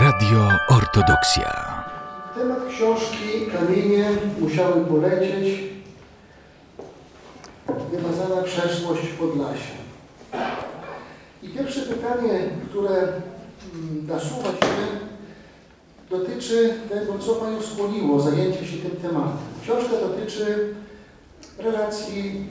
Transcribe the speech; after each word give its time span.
Radio 0.00 0.48
Ortodoksja. 0.68 1.84
Temat 2.34 2.58
książki 2.68 3.46
Kamienie 3.52 4.08
musiały 4.40 4.84
polecieć. 4.84 5.60
Wymazana 7.90 8.42
przeszłość 8.42 9.06
Podlasia. 9.18 9.78
I 11.42 11.48
pierwsze 11.48 11.80
pytanie, 11.80 12.50
które 12.68 12.90
mm, 12.90 14.06
nasuwa 14.06 14.48
się, 14.48 14.86
dotyczy 16.10 16.74
tego, 16.88 17.18
co 17.18 17.34
Panią 17.34 17.62
skłoniło 17.62 18.20
zajęcie 18.20 18.66
się 18.66 18.76
tym 18.76 18.96
tematem. 19.10 19.36
Książka 19.62 19.92
dotyczy 20.08 20.74
relacji 21.58 22.46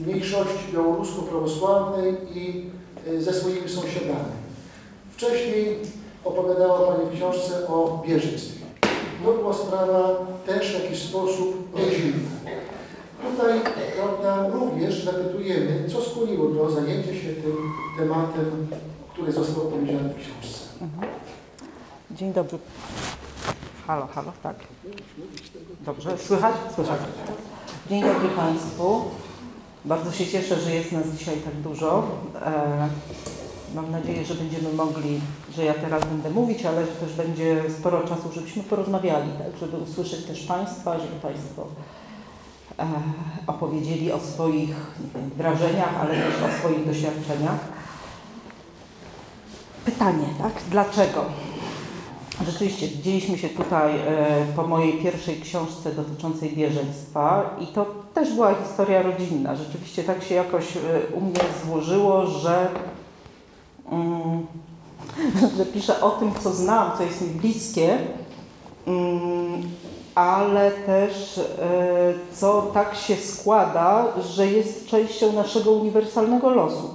mniejszości 0.00 0.72
białorusko-prawosławnej 0.72 2.14
i 2.34 2.70
y, 3.08 3.22
ze 3.22 3.34
swoimi 3.34 3.68
sąsiadami. 3.68 4.37
Wcześniej 5.18 5.78
opowiadała 6.24 6.86
Pani 6.86 7.10
w 7.10 7.14
książce 7.14 7.68
o 7.68 8.02
bieżeństwie. 8.06 8.66
To 9.24 9.32
była 9.32 9.54
sprawa 9.54 10.26
też 10.46 10.70
w 10.70 10.82
jakiś 10.82 11.02
sposób 11.02 11.76
rodzinna. 11.76 12.28
Tutaj 13.30 13.60
prawda, 13.96 14.48
również 14.48 15.04
zapytujemy, 15.04 15.88
co 15.92 16.02
skłoniło 16.02 16.48
do 16.48 16.70
zajęcia 16.70 17.14
się 17.14 17.28
tym 17.28 17.56
tematem, 17.98 18.66
który 19.12 19.32
został 19.32 19.68
opowiedziany 19.68 20.08
w 20.08 20.16
książce. 20.16 20.68
Dzień 22.10 22.32
dobry. 22.32 22.58
Halo, 23.86 24.06
halo, 24.06 24.32
tak. 24.42 24.56
Dobrze, 25.80 26.18
słychać? 26.18 26.54
Słychać. 26.74 27.00
Dzień 27.90 28.02
dobry 28.02 28.28
Państwu. 28.28 29.04
Bardzo 29.84 30.12
się 30.12 30.26
cieszę, 30.26 30.60
że 30.60 30.74
jest 30.74 30.92
nas 30.92 31.06
dzisiaj 31.06 31.36
tak 31.36 31.54
dużo. 31.54 32.08
E, 32.46 32.88
mam 33.74 33.90
nadzieję, 33.90 34.24
że 34.24 34.34
będziemy 34.34 34.72
mogli, 34.72 35.20
że 35.56 35.64
ja 35.64 35.74
teraz 35.74 36.04
będę 36.04 36.30
mówić, 36.30 36.64
ale 36.64 36.86
że 36.86 36.92
też 36.92 37.14
będzie 37.14 37.62
sporo 37.78 38.00
czasu, 38.00 38.32
żebyśmy 38.34 38.62
porozmawiali, 38.62 39.30
tak, 39.38 39.60
żeby 39.60 39.76
usłyszeć 39.76 40.24
też 40.24 40.42
Państwa, 40.42 40.98
żeby 40.98 41.14
Państwo 41.22 41.66
e, 42.78 42.86
opowiedzieli 43.46 44.12
o 44.12 44.20
swoich 44.20 44.76
wiem, 45.14 45.30
wrażeniach, 45.36 46.00
ale 46.00 46.14
też 46.14 46.34
o 46.42 46.58
swoich 46.58 46.86
doświadczeniach. 46.86 47.60
Pytanie, 49.84 50.26
tak? 50.42 50.52
Dlaczego? 50.70 51.24
Rzeczywiście, 52.46 52.88
widzieliśmy 52.88 53.38
się 53.38 53.48
tutaj 53.48 53.96
e, 53.96 54.00
po 54.56 54.66
mojej 54.66 54.92
pierwszej 54.92 55.40
książce 55.40 55.92
dotyczącej 55.92 56.50
bieżeństwa 56.56 57.56
i 57.60 57.66
to 57.66 57.86
też 58.14 58.34
była 58.34 58.54
historia 58.54 59.02
rodzinna. 59.02 59.56
Rzeczywiście 59.56 60.04
tak 60.04 60.22
się 60.22 60.34
jakoś 60.34 60.76
e, 60.76 60.80
u 61.14 61.20
mnie 61.20 61.40
złożyło, 61.64 62.26
że, 62.26 62.68
że 65.56 65.66
piszę 65.66 66.00
o 66.00 66.10
tym, 66.10 66.30
co 66.42 66.52
znam, 66.52 66.90
co 66.98 67.02
jest 67.02 67.22
mi 67.22 67.28
bliskie, 67.28 67.98
mm, 68.86 69.62
ale 70.14 70.70
też 70.70 71.38
e, 71.38 71.42
co 72.32 72.62
tak 72.62 72.94
się 72.94 73.16
składa, 73.16 74.04
że 74.30 74.46
jest 74.46 74.86
częścią 74.86 75.32
naszego 75.32 75.70
uniwersalnego 75.70 76.50
losu. 76.50 76.94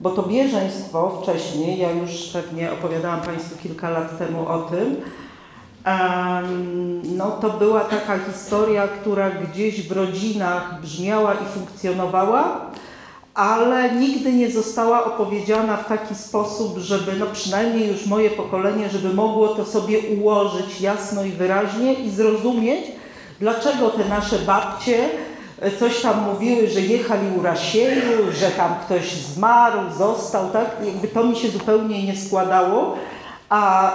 Bo 0.00 0.10
to 0.10 0.22
bieżeństwo 0.22 1.22
wcześniej, 1.22 1.78
ja 1.78 1.90
już 1.90 2.28
pewnie 2.32 2.72
opowiadałam 2.72 3.20
Państwu 3.20 3.56
kilka 3.62 3.90
lat 3.90 4.18
temu 4.18 4.48
o 4.48 4.58
tym, 4.58 4.96
no 7.04 7.30
to 7.30 7.50
była 7.50 7.80
taka 7.80 8.18
historia, 8.18 8.88
która 8.88 9.30
gdzieś 9.30 9.88
w 9.88 9.92
rodzinach 9.92 10.80
brzmiała 10.80 11.34
i 11.34 11.44
funkcjonowała, 11.44 12.70
ale 13.36 13.90
nigdy 13.92 14.32
nie 14.32 14.50
została 14.50 15.04
opowiedziana 15.04 15.76
w 15.76 15.88
taki 15.88 16.14
sposób, 16.14 16.78
żeby 16.78 17.12
no 17.18 17.26
przynajmniej 17.32 17.88
już 17.88 18.06
moje 18.06 18.30
pokolenie, 18.30 18.88
żeby 18.90 19.14
mogło 19.14 19.48
to 19.48 19.64
sobie 19.64 19.98
ułożyć 19.98 20.80
jasno 20.80 21.24
i 21.24 21.30
wyraźnie 21.30 21.94
i 21.94 22.10
zrozumieć, 22.10 22.86
dlaczego 23.40 23.90
te 23.90 24.04
nasze 24.04 24.38
babcie 24.38 25.08
coś 25.80 26.00
tam 26.00 26.22
mówiły, 26.32 26.68
że 26.68 26.80
jechali 26.80 27.38
u 27.38 27.42
Rasieju, 27.42 28.32
że 28.40 28.50
tam 28.50 28.74
ktoś 28.84 29.12
zmarł, 29.12 29.78
został, 29.98 30.50
tak? 30.50 30.66
Jakby 30.84 31.08
to 31.08 31.24
mi 31.24 31.36
się 31.36 31.48
zupełnie 31.48 32.02
nie 32.02 32.16
składało, 32.16 32.96
a 33.48 33.92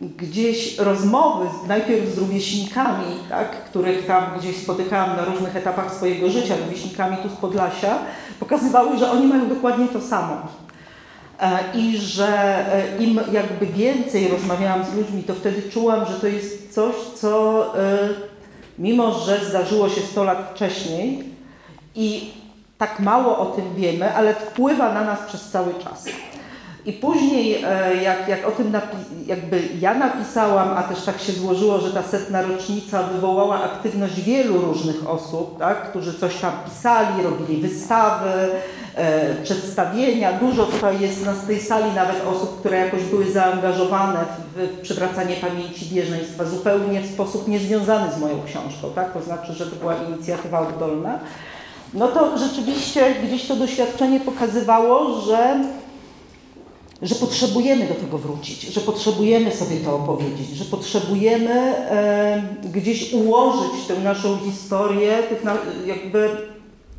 gdzieś 0.00 0.78
rozmowy 0.78 1.46
najpierw 1.68 2.14
z 2.14 2.18
rówieśnikami, 2.18 3.06
tak, 3.28 3.50
których 3.64 4.06
tam 4.06 4.24
gdzieś 4.38 4.56
spotykałam 4.56 5.16
na 5.16 5.24
różnych 5.24 5.56
etapach 5.56 5.94
swojego 5.94 6.30
życia, 6.30 6.54
rówieśnikami 6.64 7.16
tu 7.16 7.28
z 7.28 7.32
Podlasia, 7.32 7.98
pokazywały, 8.40 8.98
że 8.98 9.10
oni 9.10 9.26
mają 9.26 9.48
dokładnie 9.48 9.88
to 9.88 10.00
samo. 10.00 10.36
E, 11.40 11.58
I 11.74 11.98
że 11.98 12.28
e, 12.74 13.02
im 13.02 13.20
jakby 13.32 13.66
więcej 13.66 14.28
rozmawiałam 14.28 14.84
z 14.84 14.94
ludźmi, 14.94 15.22
to 15.22 15.34
wtedy 15.34 15.62
czułam, 15.70 16.06
że 16.06 16.14
to 16.14 16.26
jest 16.26 16.74
coś, 16.74 16.94
co 17.14 17.66
e, 17.78 18.08
mimo 18.78 19.12
że 19.12 19.44
zdarzyło 19.44 19.88
się 19.88 20.00
100 20.00 20.24
lat 20.24 20.50
wcześniej 20.54 21.24
i 21.94 22.32
tak 22.78 23.00
mało 23.00 23.38
o 23.38 23.46
tym 23.46 23.74
wiemy, 23.74 24.14
ale 24.14 24.34
wpływa 24.34 24.94
na 24.94 25.04
nas 25.04 25.18
przez 25.26 25.50
cały 25.50 25.74
czas. 25.74 26.04
I 26.86 26.92
później, 26.92 27.64
e, 27.64 27.96
jak, 28.02 28.28
jak 28.28 28.48
o 28.48 28.50
tym 28.50 28.72
jakby 29.26 29.62
ja 29.80 29.94
napisałam, 29.94 30.68
a 30.76 30.82
też 30.82 31.04
tak 31.04 31.20
się 31.20 31.32
złożyło, 31.32 31.78
że 31.78 31.90
ta 31.90 32.02
setna 32.02 32.42
rocznica 32.42 33.02
wywołała 33.02 33.62
aktywność 33.62 34.20
wielu 34.20 34.60
różnych 34.60 35.10
osób, 35.10 35.58
tak, 35.58 35.90
którzy 35.90 36.14
coś 36.14 36.40
tam 36.40 36.52
pisali, 36.64 37.22
robili 37.22 37.60
wystawy, 37.60 38.30
e, 38.94 39.34
przedstawienia. 39.34 40.32
Dużo 40.32 40.66
tutaj 40.66 41.00
jest 41.00 41.26
na 41.26 41.32
tej 41.32 41.60
sali 41.60 41.92
nawet 41.94 42.26
osób, 42.26 42.60
które 42.60 42.78
jakoś 42.78 43.02
były 43.02 43.30
zaangażowane 43.30 44.24
w, 44.24 44.60
w 44.60 44.80
przywracanie 44.80 45.36
pamięci 45.36 45.94
bieżeństwa, 45.94 46.44
zupełnie 46.44 47.00
w 47.00 47.12
sposób 47.12 47.48
niezwiązany 47.48 48.12
z 48.12 48.20
moją 48.20 48.42
książką, 48.46 48.90
tak, 48.94 49.12
to 49.12 49.22
znaczy, 49.22 49.52
że 49.52 49.66
to 49.66 49.76
była 49.76 49.94
inicjatywa 49.94 50.60
oddolna. 50.68 51.18
No 51.94 52.08
to 52.08 52.38
rzeczywiście 52.38 53.14
gdzieś 53.24 53.48
to 53.48 53.56
doświadczenie 53.56 54.20
pokazywało, 54.20 55.20
że 55.20 55.60
że 57.02 57.14
potrzebujemy 57.14 57.88
do 57.88 57.94
tego 57.94 58.18
wrócić, 58.18 58.62
że 58.62 58.80
potrzebujemy 58.80 59.52
sobie 59.52 59.76
to 59.76 59.96
opowiedzieć, 59.96 60.48
że 60.48 60.64
potrzebujemy 60.64 61.50
e, 61.50 62.42
gdzieś 62.64 63.12
ułożyć 63.12 63.86
tę 63.88 63.98
naszą 63.98 64.38
historię, 64.38 65.18
tych 65.28 65.44
na, 65.44 65.56
jakby 65.86 66.30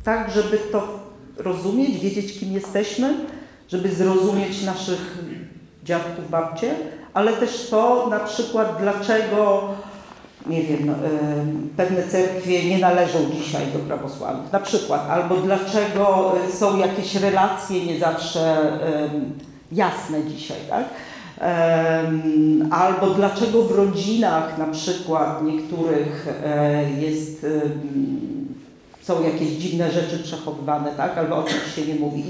tak, 0.04 0.30
żeby 0.30 0.58
to 0.72 0.88
rozumieć, 1.36 1.98
wiedzieć, 1.98 2.38
kim 2.38 2.52
jesteśmy, 2.52 3.14
żeby 3.68 3.94
zrozumieć 3.94 4.62
naszych 4.62 5.18
dziadków, 5.84 6.30
babcie, 6.30 6.74
ale 7.14 7.32
też 7.32 7.68
to 7.70 8.06
na 8.10 8.20
przykład, 8.20 8.76
dlaczego 8.80 9.68
nie 10.46 10.62
wiem, 10.62 10.90
e, 10.90 10.94
pewne 11.76 12.08
cerkwie 12.08 12.64
nie 12.64 12.78
należą 12.78 13.18
dzisiaj 13.34 13.66
do 13.72 13.78
prawosławnych, 13.78 14.52
na 14.52 14.60
przykład, 14.60 15.10
albo 15.10 15.36
dlaczego 15.36 16.32
są 16.58 16.78
jakieś 16.78 17.14
relacje 17.14 17.86
nie 17.86 17.98
zawsze 17.98 18.40
e, 18.40 19.10
jasne 19.72 20.24
dzisiaj, 20.24 20.58
tak? 20.70 20.84
Albo 22.70 23.06
dlaczego 23.06 23.62
w 23.62 23.72
rodzinach 23.72 24.58
na 24.58 24.66
przykład 24.66 25.42
niektórych 25.42 26.28
e, 26.44 26.90
jest, 26.92 27.46
są 29.02 29.22
jakieś 29.22 29.48
dziwne 29.48 29.90
rzeczy 29.90 30.18
przechowywane, 30.18 30.90
tak? 30.90 31.18
Albo 31.18 31.36
o 31.36 31.42
czym 31.42 31.58
się 31.76 31.92
nie 31.92 32.00
mówi. 32.00 32.24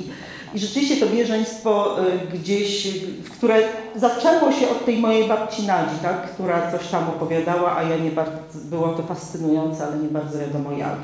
I 0.55 0.59
rzeczywiście 0.59 0.97
to 0.97 1.13
bieżeństwo 1.13 1.97
e, 2.01 2.27
gdzieś, 2.37 2.89
które 3.37 3.59
zaczęło 3.97 4.53
się 4.53 4.69
od 4.69 4.85
tej 4.85 4.99
mojej 4.99 5.29
babci 5.29 5.67
Nadzi, 5.67 5.97
tak? 6.03 6.23
która 6.23 6.71
coś 6.71 6.89
tam 6.89 7.09
opowiadała, 7.09 7.77
a 7.77 7.83
ja 7.83 7.97
nie 7.97 8.11
bardzo, 8.11 8.39
było 8.65 8.89
to 8.89 9.03
fascynujące, 9.03 9.87
ale 9.87 9.97
nie 9.97 10.09
bardzo 10.09 10.39
wiadomo 10.39 10.73
jak. 10.73 10.97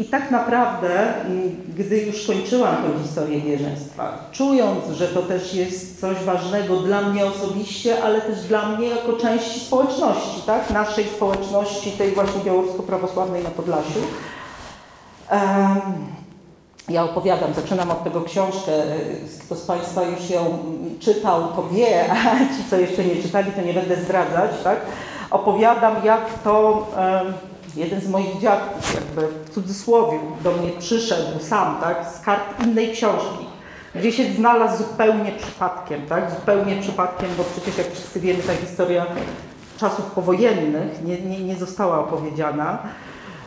I 0.00 0.04
tak 0.04 0.30
naprawdę, 0.30 1.24
mm, 1.24 1.56
gdy 1.76 1.98
już 1.98 2.26
kończyłam 2.26 2.76
tę 2.76 3.02
historię 3.02 3.40
bieżeństwa, 3.40 4.18
czując, 4.32 4.88
że 4.90 5.08
to 5.08 5.22
też 5.22 5.54
jest 5.54 6.00
coś 6.00 6.16
ważnego 6.16 6.76
dla 6.76 7.02
mnie 7.02 7.26
osobiście, 7.26 8.02
ale 8.02 8.20
też 8.20 8.42
dla 8.42 8.68
mnie 8.68 8.88
jako 8.88 9.12
części 9.12 9.60
społeczności, 9.60 10.42
tak? 10.46 10.70
naszej 10.70 11.04
społeczności, 11.04 11.90
tej 11.90 12.12
właśnie 12.12 12.40
białorusko-prawosławnej 12.40 13.42
na 13.42 13.50
Podlasiu, 13.50 14.00
ja 16.88 17.04
opowiadam, 17.04 17.54
zaczynam 17.54 17.90
od 17.90 18.04
tego 18.04 18.22
książkę, 18.22 18.72
kto 19.40 19.56
z 19.56 19.66
Państwa 19.66 20.02
już 20.02 20.30
ją 20.30 20.58
czytał, 21.00 21.42
to 21.56 21.68
wie, 21.72 22.04
a 22.12 22.38
ci, 22.38 22.70
co 22.70 22.76
jeszcze 22.76 23.04
nie 23.04 23.22
czytali, 23.22 23.52
to 23.52 23.62
nie 23.62 23.74
będę 23.74 23.96
zdradzać, 23.96 24.50
tak? 24.64 24.80
Opowiadam, 25.30 25.94
jak 26.04 26.38
to 26.44 26.86
jeden 27.76 28.00
z 28.00 28.08
moich 28.08 28.40
dziadków, 28.40 28.94
jakby 28.94 29.34
w 29.44 29.50
cudzysłowie, 29.50 30.18
do 30.44 30.52
mnie 30.52 30.70
przyszedł 30.78 31.38
sam, 31.40 31.76
tak, 31.80 32.06
z 32.14 32.20
kart 32.20 32.64
innej 32.66 32.92
książki, 32.92 33.46
gdzie 33.94 34.12
się 34.12 34.32
znalazł 34.32 34.78
zupełnie 34.78 35.32
przypadkiem, 35.32 36.06
tak, 36.06 36.30
zupełnie 36.30 36.76
przypadkiem, 36.80 37.28
bo 37.38 37.44
przecież 37.44 37.78
jak 37.78 37.92
wszyscy 37.92 38.20
wiemy, 38.20 38.42
ta 38.42 38.54
historia 38.54 39.06
czasów 39.78 40.04
powojennych 40.04 41.04
nie, 41.04 41.20
nie, 41.20 41.40
nie 41.40 41.56
została 41.56 41.98
opowiedziana. 41.98 42.78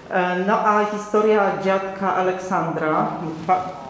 E, 0.10 0.40
no 0.48 0.60
a 0.60 0.86
historia 0.86 1.52
dziadka 1.64 2.16
Aleksandra, 2.16 3.08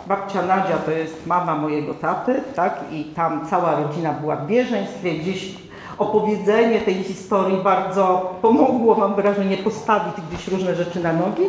babcia 0.08 0.42
Nadzia 0.42 0.78
to 0.78 0.92
jest 0.92 1.28
mama 1.28 1.56
mojego 1.56 1.94
taty, 1.94 2.42
tak? 2.56 2.80
I 2.92 3.04
tam 3.04 3.48
cała 3.50 3.76
rodzina 3.76 4.14
była 4.14 4.36
w 4.36 4.48
bieżeństwie. 4.48 5.12
Gdzieś 5.14 5.56
opowiedzenie 5.98 6.82
tej 6.82 7.04
historii 7.04 7.58
bardzo 7.58 8.36
pomogło, 8.42 8.96
mam 8.96 9.16
wrażenie, 9.16 9.58
postawić 9.58 10.14
gdzieś 10.30 10.48
różne 10.48 10.76
rzeczy 10.76 11.04
na 11.04 11.14
nogi. 11.14 11.44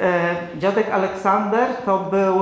E, 0.00 0.36
dziadek 0.58 0.90
Aleksander 0.90 1.68
to 1.86 1.98
był 1.98 2.34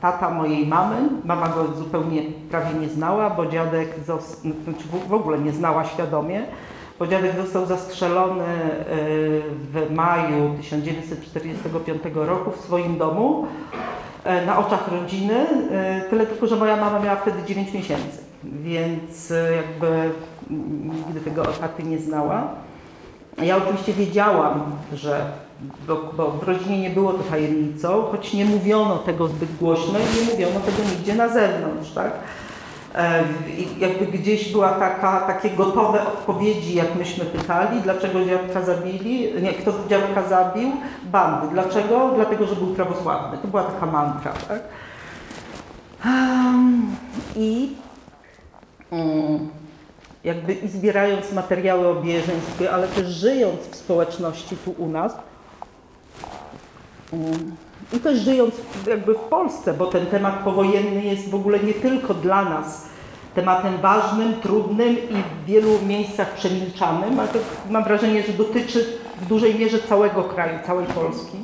tata 0.00 0.30
mojej 0.30 0.66
mamy. 0.66 0.96
Mama 1.24 1.48
go 1.48 1.66
zupełnie 1.66 2.22
prawie 2.50 2.74
nie 2.80 2.88
znała, 2.88 3.30
bo 3.30 3.46
dziadek 3.46 3.88
znaczy 4.04 4.84
w 5.08 5.14
ogóle 5.14 5.38
nie 5.38 5.52
znała 5.52 5.84
świadomie, 5.84 6.42
bo 6.98 7.06
dziadek 7.06 7.36
został 7.36 7.66
zastrzelony 7.66 8.44
e, 8.44 8.86
w 9.72 9.86
maju 9.90 10.54
1945 10.60 12.02
roku 12.14 12.50
w 12.50 12.60
swoim 12.60 12.98
domu 12.98 13.46
e, 14.24 14.46
na 14.46 14.58
oczach 14.58 14.88
rodziny. 14.92 15.46
Tyle 16.10 16.26
tylko, 16.26 16.46
że 16.46 16.56
moja 16.56 16.76
mama 16.76 16.98
miała 16.98 17.16
wtedy 17.16 17.38
9 17.46 17.72
miesięcy, 17.72 18.25
więc 18.44 19.30
e, 19.30 19.56
jakby 19.56 20.10
nigdy 20.94 21.20
tego 21.20 21.44
taty 21.44 21.82
nie 21.82 21.98
znała. 21.98 22.48
Ja 23.42 23.56
oczywiście 23.56 23.92
wiedziałam, 23.92 24.72
że 24.92 25.32
bo, 25.86 26.12
bo 26.16 26.30
w 26.30 26.42
rodzinie 26.42 26.78
nie 26.78 26.90
było 26.90 27.12
to 27.12 27.22
tajemnicą, 27.22 28.02
choć 28.02 28.34
nie 28.34 28.44
mówiono 28.44 28.98
tego 28.98 29.28
zbyt 29.28 29.56
głośno 29.56 29.98
i 29.98 30.20
nie 30.20 30.32
mówiono 30.32 30.60
tego 30.60 30.90
nigdzie 30.90 31.14
na 31.14 31.28
zewnątrz, 31.28 31.92
tak? 31.92 32.12
E, 32.94 33.24
jakby 33.78 34.06
gdzieś 34.06 34.52
była 34.52 34.70
taka, 34.70 35.20
takie 35.20 35.50
gotowe 35.50 36.06
odpowiedzi, 36.06 36.74
jak 36.74 36.94
myśmy 36.94 37.24
pytali, 37.24 37.80
dlaczego 37.80 38.24
dziadka 38.24 38.62
zabili, 38.62 39.42
nie, 39.42 39.52
kto 39.52 39.72
dziadka 39.88 40.28
zabił? 40.28 40.72
Bandy. 41.04 41.46
Dlaczego? 41.52 42.10
Dlatego, 42.14 42.46
że 42.46 42.56
był 42.56 42.66
prawosławny. 42.66 43.38
To 43.38 43.48
była 43.48 43.62
taka 43.62 43.86
mantra, 43.86 44.32
tak? 44.48 44.62
I 47.36 47.76
jakby 50.24 50.54
i 50.54 50.68
zbierając 50.68 51.32
materiały 51.32 51.88
o 51.88 51.94
bieżeństwie, 51.94 52.70
ale 52.72 52.88
też 52.88 53.06
żyjąc 53.06 53.60
w 53.60 53.76
społeczności 53.76 54.56
tu 54.64 54.74
u 54.78 54.88
nas, 54.88 55.16
mm, 57.12 57.56
i 57.92 58.00
też 58.00 58.18
żyjąc 58.18 58.54
jakby 58.86 59.14
w 59.14 59.18
Polsce, 59.18 59.74
bo 59.74 59.86
ten 59.86 60.06
temat 60.06 60.44
powojenny 60.44 61.02
jest 61.02 61.30
w 61.30 61.34
ogóle 61.34 61.58
nie 61.58 61.74
tylko 61.74 62.14
dla 62.14 62.44
nas 62.44 62.86
tematem 63.34 63.76
ważnym, 63.78 64.40
trudnym 64.40 64.96
i 64.96 65.14
w 65.14 65.46
wielu 65.46 65.82
miejscach 65.86 66.34
przemilczanym, 66.34 67.20
ale 67.20 67.28
mam 67.70 67.84
wrażenie, 67.84 68.22
że 68.22 68.32
dotyczy 68.32 68.98
w 69.20 69.26
dużej 69.26 69.54
mierze 69.54 69.78
całego 69.78 70.24
kraju, 70.24 70.58
całej 70.66 70.86
Polski. 70.86 71.38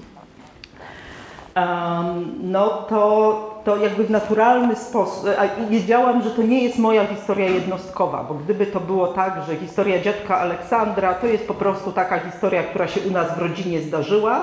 No 2.43 2.69
to, 2.69 3.52
to 3.65 3.77
jakby 3.77 4.05
w 4.05 4.11
naturalny 4.11 4.77
sposób, 4.77 5.27
a 5.39 5.67
wiedziałam, 5.71 6.23
że 6.23 6.31
to 6.31 6.43
nie 6.43 6.65
jest 6.65 6.79
moja 6.79 7.07
historia 7.07 7.49
jednostkowa, 7.49 8.25
bo 8.29 8.35
gdyby 8.35 8.67
to 8.67 8.81
było 8.81 9.07
tak, 9.09 9.35
że 9.47 9.57
historia 9.57 10.03
dziadka 10.03 10.39
Aleksandra 10.39 11.15
to 11.15 11.27
jest 11.27 11.49
po 11.49 11.55
prostu 11.55 11.93
taka 11.93 12.19
historia, 12.19 12.63
która 12.63 12.89
się 12.89 13.01
u 13.01 13.11
nas 13.11 13.35
w 13.37 13.39
rodzinie 13.39 13.81
zdarzyła 13.81 14.43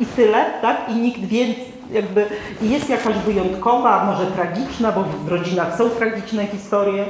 i 0.00 0.06
tyle, 0.06 0.44
tak? 0.62 0.76
I 0.88 0.94
nikt 0.94 1.20
więcej, 1.20 1.64
jakby 1.92 2.26
jest 2.62 2.90
jakaś 2.90 3.16
wyjątkowa, 3.16 4.04
może 4.04 4.26
tragiczna, 4.26 4.92
bo 4.92 5.04
w 5.24 5.28
rodzinach 5.28 5.78
są 5.78 5.90
tragiczne 5.90 6.46
historie, 6.46 7.04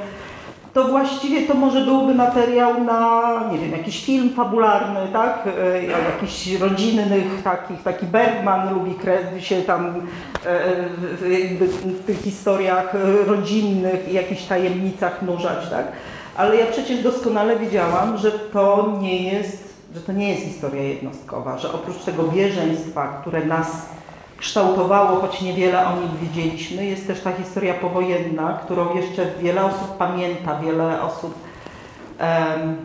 to 0.74 0.84
właściwie 0.84 1.46
to 1.46 1.54
może 1.54 1.80
byłby 1.84 2.14
materiał 2.14 2.84
na, 2.84 3.22
nie 3.52 3.58
wiem, 3.58 3.72
jakiś 3.72 4.04
film 4.04 4.30
fabularny, 4.36 5.00
tak? 5.12 5.48
E, 5.64 5.84
Jakiś 5.84 6.54
rodzinnych 6.60 7.42
takich, 7.44 7.82
taki 7.82 8.06
Bergman 8.06 8.74
lubi 8.74 8.94
się 9.38 9.62
tam 9.62 9.86
e, 9.86 9.92
w- 11.60 12.04
tych 12.06 12.22
historiach 12.22 12.94
rodzinnych 13.26 14.08
i 14.08 14.12
jakichś 14.14 14.42
tajemnicach 14.42 15.22
nurzać, 15.22 15.68
tak? 15.70 15.86
Ale 16.36 16.56
ja 16.56 16.66
przecież 16.66 17.02
doskonale 17.02 17.58
wiedziałam, 17.58 18.16
że 18.18 18.30
to 18.30 18.92
nie 19.00 19.32
jest, 19.32 19.74
że 19.94 20.00
to 20.00 20.12
nie 20.12 20.28
jest 20.30 20.42
historia 20.42 20.82
jednostkowa, 20.82 21.58
że 21.58 21.72
oprócz 21.72 21.96
tego 21.98 22.22
bieżeństwa, 22.22 23.18
które 23.20 23.44
nas 23.46 23.86
kształtowało, 24.38 25.20
choć 25.20 25.42
niewiele 25.42 25.86
o 25.86 25.96
nim 25.96 26.08
wiedzieliśmy. 26.22 26.84
Jest 26.86 27.06
też 27.06 27.20
ta 27.20 27.32
historia 27.32 27.74
powojenna, 27.74 28.58
którą 28.64 28.96
jeszcze 28.96 29.26
wiele 29.42 29.64
osób 29.64 29.96
pamięta, 29.96 30.60
wiele 30.60 31.02
osób 31.02 31.34
em, 32.18 32.76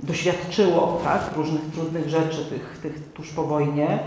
doświadczyło 0.00 1.00
tak, 1.04 1.20
różnych 1.36 1.70
trudnych 1.70 2.08
rzeczy 2.08 2.44
tych, 2.44 2.78
tych 2.82 3.12
tuż 3.12 3.32
po 3.32 3.42
wojnie, 3.42 3.98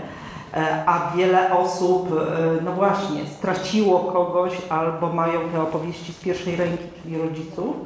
e, 0.54 0.82
a 0.86 1.12
wiele 1.16 1.58
osób, 1.58 2.12
e, 2.12 2.62
no 2.64 2.72
właśnie, 2.72 3.26
straciło 3.26 3.98
kogoś 3.98 4.52
albo 4.68 5.12
mają 5.12 5.40
te 5.52 5.62
opowieści 5.62 6.12
z 6.12 6.18
pierwszej 6.18 6.56
ręki, 6.56 6.84
czyli 7.02 7.18
rodziców. 7.18 7.76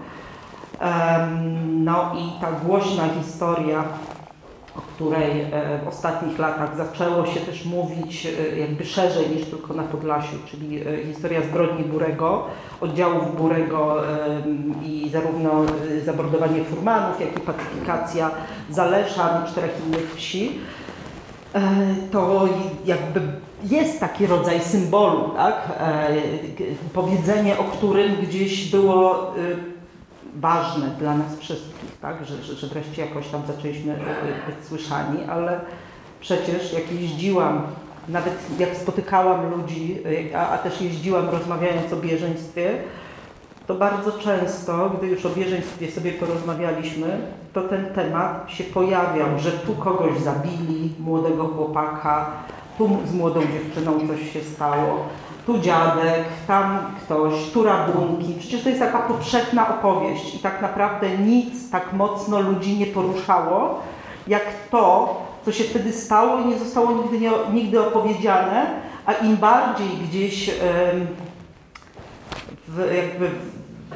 No 1.67 2.13
i 2.17 2.41
ta 2.41 2.53
głośna 2.53 3.03
historia 3.23 3.85
o 4.77 4.81
której 4.81 5.41
e, 5.41 5.79
w 5.85 5.89
ostatnich 5.89 6.39
latach 6.39 6.77
zaczęło 6.77 7.27
się 7.27 7.41
też 7.41 7.65
mówić 7.65 8.27
e, 8.27 8.59
jakby 8.59 8.85
szerzej 8.85 9.31
niż 9.31 9.47
tylko 9.47 9.75
na 9.75 9.83
Podlasiu, 9.83 10.37
czyli 10.51 10.81
e, 10.81 11.07
historia 11.07 11.43
zbrodni 11.43 11.85
Burego, 11.85 12.45
oddziałów 12.81 13.37
Burego 13.37 13.97
i 14.83 15.11
zarówno 15.13 15.51
e, 15.65 16.01
zamordowanie 16.01 16.65
furmanów, 16.65 17.21
jak 17.21 17.37
i 17.37 17.41
pacyfikacja 17.41 18.31
Zaleszan 18.71 19.45
i 19.45 19.49
czterech 19.49 19.81
innych 19.87 20.15
wsi. 20.17 20.59
To 22.11 22.49
jakby 22.85 23.21
jest 23.65 24.01
taki 24.01 24.27
rodzaj 24.27 24.61
symbolu, 24.61 25.31
tak? 25.37 25.73
Powiedzenie, 26.93 27.59
o 27.59 27.65
którym 27.65 28.17
gdzieś 28.23 28.71
było 28.71 29.29
e, 29.29 29.74
ważne 30.35 30.89
dla 30.89 31.15
nas 31.15 31.39
wszystkich, 31.39 31.99
tak? 32.03 32.25
że, 32.27 32.43
że, 32.43 32.55
że 32.55 32.67
wreszcie 32.67 33.03
jakoś 33.03 33.29
tam 33.29 33.43
zaczęliśmy 33.47 33.93
e, 33.93 33.97
być 34.51 34.67
słyszani, 34.67 35.19
ale 35.29 35.61
przecież 36.21 36.73
jak 36.73 36.93
jeździłam, 36.93 37.63
nawet 38.09 38.35
jak 38.59 38.77
spotykałam 38.77 39.51
ludzi, 39.51 39.99
e, 40.33 40.39
a, 40.39 40.49
a 40.49 40.59
też 40.59 40.81
jeździłam 40.81 41.29
rozmawiając 41.29 41.93
o 41.93 41.97
bieżeństwie, 41.97 42.79
to 43.67 43.75
bardzo 43.75 44.13
często, 44.13 44.91
gdy 44.99 45.07
już 45.07 45.27
o 45.27 45.31
bieżeństwie 45.31 45.91
sobie 45.91 46.13
porozmawialiśmy, 46.13 47.19
to 47.53 47.63
ten 47.63 47.87
temat 47.87 48.51
się 48.51 48.65
pojawiał, 48.65 49.39
że 49.39 49.53
tu 49.53 49.75
kogoś 49.75 50.19
zabili, 50.19 50.93
młodego 50.99 51.45
chłopaka, 51.45 52.31
tu 52.79 52.99
z 53.07 53.15
młodą 53.15 53.41
dziewczyną 53.41 54.09
coś 54.09 54.33
się 54.33 54.41
stało, 54.41 55.09
tu 55.47 55.59
dziadek, 55.59 56.25
tam 56.47 56.79
ktoś, 57.05 57.51
tu 57.51 57.63
rabunki. 57.63 58.35
Przecież 58.39 58.63
to 58.63 58.69
jest 58.69 58.81
taka 58.81 58.99
powszechna 58.99 59.79
opowieść 59.79 60.35
i 60.35 60.39
tak 60.39 60.63
naprawdę 60.63 61.19
nic 61.19 61.71
tak 61.71 61.93
mocno 61.93 62.41
ludzi 62.41 62.79
nie 62.79 62.87
poruszało, 62.87 63.81
jak 64.27 64.43
to, 64.71 65.15
co 65.45 65.53
się 65.53 65.65
wtedy 65.65 65.93
stało 65.93 66.41
i 66.41 66.47
nie 66.47 66.59
zostało 66.59 66.93
nigdy, 66.93 67.21
nie, 67.21 67.31
nigdy 67.53 67.81
opowiedziane, 67.81 68.67
a 69.07 69.13
im 69.13 69.37
bardziej 69.37 69.89
gdzieś 69.89 70.51
w, 72.69 72.95
jakby 72.95 73.31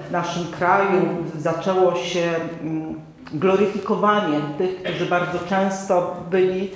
w 0.08 0.12
naszym 0.12 0.46
kraju 0.46 1.02
zaczęło 1.38 1.94
się 1.94 2.34
mm, 2.62 3.00
gloryfikowanie 3.32 4.40
tych, 4.58 4.82
którzy 4.82 5.06
bardzo 5.06 5.38
często 5.49 6.16
byli, 6.30 6.70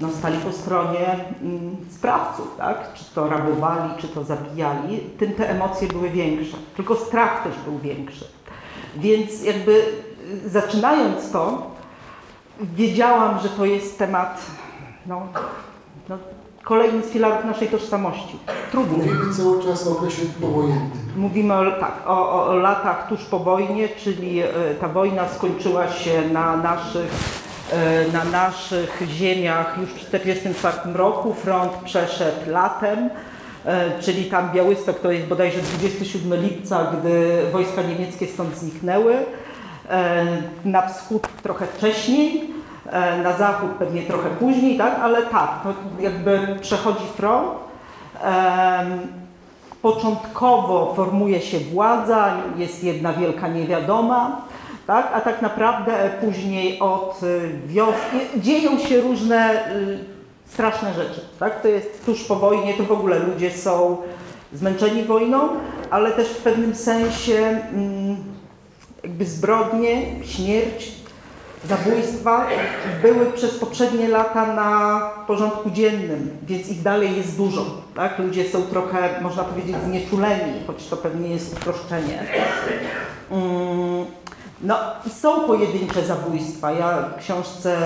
no, 0.00 0.08
stali 0.18 0.38
po 0.38 0.52
stronie 0.52 1.24
mm, 1.42 1.76
sprawców, 1.90 2.54
tak? 2.58 2.92
czy 2.94 3.04
to 3.14 3.28
rabowali, 3.28 3.90
czy 3.98 4.08
to 4.08 4.24
zabijali, 4.24 4.98
tym 4.98 5.32
te 5.32 5.50
emocje 5.50 5.88
były 5.88 6.10
większe. 6.10 6.56
Tylko 6.76 6.96
strach 6.96 7.42
też 7.42 7.54
był 7.64 7.78
większy. 7.78 8.24
Więc 8.96 9.42
jakby 9.42 9.72
y, 10.44 10.48
zaczynając 10.48 11.30
to, 11.30 11.70
wiedziałam, 12.60 13.40
że 13.40 13.48
to 13.48 13.64
jest 13.64 13.98
temat 13.98 14.40
no, 15.06 15.26
no, 16.08 16.18
kolejny 16.64 17.02
z 17.02 17.06
filarów 17.06 17.44
naszej 17.44 17.68
tożsamości. 17.68 18.38
Trudny. 18.70 18.98
Mówimy 18.98 19.34
cały 19.34 19.62
czas 19.62 19.86
o 19.86 19.90
okresie 19.90 20.22
powojennym. 20.40 20.90
Mówimy 21.16 21.54
o, 21.54 21.80
tak, 21.80 21.92
o, 22.06 22.46
o, 22.46 22.54
latach 22.54 23.08
tuż 23.08 23.24
po 23.24 23.38
wojnie, 23.38 23.88
czyli 23.88 24.40
e, 24.40 24.48
ta 24.80 24.88
wojna 24.88 25.28
skończyła 25.28 25.88
się 25.88 26.22
na 26.32 26.56
naszych, 26.56 27.10
na 28.12 28.24
naszych 28.24 29.02
ziemiach 29.08 29.76
już 29.80 29.90
w 29.90 30.10
1944 30.10 30.98
roku. 30.98 31.34
Front 31.34 31.72
przeszedł 31.72 32.50
latem, 32.50 33.10
e, 33.66 34.00
czyli 34.00 34.24
tam 34.24 34.50
Białystok 34.52 35.00
to 35.00 35.10
jest 35.12 35.26
bodajże 35.26 35.60
27 35.60 36.42
lipca, 36.42 36.84
gdy 36.84 37.42
wojska 37.52 37.82
niemieckie 37.82 38.26
stąd 38.26 38.56
zniknęły. 38.56 39.16
E, 39.90 40.26
Na 40.64 40.88
wschód 40.88 41.28
trochę 41.42 41.66
wcześniej, 41.66 42.50
e, 42.90 43.22
na 43.22 43.32
zachód 43.32 43.70
pewnie 43.70 44.02
trochę 44.02 44.30
później, 44.30 44.78
tak? 44.78 44.98
ale 45.02 45.22
tak, 45.22 45.50
to 45.62 45.74
jakby 46.00 46.56
przechodzi 46.60 47.04
front. 47.16 47.48
Początkowo 49.82 50.94
formuje 50.96 51.40
się 51.40 51.60
władza, 51.60 52.32
jest 52.56 52.84
jedna 52.84 53.12
wielka 53.12 53.48
niewiadoma, 53.48 54.42
tak? 54.88 55.10
a 55.14 55.20
tak 55.20 55.42
naprawdę 55.42 56.10
później 56.20 56.80
od 56.80 57.22
y, 57.22 57.50
wiosny 57.66 58.20
dzieją 58.36 58.78
się 58.78 59.00
różne 59.00 59.70
y, 59.76 59.98
straszne 60.46 60.94
rzeczy. 60.94 61.20
Tak? 61.38 61.62
To 61.62 61.68
jest 61.68 62.06
tuż 62.06 62.24
po 62.24 62.36
wojnie, 62.36 62.74
to 62.74 62.84
w 62.84 62.92
ogóle 62.92 63.18
ludzie 63.18 63.50
są 63.50 63.96
zmęczeni 64.52 65.04
wojną, 65.04 65.48
ale 65.90 66.12
też 66.12 66.28
w 66.28 66.42
pewnym 66.42 66.74
sensie 66.74 67.60
mm, 67.72 68.16
jakby 69.02 69.24
zbrodnie, 69.24 70.24
śmierć, 70.24 70.92
zabójstwa 71.64 72.46
były 73.02 73.26
przez 73.26 73.58
poprzednie 73.58 74.08
lata 74.08 74.54
na 74.54 75.00
porządku 75.26 75.70
dziennym, 75.70 76.30
więc 76.42 76.68
ich 76.68 76.82
dalej 76.82 77.16
jest 77.16 77.36
dużo. 77.36 77.66
Tak? 77.94 78.18
Ludzie 78.18 78.48
są 78.48 78.62
trochę, 78.62 79.22
można 79.22 79.44
powiedzieć, 79.44 79.76
znieczuleni, 79.84 80.52
choć 80.66 80.86
to 80.86 80.96
pewnie 80.96 81.28
jest 81.28 81.56
uproszczenie. 81.56 82.26
No 84.62 84.76
są 85.08 85.40
pojedyncze 85.40 86.04
zabójstwa. 86.04 86.72
Ja 86.72 87.02
w 87.02 87.16
książce 87.20 87.76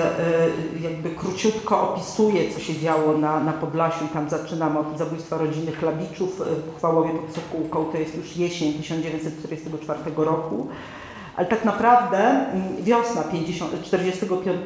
y, 0.77 0.81
jakby 0.81 1.11
króciutko 1.11 1.91
opisuję, 1.91 2.55
co 2.55 2.61
się 2.61 2.81
działo 2.81 3.19
na, 3.19 3.41
na 3.41 3.53
Podlasiu 3.53 4.09
tam 4.13 4.31
zaczynam 4.31 4.77
od 4.77 4.99
zabójstwa 4.99 5.39
rodziny 5.39 5.73
Chlabiczów 5.73 6.41
y, 6.41 6.45
w 6.45 6.77
Chwałowie 6.77 7.11
pod 7.11 7.35
Sokółką. 7.35 7.85
To 7.85 7.99
jest 7.99 8.17
już 8.17 8.37
jesień 8.37 8.73
1944 8.73 10.01
roku. 10.17 10.69
Ale 11.37 11.47
tak 11.47 11.65
naprawdę 11.65 12.19
mm, 12.19 12.85
wiosna 12.85 13.23
1945 13.23 14.57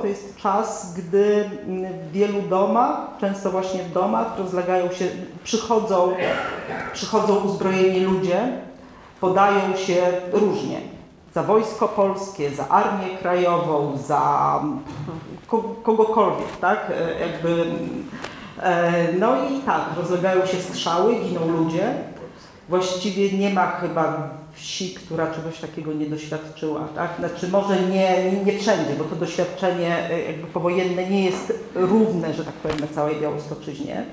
to 0.00 0.06
jest 0.06 0.36
czas, 0.36 0.94
gdy 0.94 1.50
mm, 1.66 1.92
w 1.92 2.12
wielu 2.12 2.42
domach, 2.42 2.98
często 3.20 3.50
właśnie 3.50 3.82
w 3.82 3.92
domach, 3.92 4.38
rozlegają 4.38 4.92
się, 4.92 5.08
przychodzą, 5.44 6.12
przychodzą 6.92 7.36
uzbrojeni 7.36 8.00
ludzie, 8.00 8.48
podają 9.20 9.76
się 9.76 9.96
różnie. 10.32 10.95
Za 11.36 11.42
wojsko 11.42 11.88
polskie, 11.88 12.50
za 12.50 12.68
armię 12.68 13.18
krajową, 13.20 13.98
za 13.98 14.62
kogokolwiek, 15.82 16.56
tak? 16.60 16.90
E, 16.90 17.20
jakby, 17.20 17.64
e, 18.62 19.12
no 19.18 19.36
i 19.48 19.60
tak, 19.60 19.82
rozlegają 19.96 20.46
się 20.46 20.56
strzały, 20.56 21.14
giną 21.14 21.48
ludzie. 21.48 21.94
Właściwie 22.68 23.38
nie 23.38 23.50
ma 23.50 23.66
chyba 23.66 24.30
wsi, 24.52 24.94
która 24.94 25.34
czegoś 25.34 25.58
takiego 25.58 25.92
nie 25.92 26.06
doświadczyła. 26.06 26.80
Tak? 26.94 27.10
Znaczy 27.18 27.48
może 27.48 27.80
nie, 27.80 28.32
nie 28.32 28.58
wszędzie, 28.58 28.94
bo 28.98 29.04
to 29.04 29.16
doświadczenie 29.16 30.10
e, 30.10 30.22
jakby 30.22 30.46
powojenne 30.46 31.10
nie 31.10 31.24
jest 31.24 31.52
równe, 31.74 32.34
że 32.34 32.44
tak 32.44 32.54
powiem, 32.54 32.80
na 32.80 32.88
całej 32.88 33.20
Białostoczyźnie. 33.20 34.04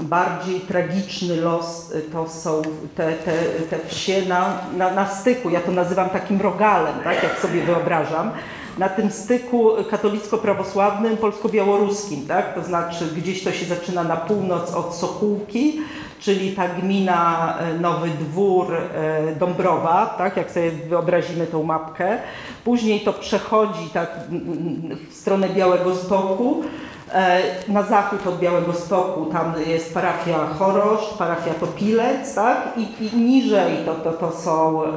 Bardziej 0.00 0.60
tragiczny 0.60 1.36
los 1.36 1.92
e, 1.92 2.00
to 2.00 2.28
są 2.28 2.62
te, 2.94 3.12
te, 3.12 3.32
te 3.70 3.78
wsie 3.88 4.22
na, 4.28 4.60
na, 4.76 4.90
na 4.90 5.06
styku, 5.06 5.50
ja 5.50 5.60
to 5.60 5.72
nazywam 5.72 6.10
takim 6.10 6.40
rogalem, 6.40 6.94
tak? 7.04 7.22
jak 7.22 7.38
sobie 7.38 7.62
wyobrażam, 7.62 8.30
na 8.78 8.88
tym 8.88 9.10
styku 9.10 9.70
katolicko-prawosławnym, 9.90 11.16
polsko-białoruskim, 11.16 12.26
tak? 12.26 12.54
to 12.54 12.64
znaczy 12.64 13.04
gdzieś 13.16 13.44
to 13.44 13.52
się 13.52 13.66
zaczyna 13.66 14.04
na 14.04 14.16
północ 14.16 14.74
od 14.74 14.94
Sokółki, 14.94 15.80
czyli 16.20 16.52
ta 16.52 16.68
gmina 16.68 17.54
e, 17.58 17.74
Nowy 17.78 18.08
Dwór 18.08 18.74
e, 18.74 19.34
Dąbrowa, 19.36 20.14
tak 20.18 20.36
jak 20.36 20.50
sobie 20.50 20.70
wyobrazimy 20.70 21.46
tą 21.46 21.62
mapkę. 21.62 22.18
Później 22.64 23.00
to 23.00 23.12
przechodzi 23.12 23.90
tak 23.92 24.10
w 25.10 25.14
stronę 25.14 25.48
Białego 25.48 25.94
Stoku, 25.94 26.62
na 27.68 27.82
zachód 27.82 28.26
od 28.26 28.38
Białego 28.38 28.72
Stoku 28.72 29.26
tam 29.32 29.54
jest 29.66 29.94
parafia 29.94 30.46
Chorosz, 30.58 31.14
parafia 31.18 31.54
Topilec, 31.54 32.34
tak? 32.34 32.58
I, 32.76 33.04
i 33.04 33.16
niżej 33.16 33.76
to, 33.84 33.94
to, 33.94 34.12
to 34.12 34.32
są 34.32 34.84
e, 34.84 34.88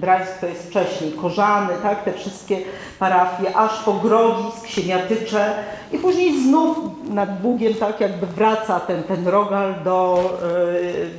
Brańsk, 0.00 0.38
to 0.40 0.46
jest 0.46 0.66
wcześniej, 0.66 1.12
Korzany, 1.12 1.74
tak? 1.82 2.04
Te 2.04 2.12
wszystkie 2.12 2.58
parafie, 2.98 3.56
aż 3.56 3.82
po 3.82 3.92
Grodzisk, 3.92 4.66
Siemiatycze 4.66 5.54
i 5.92 5.98
później 5.98 6.42
znów 6.42 6.78
nad 7.10 7.40
Bugiem 7.40 7.74
tak 7.74 8.00
jakby 8.00 8.26
wraca 8.26 8.80
ten, 8.80 9.02
ten 9.02 9.28
rogal 9.28 9.74
do, 9.84 10.30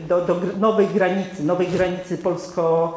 e, 0.03 0.07
do, 0.07 0.25
do 0.25 0.35
nowej 0.59 0.87
granicy, 0.87 1.43
nowej 1.43 1.67
granicy 1.67 2.17
polsko 2.17 2.95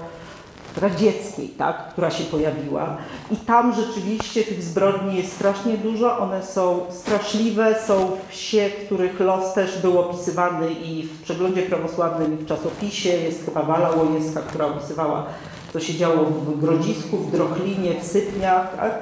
radzieckiej, 0.77 1.49
tak, 1.49 1.89
która 1.89 2.11
się 2.11 2.25
pojawiła. 2.25 2.97
I 3.31 3.37
tam 3.37 3.75
rzeczywiście 3.75 4.45
tych 4.45 4.63
zbrodni 4.63 5.17
jest 5.17 5.33
strasznie 5.33 5.77
dużo, 5.77 6.19
one 6.19 6.43
są 6.43 6.81
straszliwe, 6.91 7.75
są 7.87 8.11
wsie, 8.29 8.71
których 8.87 9.21
los 9.21 9.55
też 9.55 9.79
był 9.79 10.01
opisywany 10.01 10.73
i 10.73 11.03
w 11.03 11.23
przeglądzie 11.23 11.63
prawosławnym, 11.63 12.35
i 12.35 12.45
w 12.45 12.47
czasopisie. 12.47 13.09
Jest 13.09 13.45
chyba 13.45 13.63
Wala 13.63 13.91
Łojewska, 13.91 14.41
która 14.41 14.67
opisywała, 14.67 15.27
co 15.73 15.81
się 15.81 15.95
działo 15.95 16.25
w 16.25 16.61
Grodzisku, 16.61 17.17
w 17.17 17.31
Drochlinie, 17.31 18.01
w 18.01 18.05
Sypniach. 18.05 18.77
Tak? 18.77 18.93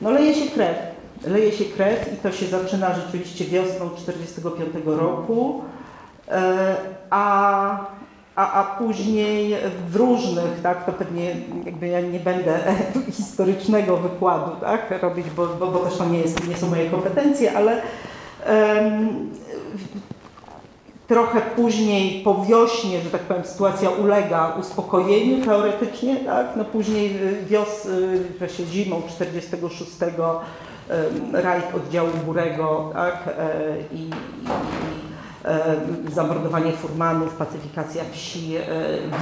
No 0.00 0.10
leje 0.10 0.34
się 0.34 0.50
krew. 0.50 0.76
Leje 1.26 1.52
się 1.52 1.64
krew 1.64 2.12
i 2.12 2.16
to 2.16 2.32
się 2.32 2.46
zaczyna 2.46 2.94
rzeczywiście 2.94 3.44
wiosną 3.44 3.90
1945 3.90 4.86
roku. 4.86 5.62
E, 6.28 6.76
a 7.10 7.93
a, 8.36 8.52
a 8.52 8.64
później 8.64 9.56
w 9.88 9.96
różnych, 9.96 10.62
tak, 10.62 10.86
to 10.86 10.92
pewnie 10.92 11.36
jakby 11.64 11.88
ja 11.88 12.00
nie 12.00 12.20
będę 12.20 12.58
historycznego 13.16 13.96
wykładu 13.96 14.50
tak, 14.60 15.02
robić, 15.02 15.26
bo, 15.36 15.46
bo, 15.46 15.66
bo 15.66 15.78
też 15.78 15.96
to 15.96 16.04
nie, 16.04 16.18
jest, 16.18 16.48
nie 16.48 16.56
są 16.56 16.70
moje 16.70 16.90
kompetencje, 16.90 17.56
ale 17.56 17.82
um, 18.48 19.30
trochę 21.06 21.40
później 21.40 22.22
po 22.24 22.44
wiośnie, 22.44 23.00
że 23.00 23.10
tak 23.10 23.20
powiem, 23.20 23.44
sytuacja 23.44 23.90
ulega 23.90 24.56
uspokojeniu 24.60 25.44
teoretycznie, 25.44 26.16
tak, 26.16 26.46
no 26.56 26.64
później 26.64 27.18
wios, 27.46 27.88
właśnie 28.38 28.66
zimą 28.66 29.02
46 29.08 29.90
rajd 31.32 31.74
oddziału 31.74 32.10
Burego, 32.26 32.90
tak, 32.94 33.28
e, 33.38 33.94
i, 33.94 34.00
i 34.00 35.13
zamordowanie 36.12 36.72
furmanów, 36.72 37.34
pacyfikacja 37.34 38.04
wsi, 38.12 38.56
e, 38.56 38.62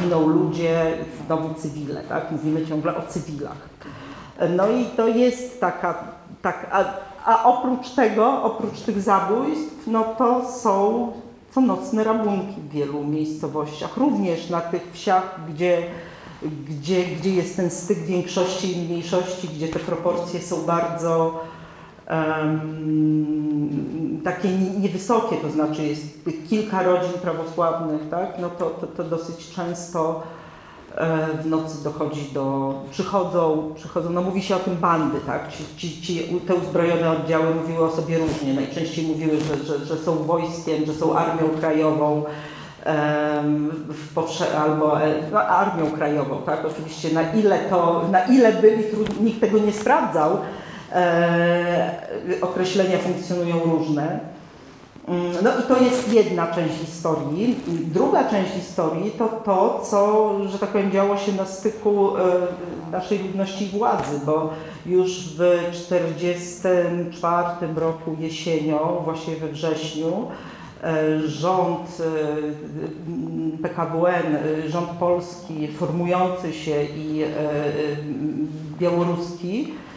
giną 0.02 0.26
ludzie, 0.26 0.92
znowu 1.26 1.54
cywile, 1.54 2.02
tak? 2.02 2.30
Mówimy 2.30 2.66
ciągle 2.66 2.96
o 2.96 3.02
cywilach. 3.02 3.68
No 4.56 4.68
i 4.68 4.84
to 4.84 5.08
jest 5.08 5.60
taka, 5.60 5.94
tak, 6.42 6.66
a, 6.72 6.84
a 7.24 7.44
oprócz 7.44 7.90
tego, 7.90 8.42
oprócz 8.42 8.80
tych 8.80 9.00
zabójstw, 9.00 9.86
no 9.86 10.04
to 10.04 10.50
są 10.50 11.12
co 11.54 11.60
nocne 11.60 12.04
rabunki 12.04 12.60
w 12.60 12.70
wielu 12.70 13.04
miejscowościach, 13.04 13.96
również 13.96 14.50
na 14.50 14.60
tych 14.60 14.92
wsiach, 14.92 15.40
gdzie, 15.48 15.82
gdzie, 16.42 17.04
gdzie 17.04 17.34
jest 17.34 17.56
ten 17.56 17.70
styk 17.70 17.98
większości 17.98 18.78
i 18.78 18.82
mniejszości, 18.82 19.48
gdzie 19.48 19.68
te 19.68 19.78
proporcje 19.78 20.40
są 20.40 20.62
bardzo 20.62 21.40
takie 24.24 24.48
niewysokie, 24.80 25.36
to 25.36 25.50
znaczy 25.50 25.82
jest 25.82 26.02
kilka 26.48 26.82
rodzin 26.82 27.12
prawosławnych, 27.22 28.08
tak? 28.10 28.38
no 28.38 28.50
to, 28.50 28.70
to, 28.70 28.86
to 28.86 29.04
dosyć 29.04 29.50
często 29.50 30.22
e, 30.96 31.26
w 31.42 31.46
nocy 31.46 31.84
dochodzi 31.84 32.30
do, 32.34 32.74
przychodzą, 32.90 33.72
przychodzą, 33.74 34.10
no 34.10 34.22
mówi 34.22 34.42
się 34.42 34.56
o 34.56 34.58
tym 34.58 34.76
bandy, 34.76 35.18
tak, 35.26 35.52
ci, 35.52 35.64
ci, 35.76 36.02
ci, 36.02 36.40
te 36.46 36.54
uzbrojone 36.54 37.10
oddziały 37.10 37.54
mówiły 37.54 37.84
o 37.84 37.90
sobie 37.90 38.18
różnie, 38.18 38.54
najczęściej 38.54 39.06
mówiły, 39.06 39.32
że, 39.40 39.64
że, 39.64 39.86
że 39.86 39.96
są 39.96 40.14
wojskiem, 40.14 40.86
że 40.86 40.94
są 40.94 41.16
armią 41.16 41.48
krajową, 41.60 42.24
powsze- 44.14 44.58
albo 44.58 45.02
e, 45.02 45.14
no, 45.32 45.40
armią 45.40 45.90
krajową, 45.90 46.36
tak, 46.46 46.64
oczywiście 46.66 47.14
na 47.14 47.32
ile 47.32 47.58
to, 47.58 48.04
na 48.10 48.24
ile 48.24 48.52
byli, 48.52 48.84
nikt 49.20 49.40
tego 49.40 49.58
nie 49.58 49.72
sprawdzał, 49.72 50.38
określenia 52.42 52.98
funkcjonują 52.98 53.64
różne. 53.64 54.32
Mm, 55.08 55.32
no 55.42 55.50
i 55.50 55.62
to 55.68 55.84
jest 55.84 56.12
jedna 56.12 56.46
część 56.46 56.74
historii. 56.74 57.56
Druga 57.68 58.30
część 58.30 58.52
historii 58.52 59.10
to 59.10 59.28
to, 59.28 59.80
co, 59.84 60.30
że 60.48 60.58
tak 60.58 60.68
powiem, 60.68 60.90
działo 60.90 61.16
się 61.16 61.32
na 61.32 61.44
styku 61.44 62.16
e, 62.16 62.20
naszej 62.92 63.18
ludności 63.18 63.64
i 63.64 63.68
władzy, 63.68 64.20
bo 64.26 64.50
już 64.86 65.34
w 65.38 65.58
1944 65.72 67.74
roku 67.76 68.16
jesienią, 68.20 69.00
właśnie 69.04 69.36
we 69.36 69.48
wrześniu, 69.48 70.26
e, 70.82 71.20
rząd 71.28 72.02
PKWN, 73.62 74.36
rząd 74.68 74.90
polski 74.90 75.68
formujący 75.68 76.52
się 76.52 76.84
i 76.84 77.24
białoruski 78.78 79.72
E, 79.72 79.91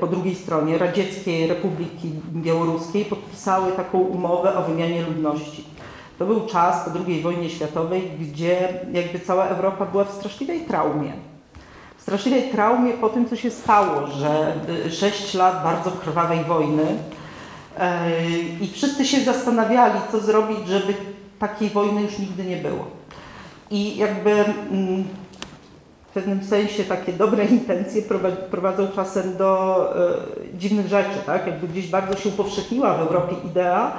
po 0.00 0.06
drugiej 0.06 0.34
stronie 0.34 0.78
Radzieckiej 0.78 1.46
Republiki 1.46 2.10
Białoruskiej 2.34 3.04
podpisały 3.04 3.72
taką 3.72 3.98
umowę 3.98 4.56
o 4.56 4.62
wymianie 4.62 5.02
ludności. 5.02 5.64
To 6.18 6.26
był 6.26 6.46
czas 6.46 6.84
po 6.84 6.90
II 7.06 7.20
wojnie 7.20 7.50
światowej, 7.50 8.10
gdzie 8.20 8.68
jakby 8.92 9.20
cała 9.20 9.46
Europa 9.46 9.86
była 9.86 10.04
w 10.04 10.12
straszliwej 10.12 10.60
traumie. 10.60 11.12
W 11.98 12.02
straszliwej 12.02 12.50
traumie 12.50 12.92
po 12.92 13.08
tym, 13.08 13.28
co 13.28 13.36
się 13.36 13.50
stało, 13.50 14.06
że 14.06 14.54
e, 14.86 14.90
sześć 14.90 15.34
lat 15.34 15.62
bardzo 15.64 15.90
krwawej 15.90 16.44
wojny 16.44 16.84
e, 17.78 18.10
i 18.60 18.70
wszyscy 18.72 19.04
się 19.04 19.20
zastanawiali, 19.20 20.00
co 20.12 20.20
zrobić, 20.20 20.68
żeby 20.68 20.94
takiej 21.38 21.70
wojny 21.70 22.02
już 22.02 22.18
nigdy 22.18 22.44
nie 22.44 22.56
było. 22.56 22.86
I 23.70 23.96
jakby 23.96 24.30
mm, 24.30 25.04
w 26.10 26.12
pewnym 26.12 26.44
sensie 26.44 26.84
takie 26.84 27.12
dobre 27.12 27.44
intencje 27.44 28.02
prowadzą 28.50 28.88
czasem 28.94 29.36
do 29.36 29.76
e, 29.96 30.58
dziwnych 30.58 30.88
rzeczy, 30.88 31.18
tak? 31.26 31.46
Jakby 31.46 31.68
gdzieś 31.68 31.88
bardzo 31.88 32.16
się 32.16 32.28
upowszechniła 32.28 32.94
w 32.94 33.00
Europie 33.00 33.36
idea 33.50 33.92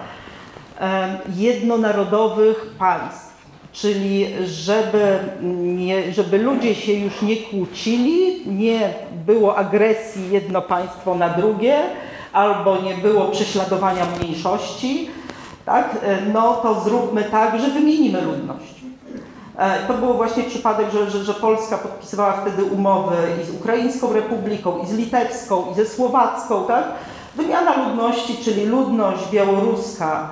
e, 0.82 1.18
jednonarodowych 1.36 2.76
państw, 2.80 3.46
czyli 3.72 4.28
żeby, 4.46 5.20
nie, 5.62 6.14
żeby 6.14 6.38
ludzie 6.38 6.76
się 6.76 6.94
już 6.94 7.22
nie 7.22 7.38
kłócili, 7.38 8.48
nie 8.48 8.94
było 9.26 9.58
agresji 9.58 10.32
jedno 10.32 10.62
państwo 10.62 11.16
na 11.16 11.30
drugie, 11.30 11.82
albo 12.34 12.82
nie 12.82 12.94
było 12.94 13.26
prześladowania 13.26 14.06
mniejszości, 14.06 15.10
tak? 15.66 15.98
E, 16.04 16.18
no 16.34 16.54
to 16.54 16.82
zróbmy 16.82 17.24
tak, 17.24 17.62
że 17.62 17.68
wymienimy 17.68 18.22
ludność. 18.22 18.81
E, 19.58 19.88
to 19.88 19.94
był 19.94 20.14
właśnie 20.14 20.44
przypadek, 20.44 20.92
że, 20.92 21.12
że, 21.12 21.24
że, 21.24 21.34
Polska 21.34 21.78
podpisywała 21.78 22.34
wtedy 22.34 22.64
umowy 22.64 23.16
i 23.42 23.46
z 23.46 23.50
Ukraińską 23.50 24.14
Republiką, 24.14 24.80
i 24.84 24.88
z 24.88 24.94
Litewską, 24.94 25.66
i 25.72 25.76
ze 25.76 25.86
Słowacką, 25.86 26.66
tak? 26.66 26.84
Wymiana 27.36 27.88
ludności, 27.88 28.38
czyli 28.44 28.66
ludność 28.66 29.32
białoruska 29.32 30.30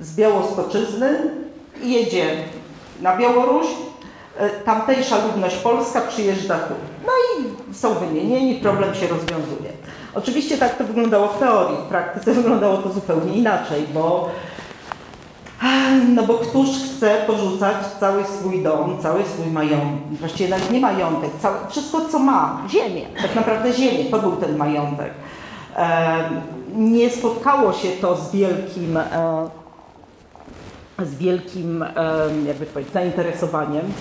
z 0.00 0.16
Białostoczyzny 0.16 1.30
jedzie 1.82 2.36
na 3.00 3.16
Białoruś, 3.16 3.66
e, 4.38 4.50
tamtejsza 4.50 5.16
ludność 5.26 5.56
polska 5.56 6.00
przyjeżdża 6.00 6.58
tu. 6.58 6.74
No 7.06 7.12
i 7.12 7.74
są 7.74 7.94
wymienieni, 7.94 8.54
problem 8.54 8.94
się 8.94 9.06
rozwiązuje. 9.06 9.70
Oczywiście 10.14 10.58
tak 10.58 10.76
to 10.76 10.84
wyglądało 10.84 11.28
w 11.28 11.38
teorii, 11.38 11.76
w 11.76 11.88
praktyce 11.88 12.32
wyglądało 12.42 12.76
to 12.76 12.92
zupełnie 12.92 13.34
inaczej, 13.34 13.86
bo 13.94 14.28
no 16.14 16.22
bo 16.22 16.34
któż 16.34 16.68
chce 16.68 17.24
porzucać 17.26 17.76
cały 18.00 18.24
swój 18.24 18.62
dom, 18.62 18.98
cały 19.02 19.24
swój 19.24 19.46
majątek, 19.46 20.18
właściwie 20.20 20.50
nawet 20.50 20.70
nie 20.70 20.80
majątek, 20.80 21.30
całe, 21.40 21.56
wszystko 21.68 22.08
co 22.08 22.18
ma, 22.18 22.62
ziemię, 22.68 23.06
tak 23.22 23.34
naprawdę 23.34 23.72
ziemię, 23.72 24.04
to 24.10 24.18
był 24.18 24.36
ten 24.36 24.56
majątek. 24.56 25.10
Nie 26.74 27.10
spotkało 27.10 27.72
się 27.72 27.88
to 27.88 28.16
z 28.16 28.32
wielkim, 28.32 28.96
e, 28.96 29.50
z 30.98 31.14
wielkim, 31.14 31.84
jakby 32.46 32.66
powiedzieć, 32.66 32.94
zainteresowaniem. 32.94 33.92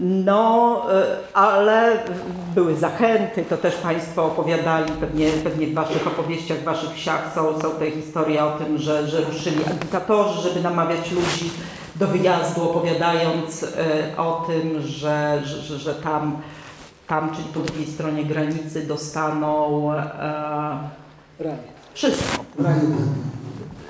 No, 0.00 0.82
e, 0.92 1.16
ale 1.34 1.98
były 2.54 2.76
zachęty, 2.76 3.44
to 3.44 3.56
też 3.56 3.74
Państwo 3.74 4.24
opowiadali, 4.24 4.92
pewnie, 4.92 5.30
pewnie 5.30 5.66
w 5.66 5.74
Waszych 5.74 6.06
opowieściach, 6.06 6.58
w 6.58 6.64
Waszych 6.64 6.90
wsiach 6.90 7.32
są, 7.34 7.60
są 7.60 7.70
te 7.70 7.90
historie 7.90 8.44
o 8.44 8.50
tym, 8.50 8.78
że, 8.78 9.08
że 9.08 9.20
ruszyli 9.20 9.64
agitatorzy, 9.64 10.48
żeby 10.48 10.60
namawiać 10.60 11.10
ludzi 11.10 11.50
do 11.96 12.06
wyjazdu, 12.06 12.70
opowiadając 12.70 13.62
e, 13.62 13.66
o 14.16 14.44
tym, 14.46 14.82
że, 14.82 15.40
że, 15.44 15.78
że 15.78 15.94
tam, 15.94 16.36
tam, 17.06 17.30
czyli 17.36 17.48
po 17.54 17.60
drugiej 17.60 17.86
stronie 17.86 18.24
granicy 18.24 18.86
dostaną 18.86 19.92
e, 19.92 20.78
wszystko. 21.94 22.44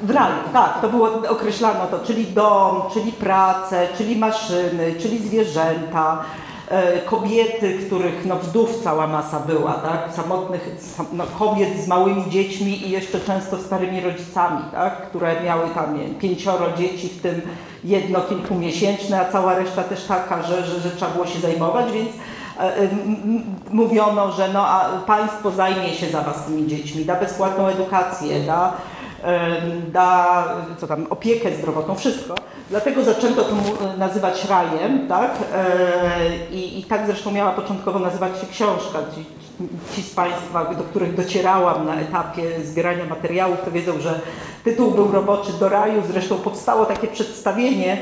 W 0.02 0.10
raju, 0.10 0.34
tak, 0.52 0.80
to 0.80 0.88
było, 0.88 1.10
określano 1.28 1.86
to, 1.86 1.98
czyli 1.98 2.26
dom, 2.26 2.82
czyli 2.92 3.12
pracę, 3.12 3.88
czyli 3.98 4.16
maszyny, 4.16 4.94
czyli 5.00 5.18
zwierzęta, 5.18 6.22
e, 6.68 6.98
kobiety, 6.98 7.78
których 7.86 8.26
no, 8.26 8.36
wdów 8.36 8.82
cała 8.84 9.06
masa 9.06 9.40
była, 9.40 9.72
tak, 9.72 10.14
samotnych 10.16 10.68
sam, 10.96 11.06
no, 11.12 11.24
kobiet 11.38 11.78
z 11.84 11.88
małymi 11.88 12.30
dziećmi 12.30 12.86
i 12.86 12.90
jeszcze 12.90 13.20
często 13.20 13.58
starymi 13.58 14.00
rodzicami, 14.00 14.62
tak, 14.72 15.08
które 15.08 15.42
miały 15.42 15.68
tam 15.68 15.98
nie, 15.98 16.08
pięcioro 16.08 16.66
dzieci, 16.78 17.08
w 17.08 17.22
tym 17.22 17.42
jedno 17.84 18.20
kilkumiesięczne, 18.20 19.20
a 19.20 19.32
cała 19.32 19.54
reszta 19.54 19.82
też 19.82 20.04
taka, 20.04 20.42
że, 20.42 20.66
że, 20.66 20.80
że 20.80 20.90
trzeba 20.90 21.10
było 21.10 21.26
się 21.26 21.38
zajmować, 21.38 21.92
więc 21.92 22.10
e, 22.60 22.88
mówiono, 23.70 24.32
że 24.32 24.48
no, 24.48 24.66
a 24.66 24.88
państwo 25.06 25.50
zajmie 25.50 25.94
się 25.94 26.10
za 26.10 26.20
was 26.20 26.44
tymi 26.44 26.66
dziećmi, 26.66 27.04
da 27.04 27.14
bezpłatną 27.14 27.66
edukację, 27.66 28.40
da 28.40 28.72
da 29.92 30.44
co 30.78 30.86
tam, 30.86 31.06
opiekę 31.10 31.52
zdrowotną, 31.52 31.94
wszystko. 31.94 32.34
Dlatego 32.70 33.04
zaczęto 33.04 33.44
to 33.44 33.54
nazywać 33.98 34.44
rajem, 34.44 35.08
tak? 35.08 35.30
E, 35.54 36.54
I, 36.54 36.80
I 36.80 36.84
tak 36.84 37.06
zresztą 37.06 37.32
miała 37.32 37.52
początkowo 37.52 37.98
nazywać 37.98 38.40
się 38.40 38.46
książka. 38.46 38.98
Ci, 39.14 39.24
ci 39.94 40.02
z 40.02 40.14
Państwa, 40.14 40.74
do 40.74 40.84
których 40.84 41.14
docierałam 41.14 41.86
na 41.86 41.94
etapie 41.94 42.42
zbierania 42.64 43.04
materiałów, 43.04 43.64
to 43.64 43.70
wiedzą, 43.70 44.00
że 44.00 44.20
tytuł 44.64 44.90
był 44.90 45.12
roboczy 45.12 45.52
do 45.52 45.68
raju. 45.68 46.02
Zresztą 46.12 46.36
powstało 46.36 46.84
takie 46.84 47.08
przedstawienie 47.08 47.96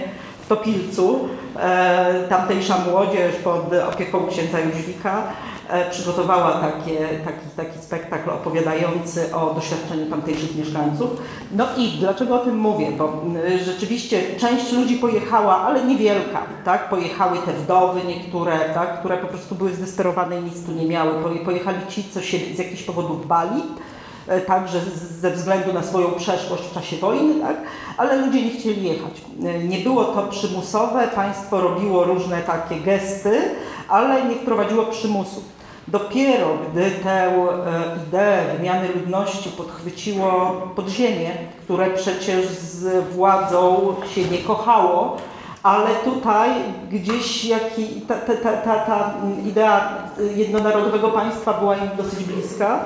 w 0.44 0.48
Topilcu, 0.48 1.28
e, 1.56 2.28
tamtejsza 2.28 2.78
młodzież 2.78 3.34
pod 3.34 3.72
opieką 3.88 4.26
księdza 4.26 4.60
Jóźwika 4.60 5.22
E, 5.22 5.53
przygotowała 5.90 6.52
takie, 6.52 6.98
taki, 7.24 7.46
taki 7.56 7.78
spektakl 7.78 8.30
opowiadający 8.30 9.34
o 9.34 9.54
doświadczeniu 9.54 10.10
tamtejszych 10.10 10.56
mieszkańców. 10.56 11.10
No 11.52 11.66
i 11.76 11.88
dlaczego 11.88 12.34
o 12.34 12.44
tym 12.44 12.58
mówię? 12.58 12.92
Bo 12.98 13.22
rzeczywiście 13.64 14.22
część 14.38 14.72
ludzi 14.72 14.96
pojechała, 14.96 15.56
ale 15.56 15.84
niewielka, 15.84 16.42
tak? 16.64 16.88
Pojechały 16.88 17.38
te 17.38 17.52
wdowy 17.52 18.00
niektóre, 18.04 18.58
tak? 18.58 18.98
które 18.98 19.16
po 19.16 19.26
prostu 19.26 19.54
były 19.54 19.74
zdesperowane 19.74 20.40
i 20.40 20.42
nic 20.42 20.66
tu 20.66 20.72
nie 20.72 20.86
miały. 20.86 21.38
Pojechali 21.44 21.78
ci, 21.88 22.04
co 22.04 22.22
się 22.22 22.38
z 22.54 22.58
jakichś 22.58 22.82
powodów 22.82 23.26
bali, 23.26 23.62
e, 24.28 24.40
także 24.40 24.80
ze 25.20 25.30
względu 25.30 25.72
na 25.72 25.82
swoją 25.82 26.10
przeszłość 26.10 26.62
w 26.62 26.74
czasie 26.74 26.96
wojny, 26.96 27.40
tak? 27.40 27.56
ale 27.96 28.26
ludzie 28.26 28.42
nie 28.42 28.50
chcieli 28.50 28.84
jechać. 28.84 29.22
E, 29.44 29.58
nie 29.58 29.78
było 29.78 30.04
to 30.04 30.22
przymusowe, 30.22 31.08
państwo 31.08 31.60
robiło 31.60 32.04
różne 32.04 32.42
takie 32.42 32.80
gesty, 32.80 33.40
ale 33.88 34.24
nie 34.24 34.34
wprowadziło 34.34 34.84
przymusu. 34.84 35.42
Dopiero 35.88 36.58
gdy 36.70 36.90
tę 36.90 37.26
e, 37.26 37.32
ideę 38.08 38.56
wymiany 38.56 38.88
ludności 38.88 39.48
podchwyciło 39.48 40.52
podziemie, 40.76 41.30
które 41.62 41.90
przecież 41.90 42.46
z 42.46 43.04
władzą 43.04 43.94
się 44.14 44.24
nie 44.24 44.38
kochało, 44.38 45.16
ale 45.62 45.90
tutaj 46.04 46.50
gdzieś 46.90 47.44
jaki, 47.44 47.86
ta, 48.08 48.14
ta, 48.14 48.34
ta, 48.56 48.78
ta, 48.78 49.14
idea 49.46 49.98
jednonarodowego 50.36 51.08
państwa 51.08 51.52
była 51.54 51.76
im 51.76 51.90
dosyć 51.96 52.24
bliska, 52.24 52.84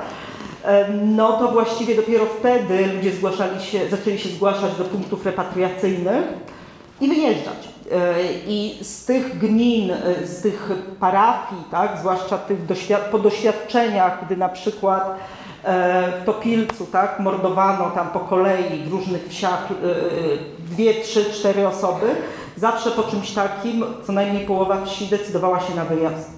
e, 0.64 0.88
no 0.92 1.32
to 1.32 1.48
właściwie 1.48 1.94
dopiero 1.94 2.26
wtedy 2.26 2.86
ludzie 2.86 3.12
zgłaszali 3.12 3.62
się, 3.62 3.88
zaczęli 3.90 4.18
się 4.18 4.28
zgłaszać 4.28 4.76
do 4.78 4.84
punktów 4.84 5.26
repatriacyjnych 5.26 6.24
i 7.00 7.08
wyjeżdżać. 7.08 7.77
E, 7.92 8.22
I 8.46 8.78
z 8.82 9.04
tych 9.04 9.38
gmin, 9.38 9.90
e, 9.90 10.26
z 10.26 10.42
tych 10.42 10.70
parafii, 11.00 11.62
tak, 11.70 11.98
zwłaszcza 11.98 12.38
tych 12.38 12.58
po 13.10 13.18
doświadczeniach, 13.18 14.26
gdy 14.26 14.36
na 14.36 14.48
przykład 14.48 15.16
e, 15.64 16.12
w 16.22 16.24
Topilcu 16.24 16.86
tak, 16.86 17.20
mordowano 17.20 17.90
tam 17.90 18.08
po 18.08 18.20
kolei 18.20 18.84
w 18.84 18.92
różnych 18.92 19.28
wsiach 19.28 19.68
dwie, 20.58 20.94
trzy, 20.94 21.24
cztery 21.24 21.68
osoby, 21.68 22.06
zawsze 22.56 22.90
po 22.90 23.02
czymś 23.02 23.30
takim 23.30 23.84
co 24.06 24.12
najmniej 24.12 24.46
połowa 24.46 24.84
wsi 24.84 25.06
decydowała 25.06 25.60
się 25.60 25.74
na 25.74 25.84
wyjazd. 25.84 26.37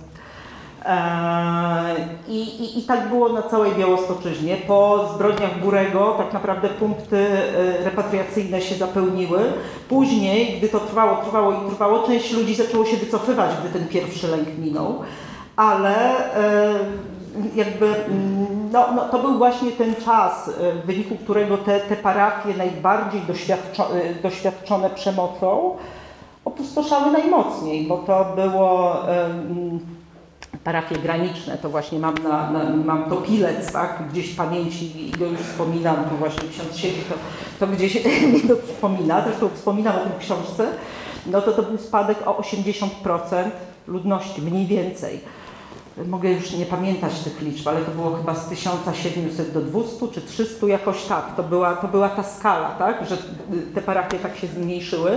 I, 2.29 2.39
i, 2.39 2.79
I, 2.79 2.83
tak 2.83 3.09
było 3.09 3.29
na 3.29 3.43
całej 3.43 3.73
Białostoczyźnie. 3.75 4.57
Po 4.57 5.09
zbrodniach 5.15 5.61
Burego 5.61 6.15
tak 6.19 6.33
naprawdę 6.33 6.69
punkty 6.69 7.17
e, 7.17 7.85
repatriacyjne 7.85 8.61
się 8.61 8.75
zapełniły. 8.75 9.41
Później, 9.89 10.59
gdy 10.59 10.69
to 10.69 10.81
trwało, 10.81 11.17
trwało 11.17 11.53
i 11.53 11.71
trwało, 11.71 12.07
część 12.07 12.33
ludzi 12.33 12.55
zaczęło 12.55 12.85
się 12.85 12.97
wycofywać, 12.97 13.51
gdy 13.61 13.79
ten 13.79 13.89
pierwszy 13.89 14.29
lęk 14.29 14.59
minął. 14.59 14.99
Ale 15.57 15.95
e, 16.37 16.75
jakby 17.57 17.87
mm, 17.87 18.71
no, 18.73 18.87
no, 18.97 19.09
to 19.09 19.19
był 19.19 19.39
właśnie 19.39 19.73
ten 19.73 19.95
czas, 19.95 20.49
e, 20.49 20.73
w 20.73 20.87
wyniku 20.87 21.17
którego 21.17 21.59
te, 21.59 21.81
te 21.81 21.97
parafie 21.97 22.57
najbardziej 22.57 23.21
doświadczone, 23.21 24.01
doświadczone 24.23 24.91
przemocą 24.91 25.77
opustoszały 26.45 27.13
najmocniej, 27.13 27.87
bo 27.87 27.99
to 27.99 28.27
było 28.37 28.97
parafie 30.65 30.97
graniczne, 30.97 31.59
to 31.59 31.71
właśnie 31.71 31.99
mam, 31.99 32.15
na, 32.15 32.51
na, 32.51 32.77
mam 32.85 33.11
to 33.11 33.17
pilec, 33.17 33.73
tak, 33.73 34.03
gdzieś 34.13 34.33
w 34.33 34.37
pamięci 34.37 35.09
i 35.09 35.11
go 35.11 35.27
już 35.27 35.41
wspominam, 35.41 35.97
tu 35.97 36.17
właśnie 36.17 36.49
ksiądz 36.49 36.77
siedzi, 36.77 37.01
to, 37.09 37.15
to 37.67 37.73
gdzieś 37.73 38.05
mi 38.35 38.41
to 38.41 38.55
wspomina, 38.57 39.25
zresztą 39.25 39.49
wspominam 39.55 39.97
o 39.97 40.01
tym 40.01 40.19
książce, 40.19 40.69
no 41.27 41.43
to 41.43 41.53
to 41.53 41.63
był 41.63 41.79
spadek 41.79 42.19
o 42.27 42.33
80% 42.33 42.87
ludności, 43.87 44.43
mniej 44.43 44.67
więcej. 44.67 45.21
Mogę 46.07 46.33
już 46.33 46.53
nie 46.53 46.67
pamiętać 46.67 47.19
tych 47.19 47.43
liczb, 47.43 47.69
ale 47.69 47.81
to 47.81 47.91
było 47.91 48.17
chyba 48.17 48.35
z 48.35 48.49
1700 48.49 49.53
do 49.53 49.61
200 49.61 50.09
czy 50.09 50.21
300, 50.21 50.67
jakoś 50.67 51.05
tak. 51.05 51.37
To 51.37 51.43
była, 51.43 51.77
to 51.77 51.89
była 51.89 52.09
ta 52.09 52.23
skala, 52.23 52.69
tak, 52.69 53.09
że 53.09 53.17
te 53.75 53.83
parafie 53.83 54.19
tak 54.19 54.37
się 54.37 54.47
zmniejszyły. 54.47 55.11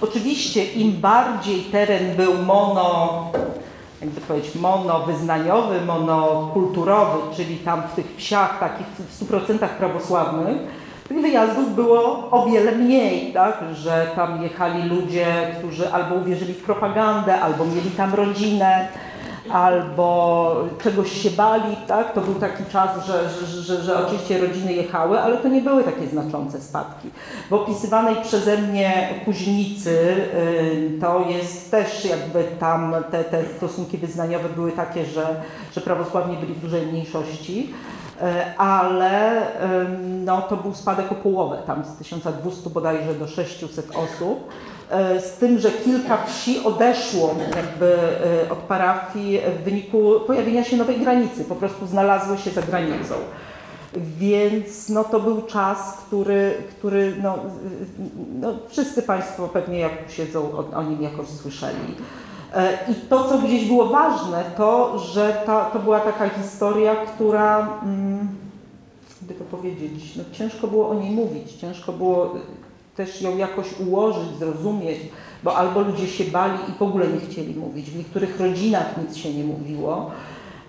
Oczywiście 0.00 0.64
im 0.64 0.92
bardziej 0.92 1.60
teren 1.60 2.16
był 2.16 2.34
mono, 2.34 3.24
jakby 4.00 4.20
powiedzieć, 4.20 4.54
monowyznaniowy, 4.54 5.80
monokulturowy, 5.80 7.36
czyli 7.36 7.56
tam 7.56 7.82
w 7.82 7.94
tych 7.94 8.16
wsiach 8.16 8.60
takich 8.60 8.86
w 8.86 9.30
100% 9.30 9.68
prawosławnych, 9.68 10.56
Tych 11.10 11.20
wyjazdów 11.20 11.74
było 11.74 12.28
o 12.30 12.46
wiele 12.46 12.72
mniej, 12.72 13.32
tak? 13.32 13.58
że 13.72 14.06
tam 14.16 14.42
jechali 14.42 14.82
ludzie, 14.82 15.26
którzy 15.58 15.92
albo 15.92 16.14
uwierzyli 16.14 16.54
w 16.54 16.62
propagandę, 16.62 17.40
albo 17.40 17.64
mieli 17.64 17.90
tam 17.90 18.14
rodzinę, 18.14 18.88
albo 19.52 20.56
czegoś 20.82 21.12
się 21.12 21.30
bali, 21.30 21.76
tak? 21.86 22.12
To 22.12 22.20
był 22.20 22.34
taki 22.34 22.64
czas, 22.64 23.06
że, 23.06 23.28
że, 23.28 23.62
że, 23.62 23.82
że 23.82 24.06
oczywiście 24.06 24.38
rodziny 24.38 24.72
jechały, 24.72 25.20
ale 25.20 25.36
to 25.36 25.48
nie 25.48 25.60
były 25.60 25.84
takie 25.84 26.06
znaczące 26.06 26.60
spadki. 26.60 27.10
W 27.50 27.52
opisywanej 27.52 28.16
przeze 28.22 28.58
mnie 28.58 29.08
Kuźnicy 29.24 29.90
y, 29.90 30.98
to 31.00 31.24
jest 31.28 31.70
też 31.70 32.04
jakby 32.04 32.44
tam 32.44 32.94
te, 33.10 33.24
te 33.24 33.44
stosunki 33.56 33.98
wyznaniowe 33.98 34.48
były 34.48 34.72
takie, 34.72 35.04
że, 35.04 35.26
że 35.72 35.80
prawosławni 35.80 36.36
byli 36.36 36.54
w 36.54 36.60
dużej 36.60 36.86
mniejszości. 36.86 37.74
Y, 38.22 38.56
ale 38.58 39.42
no, 40.24 40.42
to 40.42 40.56
był 40.56 40.74
spadek 40.74 41.12
o 41.12 41.14
połowę, 41.14 41.62
tam 41.66 41.84
z 41.84 41.96
1200 41.96 42.70
bodajże 42.70 43.14
do 43.14 43.26
600 43.26 43.90
osób. 43.96 44.48
E, 44.90 45.20
z 45.20 45.32
tym, 45.32 45.58
że 45.58 45.70
kilka 45.70 46.16
wsi 46.16 46.64
odeszło 46.64 47.34
jakby 47.56 47.98
e, 48.46 48.50
od 48.50 48.58
parafii 48.58 49.40
w 49.60 49.64
wyniku 49.64 50.12
pojawienia 50.26 50.64
się 50.64 50.76
nowej 50.76 51.00
granicy, 51.00 51.44
po 51.44 51.54
prostu 51.54 51.86
znalazły 51.86 52.38
się 52.38 52.50
za 52.50 52.62
granicą. 52.62 53.14
Więc 54.18 54.88
no, 54.88 55.04
to 55.04 55.20
był 55.20 55.42
czas, 55.42 55.96
który, 56.06 56.54
który 56.78 57.16
no, 57.22 57.38
no, 58.40 58.54
wszyscy 58.68 59.02
Państwo 59.02 59.48
pewnie 59.48 59.78
jak 59.78 59.92
siedzą 60.08 60.52
o, 60.52 60.76
o 60.76 60.82
nim 60.82 61.02
jakoś 61.02 61.28
słyszeli. 61.28 61.94
E, 62.54 62.78
I 62.88 62.94
to, 62.94 63.24
co 63.28 63.38
gdzieś 63.38 63.64
było 63.64 63.86
ważne, 63.86 64.44
to, 64.56 64.98
że 64.98 65.42
ta, 65.46 65.64
to 65.64 65.78
była 65.78 66.00
taka 66.00 66.28
historia, 66.28 66.96
która, 66.96 67.78
mm, 67.82 68.28
by 69.22 69.34
to 69.34 69.44
powiedzieć, 69.44 70.16
no, 70.16 70.24
ciężko 70.32 70.66
było 70.66 70.88
o 70.88 70.94
niej 70.94 71.10
mówić, 71.10 71.52
ciężko 71.52 71.92
było 71.92 72.34
też 72.96 73.22
ją 73.22 73.36
jakoś 73.36 73.66
ułożyć, 73.80 74.38
zrozumieć, 74.38 74.98
bo 75.42 75.56
albo 75.56 75.80
ludzie 75.80 76.06
się 76.06 76.24
bali 76.24 76.58
i 76.68 76.78
w 76.78 76.82
ogóle 76.82 77.06
nie 77.08 77.20
chcieli 77.20 77.54
mówić. 77.54 77.90
W 77.90 77.98
niektórych 77.98 78.40
rodzinach 78.40 78.96
nic 79.02 79.16
się 79.16 79.34
nie 79.34 79.44
mówiło, 79.44 80.10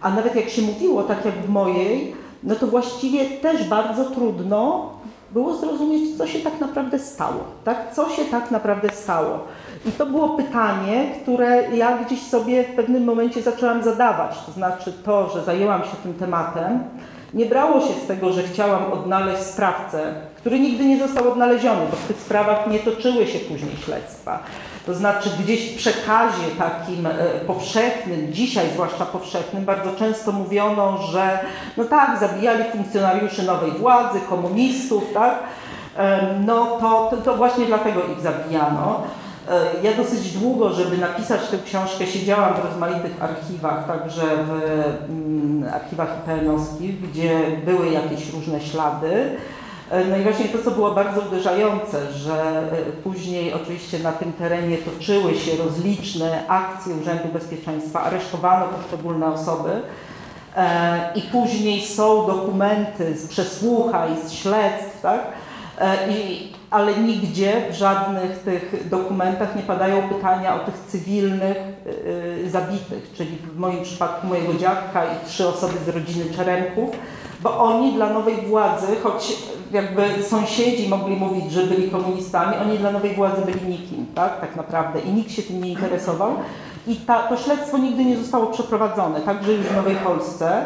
a 0.02 0.10
nawet 0.10 0.36
jak 0.36 0.50
się 0.50 0.62
mówiło, 0.62 1.04
tak 1.04 1.26
jak 1.26 1.36
w 1.36 1.50
mojej, 1.50 2.14
no 2.44 2.56
to 2.56 2.68
właściwie 2.68 3.26
też 3.26 3.68
bardzo 3.68 4.06
trudno 4.06 4.90
było 5.32 5.58
zrozumieć, 5.58 6.18
co 6.18 6.28
się 6.28 6.40
tak 6.40 6.60
naprawdę 6.60 7.00
stało. 7.00 7.44
Tak? 7.64 7.94
Co 7.94 8.10
się 8.10 8.26
tak 8.26 8.52
naprawdę 8.52 8.90
stało. 8.90 9.40
I 9.86 9.92
to 9.92 10.06
było 10.06 10.30
pytanie, 10.30 11.12
które 11.22 11.78
ja 11.78 11.98
gdzieś 11.98 12.22
sobie 12.22 12.64
w 12.64 12.76
pewnym 12.76 13.04
momencie 13.04 13.42
zaczęłam 13.42 13.84
zadawać. 13.84 14.46
To 14.46 14.52
znaczy 14.52 14.94
to, 15.06 15.30
że 15.30 15.44
zajęłam 15.44 15.82
się 15.82 15.96
tym 16.04 16.14
tematem, 16.14 16.80
nie 17.34 17.46
brało 17.46 17.80
się 17.80 17.94
z 18.04 18.08
tego, 18.08 18.34
że 18.34 18.44
chciałam 18.44 18.94
odnaleźć 18.94 19.42
sprawcę, 19.42 20.14
który 20.38 20.60
nigdy 20.60 20.86
nie 20.86 21.00
został 21.00 21.32
odnaleziony, 21.32 21.82
bo 21.92 21.96
w 21.96 22.08
tych 22.08 22.18
sprawach 22.18 22.68
nie 22.68 22.80
toczyły 22.80 23.28
się 23.28 23.40
później 23.40 23.76
śledztwa. 23.86 24.40
To 24.86 24.94
znaczy 24.94 25.30
gdzieś 25.44 25.74
w 25.74 25.78
przekazie 25.78 26.44
takim 26.58 27.08
e, 27.08 27.12
powszechnym, 27.48 28.34
dzisiaj 28.34 28.66
zwłaszcza 28.74 29.06
powszechnym, 29.06 29.66
bardzo 29.66 29.92
często 30.00 30.32
mówiono, 30.32 30.98
że 30.98 31.40
no 31.78 31.84
tak, 31.84 32.20
zabijali 32.20 32.64
funkcjonariuszy 32.72 33.44
nowej 33.44 33.72
władzy, 33.72 34.20
komunistów, 34.30 35.04
tak? 35.14 35.40
No 36.46 36.66
to, 36.66 37.08
to, 37.12 37.18
to 37.18 37.38
właśnie 37.38 37.66
dlatego 37.66 38.02
ich 38.14 38.22
zabijano. 38.22 39.04
E, 39.50 39.84
ja 39.84 39.94
dosyć 39.94 40.32
długo, 40.32 40.74
żeby 40.74 40.98
napisać 40.98 41.42
tę 41.48 41.58
książkę, 41.66 42.08
siedziałam 42.08 42.54
w 42.54 42.66
rozmaitych 42.66 43.24
archiwach, 43.24 43.88
także 43.88 44.22
w 44.22 44.52
mm, 45.10 45.74
archiwach 45.74 46.10
IPN-owskich, 46.24 47.02
gdzie 47.02 47.42
były 47.66 47.90
jakieś 47.90 48.34
różne 48.34 48.62
ślady. 48.62 49.38
E, 49.92 50.06
no 50.06 50.18
i 50.18 50.24
właśnie 50.24 50.46
to, 50.46 50.64
co 50.64 50.72
było 50.72 50.92
bardzo 50.92 51.22
uderzające, 51.22 52.14
że 52.14 52.64
e, 52.72 52.92
później 53.04 53.54
oczywiście 53.54 54.00
na 54.00 54.12
tym 54.12 54.34
terenie 54.34 54.78
toczyły 54.78 55.36
się 55.36 55.58
rozliczne 55.58 56.48
akcje 56.48 56.96
Urzędu 56.96 57.28
Bezpieczeństwa, 57.34 58.02
aresztowano 58.02 58.66
poszczególne 58.66 59.34
osoby 59.34 59.70
i 61.16 61.22
później 61.22 61.82
są 61.82 62.28
dokumenty 62.28 63.18
z 63.18 63.28
przesłuchań, 63.28 64.16
z 64.26 64.32
śledztw, 64.32 65.02
tak? 65.02 65.22
I 66.10 66.52
ale 66.72 66.96
nigdzie 66.96 67.62
w 67.72 67.74
żadnych 67.74 68.40
tych 68.40 68.90
dokumentach 68.90 69.56
nie 69.56 69.62
padają 69.62 70.10
pytania 70.10 70.56
o 70.56 70.60
tych 70.60 70.76
cywilnych 70.88 71.58
yy, 72.44 72.50
zabitych, 72.50 73.12
czyli 73.14 73.38
w 73.38 73.58
moim 73.58 73.84
przypadku 73.84 74.28
mojego 74.28 74.54
dziadka 74.54 75.06
i 75.06 75.28
trzy 75.28 75.48
osoby 75.48 75.74
z 75.86 75.90
rodziny 75.90 76.26
Czeremków, 76.36 76.90
bo 77.42 77.60
oni 77.60 77.94
dla 77.94 78.10
nowej 78.10 78.36
władzy, 78.36 78.88
choć 79.04 79.38
jakby 79.72 80.24
sąsiedzi 80.24 80.90
mogli 80.90 81.16
mówić, 81.16 81.52
że 81.52 81.64
byli 81.64 81.92
komunistami, 81.92 82.56
oni 82.58 82.78
dla 82.78 82.92
nowej 82.92 83.16
władzy 83.16 83.42
byli 83.42 83.68
nikim, 83.68 84.06
tak, 84.16 84.42
tak 84.42 84.56
naprawdę. 84.56 85.00
I 85.00 85.12
nikt 85.12 85.32
się 85.32 85.42
tym 85.42 85.64
nie 85.64 85.70
interesował. 85.70 86.36
I 86.88 86.96
ta, 86.96 87.20
to 87.20 87.38
śledztwo 87.38 87.78
nigdy 87.78 88.06
nie 88.06 88.18
zostało 88.18 88.48
przeprowadzone, 88.48 89.22
także 89.22 89.54
już 89.54 89.66
w 89.66 89.76
Nowej 89.76 89.96
Polsce. 89.96 90.66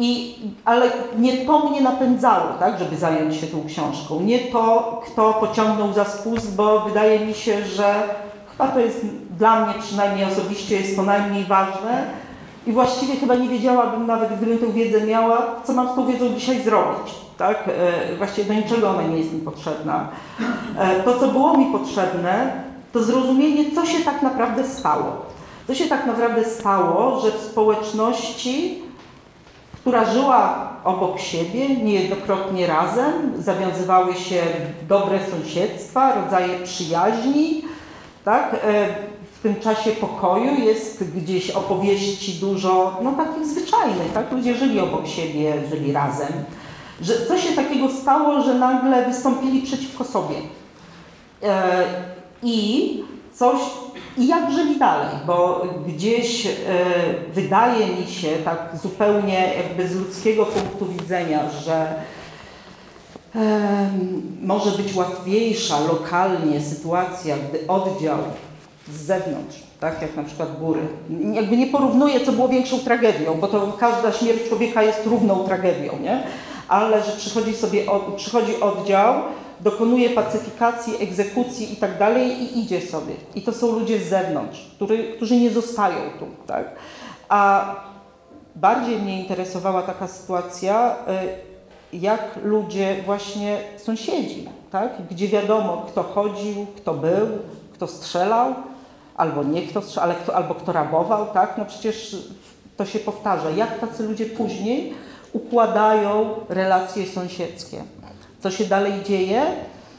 I, 0.00 0.34
ale 0.64 0.90
nie 1.18 1.36
to 1.36 1.70
mnie 1.70 1.80
napędzało, 1.80 2.46
tak, 2.58 2.78
żeby 2.78 2.96
zająć 2.96 3.36
się 3.36 3.46
tą 3.46 3.64
książką. 3.66 4.20
Nie 4.20 4.38
to, 4.38 5.00
kto 5.06 5.32
pociągnął 5.32 5.92
za 5.92 6.04
spust, 6.04 6.56
bo 6.56 6.80
wydaje 6.80 7.26
mi 7.26 7.34
się, 7.34 7.64
że 7.64 7.94
chyba 8.50 8.68
to 8.68 8.80
jest 8.80 9.06
dla 9.38 9.66
mnie 9.66 9.74
przynajmniej 9.80 10.24
osobiście 10.32 10.76
jest 10.76 10.96
to 10.96 11.02
najmniej 11.02 11.44
ważne. 11.44 12.04
I 12.66 12.72
właściwie 12.72 13.16
chyba 13.16 13.34
nie 13.34 13.48
wiedziałabym 13.48 14.06
nawet, 14.06 14.36
gdybym 14.36 14.58
tę 14.58 14.72
wiedzę 14.72 15.06
miała, 15.06 15.46
co 15.64 15.72
mam 15.72 15.92
z 15.92 15.94
tą 15.94 16.06
wiedzą 16.06 16.28
dzisiaj 16.28 16.62
zrobić. 16.62 17.14
Tak? 17.38 17.68
E, 17.68 18.16
właściwie 18.16 18.54
do 18.54 18.60
niczego 18.60 18.90
ona 18.90 19.02
nie 19.02 19.18
jest 19.18 19.32
mi 19.32 19.40
potrzebna. 19.40 20.08
E, 20.78 21.02
to, 21.02 21.18
co 21.18 21.28
było 21.28 21.56
mi 21.56 21.66
potrzebne, 21.66 22.52
to 22.92 23.02
zrozumienie, 23.02 23.64
co 23.74 23.86
się 23.86 24.04
tak 24.04 24.22
naprawdę 24.22 24.64
stało. 24.64 25.16
Co 25.66 25.74
się 25.74 25.86
tak 25.86 26.06
naprawdę 26.06 26.44
stało, 26.44 27.20
że 27.20 27.30
w 27.30 27.40
społeczności 27.40 28.82
która 29.80 30.12
żyła 30.12 30.70
obok 30.84 31.20
siebie, 31.20 31.76
niejednokrotnie 31.76 32.66
razem, 32.66 33.32
zawiązywały 33.38 34.14
się 34.14 34.42
dobre 34.88 35.18
sąsiedztwa, 35.30 36.14
rodzaje 36.14 36.58
przyjaźni. 36.64 37.62
Tak? 38.24 38.54
E, 38.54 38.86
w 39.32 39.42
tym 39.42 39.60
czasie 39.60 39.90
pokoju 39.90 40.60
jest 40.60 41.04
gdzieś 41.16 41.50
opowieści 41.50 42.32
dużo, 42.32 42.98
no 43.02 43.12
takich 43.12 43.46
zwyczajnych, 43.46 44.12
tak? 44.14 44.32
Ludzie 44.32 44.54
żyli 44.54 44.80
obok 44.80 45.06
siebie, 45.06 45.54
żyli 45.70 45.92
razem. 45.92 46.32
Że 47.00 47.26
coś 47.26 47.48
się 47.48 47.52
takiego 47.52 47.88
stało, 47.88 48.42
że 48.42 48.54
nagle 48.54 49.06
wystąpili 49.06 49.62
przeciwko 49.62 50.04
sobie. 50.04 50.36
E, 51.42 51.82
I 52.42 53.04
coś 53.40 53.60
i 54.18 54.26
jak 54.26 54.52
żyli 54.52 54.78
dalej, 54.78 55.08
bo 55.26 55.66
gdzieś 55.86 56.46
e, 56.46 56.50
wydaje 57.34 57.86
mi 57.86 58.06
się 58.06 58.28
tak 58.44 58.58
zupełnie 58.82 59.54
jakby 59.56 59.88
z 59.88 59.94
ludzkiego 59.94 60.46
punktu 60.46 60.86
widzenia, 60.86 61.40
że 61.50 61.94
e, 63.34 63.90
może 64.42 64.70
być 64.70 64.94
łatwiejsza 64.94 65.80
lokalnie 65.80 66.60
sytuacja, 66.60 67.36
gdy 67.36 67.66
oddział 67.66 68.18
z 68.88 69.00
zewnątrz, 69.00 69.62
tak 69.80 70.02
jak 70.02 70.16
na 70.16 70.24
przykład 70.24 70.58
góry, 70.58 70.80
jakby 71.32 71.56
nie 71.56 71.66
porównuję, 71.66 72.20
co 72.20 72.32
było 72.32 72.48
większą 72.48 72.78
tragedią, 72.78 73.34
bo 73.40 73.48
to 73.48 73.72
każda 73.78 74.12
śmierć 74.12 74.48
człowieka 74.48 74.82
jest 74.82 75.06
równą 75.06 75.44
tragedią, 75.44 75.92
nie? 76.02 76.22
ale 76.68 77.04
że 77.04 77.12
przychodzi 77.12 77.54
sobie 77.54 77.90
od, 77.90 78.14
przychodzi 78.14 78.60
oddział, 78.60 79.14
dokonuje 79.62 80.10
pacyfikacji, 80.10 81.02
egzekucji 81.02 81.72
i 81.72 81.76
tak 81.76 81.98
dalej 81.98 82.42
i 82.42 82.58
idzie 82.58 82.80
sobie. 82.80 83.14
I 83.34 83.42
to 83.42 83.52
są 83.52 83.72
ludzie 83.72 83.98
z 83.98 84.08
zewnątrz, 84.08 84.70
który, 84.76 85.12
którzy 85.16 85.36
nie 85.36 85.50
zostają 85.50 85.96
tu. 86.18 86.26
Tak? 86.46 86.64
A 87.28 87.74
bardziej 88.56 88.98
mnie 88.98 89.20
interesowała 89.20 89.82
taka 89.82 90.08
sytuacja, 90.08 90.96
y, 91.92 91.96
jak 91.96 92.38
ludzie 92.44 92.96
właśnie 93.06 93.58
sąsiedzi, 93.76 94.48
tak? 94.70 94.92
gdzie 95.10 95.28
wiadomo, 95.28 95.86
kto 95.88 96.02
chodził, 96.02 96.66
kto 96.76 96.94
był, 96.94 97.26
kto 97.72 97.86
strzelał, 97.86 98.54
albo 99.16 99.42
nie 99.44 99.62
kto 99.62 99.82
strzelał, 99.82 100.10
ale 100.10 100.18
kto, 100.18 100.36
albo 100.36 100.54
kto 100.54 100.72
rabował, 100.72 101.26
tak? 101.26 101.58
No 101.58 101.64
przecież 101.64 102.16
to 102.76 102.86
się 102.86 102.98
powtarza. 102.98 103.50
Jak 103.50 103.78
tacy 103.78 104.02
ludzie 104.02 104.26
później 104.26 104.94
układają 105.32 106.30
relacje 106.48 107.06
sąsiedzkie 107.06 107.84
co 108.40 108.50
się 108.50 108.64
dalej 108.64 108.92
dzieje. 109.08 109.42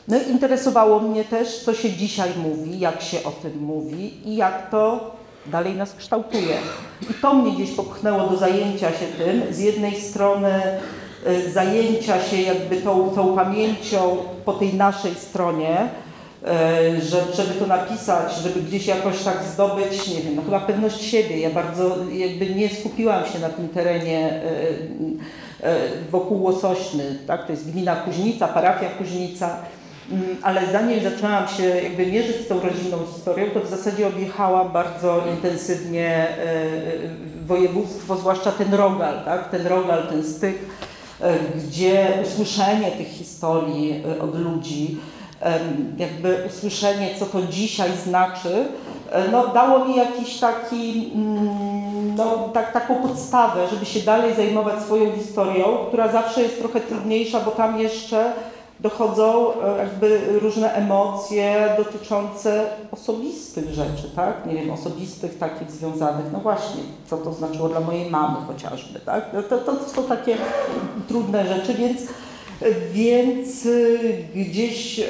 No 0.07 0.17
i 0.17 0.31
interesowało 0.31 0.99
mnie 0.99 1.23
też, 1.23 1.59
co 1.59 1.73
się 1.73 1.91
dzisiaj 1.91 2.29
mówi, 2.37 2.79
jak 2.79 3.01
się 3.01 3.23
o 3.23 3.31
tym 3.31 3.57
mówi 3.57 4.29
i 4.29 4.35
jak 4.35 4.69
to 4.69 5.11
dalej 5.45 5.75
nas 5.75 5.93
kształtuje. 5.93 6.57
I 7.09 7.13
to 7.13 7.33
mnie 7.33 7.51
gdzieś 7.51 7.71
popchnęło 7.71 8.29
do 8.29 8.37
zajęcia 8.37 8.89
się 8.89 9.05
tym. 9.17 9.53
Z 9.53 9.59
jednej 9.59 10.01
strony 10.01 10.51
y, 11.27 11.51
zajęcia 11.51 12.23
się 12.23 12.41
jakby 12.41 12.77
tą, 12.77 13.09
tą 13.09 13.35
pamięcią 13.35 14.17
po 14.45 14.53
tej 14.53 14.73
naszej 14.73 15.15
stronie, 15.15 15.77
y, 15.77 17.01
że, 17.01 17.23
żeby 17.33 17.53
to 17.59 17.67
napisać, 17.67 18.35
żeby 18.35 18.61
gdzieś 18.61 18.87
jakoś 18.87 19.23
tak 19.23 19.43
zdobyć, 19.53 20.07
nie 20.07 20.21
wiem, 20.21 20.35
no 20.35 20.41
chyba 20.41 20.59
pewność 20.59 21.01
siebie. 21.01 21.39
Ja 21.39 21.49
bardzo 21.49 21.95
jakby 22.11 22.55
nie 22.55 22.69
skupiłam 22.69 23.25
się 23.25 23.39
na 23.39 23.49
tym 23.49 23.69
terenie 23.69 24.41
y, 24.43 25.50
wokół 26.11 26.43
Łosośny, 26.43 27.19
tak? 27.27 27.45
to 27.45 27.51
jest 27.51 27.71
gmina 27.71 27.95
Kuźnica, 27.95 28.47
parafia 28.47 28.89
Kuźnica, 28.89 29.57
mm, 30.11 30.37
ale 30.41 30.61
zanim 30.71 31.03
zaczęłam 31.03 31.47
się 31.47 31.63
jakby 31.63 32.05
mierzyć 32.05 32.35
z 32.35 32.47
tą 32.47 32.59
rodzinną 32.59 32.97
historią, 33.13 33.45
to 33.53 33.59
w 33.59 33.69
zasadzie 33.69 34.07
objechałam 34.07 34.71
bardzo 34.71 35.23
intensywnie 35.35 36.27
województwo, 37.45 38.15
zwłaszcza 38.15 38.51
ten 38.51 38.73
rogal, 38.73 39.25
tak? 39.25 39.49
ten 39.49 39.67
rogal, 39.67 40.07
ten 40.07 40.23
styk, 40.23 40.57
gdzie 41.55 42.07
usłyszenie 42.23 42.91
tych 42.91 43.07
historii 43.07 44.03
od 44.21 44.39
ludzi, 44.39 44.97
jakby 45.97 46.43
usłyszenie, 46.47 47.09
co 47.19 47.25
to 47.25 47.41
dzisiaj 47.41 47.89
znaczy, 48.05 48.65
e, 49.11 49.27
no, 49.31 49.47
dało 49.47 49.85
mi 49.85 49.95
jakiś 49.95 50.39
taki, 50.39 51.11
mm, 51.15 52.15
no, 52.15 52.49
tak, 52.53 52.73
taką 52.73 52.95
podstawę, 52.95 53.67
żeby 53.67 53.85
się 53.85 53.99
dalej 53.99 54.35
zajmować 54.35 54.81
swoją 54.81 55.11
historią, 55.11 55.77
która 55.87 56.11
zawsze 56.11 56.41
jest 56.41 56.59
trochę 56.59 56.79
trudniejsza, 56.79 57.39
bo 57.39 57.51
tam 57.51 57.79
jeszcze 57.79 58.33
dochodzą 58.79 59.53
e, 59.53 59.77
jakby 59.77 60.39
różne 60.41 60.73
emocje 60.73 61.75
dotyczące 61.77 62.65
osobistych 62.91 63.69
rzeczy, 63.69 64.11
tak? 64.15 64.45
Nie 64.45 64.53
wiem, 64.53 64.71
osobistych 64.71 65.37
takich 65.37 65.71
związanych, 65.71 66.25
no 66.33 66.39
właśnie, 66.39 66.81
co 67.09 67.17
to 67.17 67.33
znaczyło 67.33 67.69
dla 67.69 67.79
mojej 67.79 68.09
mamy 68.09 68.37
chociażby, 68.47 68.99
tak? 68.99 69.25
No 69.33 69.43
to, 69.43 69.57
to, 69.57 69.75
to 69.75 69.89
są 69.89 70.03
takie 70.03 70.37
trudne 71.07 71.47
rzeczy, 71.47 71.73
więc 71.73 72.01
więc 72.93 73.65
y, 73.65 74.25
gdzieś 74.35 74.99
y, 74.99 75.03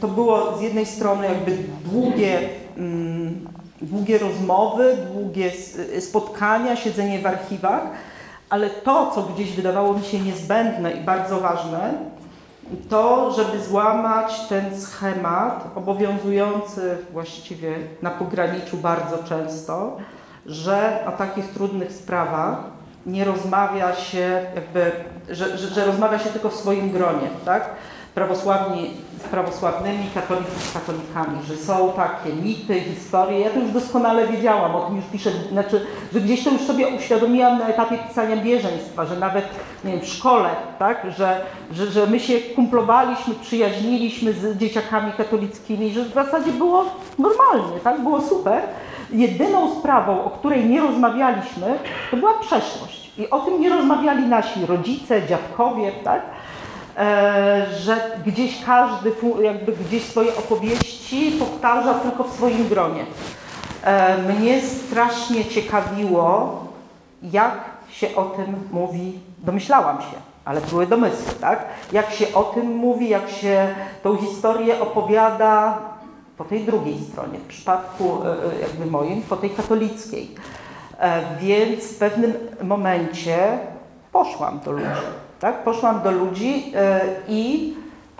to 0.00 0.08
było 0.08 0.58
z 0.58 0.60
jednej 0.60 0.86
strony 0.86 1.26
jakby 1.26 1.56
długie, 1.84 2.38
mm, 2.76 3.46
długie 3.82 4.18
rozmowy, 4.18 4.96
długie 5.12 5.50
spotkania, 6.00 6.76
siedzenie 6.76 7.18
w 7.18 7.26
archiwach, 7.26 7.82
ale 8.50 8.70
to, 8.70 9.10
co 9.14 9.22
gdzieś 9.22 9.52
wydawało 9.52 9.94
mi 9.94 10.04
się 10.04 10.20
niezbędne 10.20 10.92
i 10.92 11.00
bardzo 11.00 11.40
ważne, 11.40 11.94
to, 12.88 13.30
żeby 13.30 13.64
złamać 13.64 14.40
ten 14.48 14.80
schemat 14.80 15.70
obowiązujący 15.74 16.98
właściwie 17.12 17.74
na 18.02 18.10
pograniczu 18.10 18.76
bardzo 18.76 19.18
często, 19.18 19.96
że 20.46 21.04
o 21.08 21.12
takich 21.12 21.46
trudnych 21.46 21.92
sprawach 21.92 22.58
nie 23.06 23.24
rozmawia 23.24 23.94
się 23.94 24.46
jakby, 24.54 24.92
że, 25.28 25.58
że, 25.58 25.68
że, 25.68 25.86
rozmawia 25.86 26.18
się 26.18 26.30
tylko 26.30 26.48
w 26.48 26.54
swoim 26.54 26.90
gronie, 26.90 27.28
tak? 27.44 27.70
Prawosławni 28.14 28.90
z 29.18 29.28
prawosławnymi, 29.28 30.10
katolicy 30.14 30.60
z 30.60 30.72
katolikami, 30.72 31.38
że 31.48 31.56
są 31.56 31.92
takie 31.92 32.32
mity, 32.32 32.80
historie. 32.80 33.40
Ja 33.40 33.50
to 33.50 33.60
już 33.60 33.70
doskonale 33.70 34.28
wiedziałam, 34.28 34.74
o 34.74 34.80
tym 34.80 34.96
już 34.96 35.04
piszę, 35.04 35.30
znaczy, 35.52 35.86
że 36.12 36.20
gdzieś 36.20 36.44
to 36.44 36.50
już 36.50 36.62
sobie 36.62 36.88
uświadomiłam 36.88 37.58
na 37.58 37.68
etapie 37.68 37.98
pisania 38.08 38.36
bieżeństwa, 38.36 39.06
że 39.06 39.16
nawet 39.16 39.44
nie 39.84 39.92
wiem, 39.92 40.00
w 40.00 40.08
szkole, 40.08 40.48
tak? 40.78 41.06
że, 41.16 41.40
że, 41.72 41.86
że 41.86 42.06
my 42.06 42.20
się 42.20 42.38
kumplowaliśmy, 42.40 43.34
przyjaźniliśmy 43.34 44.32
z 44.32 44.58
dzieciakami 44.58 45.12
katolickimi, 45.12 45.90
że 45.90 46.04
w 46.04 46.14
zasadzie 46.14 46.52
było 46.52 46.84
normalnie, 47.18 47.80
tak? 47.84 48.00
było 48.00 48.20
super 48.20 48.62
jedyną 49.10 49.78
sprawą, 49.78 50.24
o 50.24 50.30
której 50.30 50.64
nie 50.64 50.80
rozmawialiśmy, 50.80 51.78
to 52.10 52.16
była 52.16 52.34
przeszłość. 52.34 53.05
I 53.18 53.30
o 53.30 53.40
tym 53.40 53.60
nie 53.60 53.68
rozmawiali 53.68 54.26
nasi 54.26 54.66
rodzice, 54.66 55.26
dziadkowie, 55.26 55.92
tak? 56.04 56.22
E, 56.96 57.66
że 57.80 58.10
gdzieś 58.26 58.64
każdy 58.64 59.12
jakby 59.42 59.72
gdzieś 59.72 60.02
swoje 60.02 60.36
opowieści 60.36 61.32
powtarza 61.38 61.94
tylko 61.94 62.24
w 62.24 62.32
swoim 62.32 62.68
gronie. 62.68 63.04
E, 63.82 64.18
mnie 64.18 64.60
strasznie 64.60 65.44
ciekawiło, 65.44 66.60
jak 67.22 67.60
się 67.90 68.16
o 68.16 68.24
tym 68.24 68.68
mówi, 68.72 69.18
domyślałam 69.38 70.00
się, 70.00 70.16
ale 70.44 70.60
były 70.60 70.86
domysły, 70.86 71.32
tak? 71.40 71.64
Jak 71.92 72.10
się 72.10 72.34
o 72.34 72.42
tym 72.42 72.66
mówi, 72.76 73.08
jak 73.08 73.30
się 73.30 73.68
tą 74.02 74.16
historię 74.16 74.80
opowiada 74.80 75.78
po 76.36 76.44
tej 76.44 76.64
drugiej 76.64 76.98
stronie, 77.12 77.38
w 77.38 77.46
przypadku 77.46 78.22
e, 78.24 78.28
e, 78.28 78.60
jakby 78.60 78.86
moim, 78.86 79.22
po 79.22 79.36
tej 79.36 79.50
katolickiej. 79.50 80.34
E, 81.00 81.22
więc 81.40 81.84
w 81.84 81.98
pewnym 81.98 82.32
momencie 82.62 83.58
poszłam 84.12 84.60
do 84.64 84.72
ludzi, 84.72 84.86
tak? 85.40 85.64
Poszłam 85.64 86.02
do 86.02 86.10
ludzi 86.10 86.72
i 87.28 87.74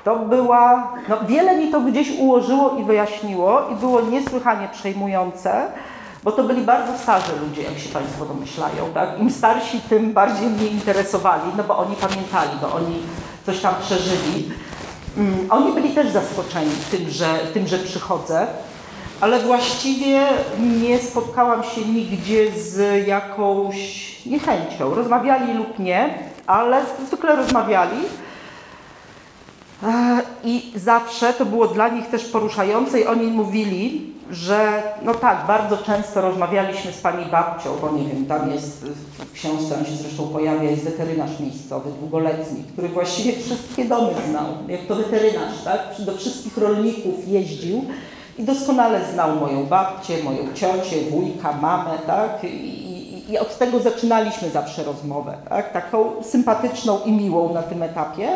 to 0.07 0.17
była, 0.17 0.93
no 1.09 1.17
wiele 1.29 1.59
mi 1.59 1.71
to 1.71 1.81
gdzieś 1.81 2.19
ułożyło 2.19 2.77
i 2.79 2.85
wyjaśniło 2.85 3.69
i 3.73 3.75
było 3.75 4.01
niesłychanie 4.01 4.69
przejmujące, 4.73 5.67
bo 6.25 6.33
to 6.33 6.45
byli 6.45 6.63
bardzo 6.63 6.99
starzy 6.99 7.33
ludzie, 7.49 7.63
jak 7.63 7.79
się 7.79 7.89
Państwo 7.89 8.25
domyślają, 8.25 8.85
tak? 8.95 9.21
Im 9.21 9.31
starsi, 9.31 9.81
tym 9.81 10.13
bardziej 10.13 10.49
mnie 10.49 10.67
interesowali, 10.67 11.53
no 11.57 11.65
bo 11.65 11.79
oni 11.79 11.97
pamiętali, 11.97 12.51
bo 12.63 12.73
oni 12.73 13.03
coś 13.47 13.61
tam 13.61 13.75
przeżyli. 13.81 14.51
Mm, 15.17 15.47
oni 15.51 15.73
byli 15.73 15.95
też 15.95 16.09
zaskoczeni 16.09 16.71
tym, 16.91 17.11
że, 17.11 17.39
tym, 17.55 17.67
że 17.67 17.79
przychodzę, 17.79 18.47
ale 19.21 19.41
właściwie 19.41 20.21
nie 20.81 20.99
spotkałam 20.99 21.63
się 21.63 21.81
nigdzie 21.81 22.53
z 22.53 23.07
jakąś 23.07 23.77
niechęcią. 24.27 24.95
Rozmawiali 24.95 25.55
lub 25.55 25.79
nie, 25.79 26.15
ale 26.47 26.83
zwykle 27.07 27.37
rozmawiali. 27.37 27.97
E, 29.83 30.23
I 30.45 30.73
zawsze 30.75 31.33
to 31.33 31.47
było 31.47 31.69
dla 31.69 31.89
nich 31.89 32.07
też 32.07 32.25
poruszające 32.25 33.01
i 33.01 33.07
oni 33.07 33.27
mówili, 33.27 34.17
że 34.31 34.83
no 35.03 35.15
tak, 35.15 35.47
bardzo 35.47 35.77
często 35.77 36.21
rozmawialiśmy 36.21 36.93
z 36.93 37.01
pani 37.01 37.27
babcią, 37.27 37.71
bo 37.81 37.91
nie 37.91 38.05
wiem, 38.05 38.27
tam 38.27 38.51
jest 38.51 38.85
w 38.85 39.33
książce, 39.33 39.85
się 39.85 39.97
zresztą 39.97 40.29
pojawia, 40.29 40.71
jest 40.71 40.85
weterynarz 40.85 41.41
miejscowy, 41.41 41.91
długoletni, 42.01 42.65
który 42.73 42.89
właściwie 42.89 43.33
wszystkie 43.33 43.85
domy 43.85 44.13
znał, 44.31 44.47
jak 44.69 44.81
to 44.81 44.95
weterynarz, 44.95 45.63
tak? 45.65 45.81
Do 45.99 46.17
wszystkich 46.17 46.57
rolników 46.59 47.29
jeździł 47.29 47.85
i 48.39 48.43
doskonale 48.43 49.01
znał 49.13 49.37
moją 49.37 49.67
babcię, 49.67 50.23
moją 50.23 50.55
ciocię, 50.55 50.97
wujka, 51.11 51.53
mamę, 51.53 51.99
tak? 52.07 52.45
I, 52.45 52.47
i, 52.47 53.33
i 53.33 53.39
od 53.39 53.59
tego 53.59 53.81
zaczynaliśmy 53.81 54.51
zawsze 54.51 54.85
rozmowę, 54.85 55.37
tak? 55.49 55.73
Taką 55.73 56.23
sympatyczną 56.23 57.01
i 57.05 57.13
miłą 57.13 57.55
na 57.55 57.63
tym 57.63 57.83
etapie. 57.83 58.29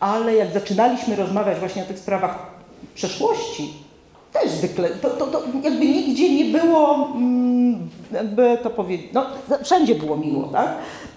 Ale 0.00 0.34
jak 0.34 0.52
zaczynaliśmy 0.52 1.16
rozmawiać 1.16 1.58
właśnie 1.58 1.82
o 1.82 1.86
tych 1.86 1.98
sprawach 1.98 2.38
przeszłości, 2.94 3.86
też 4.32 4.50
zwykle, 4.50 4.90
to, 4.90 5.10
to, 5.10 5.26
to 5.26 5.42
jakby 5.62 5.86
nigdzie 5.86 6.34
nie 6.34 6.58
było, 6.58 7.08
mm, 7.14 7.88
jakby 8.12 8.58
to 8.62 8.70
powiedzieć, 8.70 9.06
no 9.12 9.26
wszędzie 9.62 9.94
było 9.94 10.16
miło, 10.16 10.48
tak? 10.48 10.68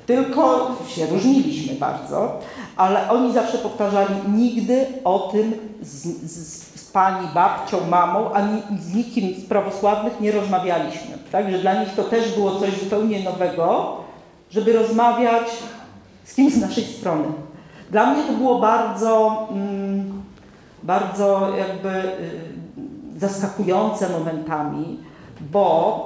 Tylko 0.05 0.71
się 0.87 1.05
różniliśmy 1.05 1.75
bardzo, 1.75 2.39
ale 2.77 3.09
oni 3.09 3.33
zawsze 3.33 3.57
powtarzali, 3.57 4.15
nigdy 4.35 4.85
o 5.03 5.19
tym 5.19 5.53
z, 5.81 6.07
z, 6.31 6.58
pani 6.93 7.27
babcią, 7.33 7.87
mamą, 7.89 8.31
ani 8.31 8.61
z 8.79 8.93
nikim 8.93 9.41
z 9.41 9.45
prawosławnych 9.45 10.19
nie 10.19 10.31
rozmawialiśmy. 10.31 11.17
Tak? 11.31 11.51
Że 11.51 11.57
dla 11.57 11.83
nich 11.83 11.95
to 11.95 12.03
też 12.03 12.35
było 12.35 12.59
coś 12.59 12.79
zupełnie 12.79 13.23
nowego, 13.23 13.97
żeby 14.51 14.73
rozmawiać 14.73 15.47
z 16.23 16.35
kimś 16.35 16.53
z 16.53 16.61
naszej 16.61 16.83
strony. 16.83 17.25
Dla 17.91 18.13
mnie 18.13 18.23
to 18.23 18.33
było 18.33 18.59
bardzo, 18.59 19.47
mm, 19.51 20.23
bardzo 20.83 21.49
jakby 21.57 21.89
y, 21.89 23.19
zaskakujące 23.19 24.09
momentami, 24.09 24.99
bo 25.41 26.05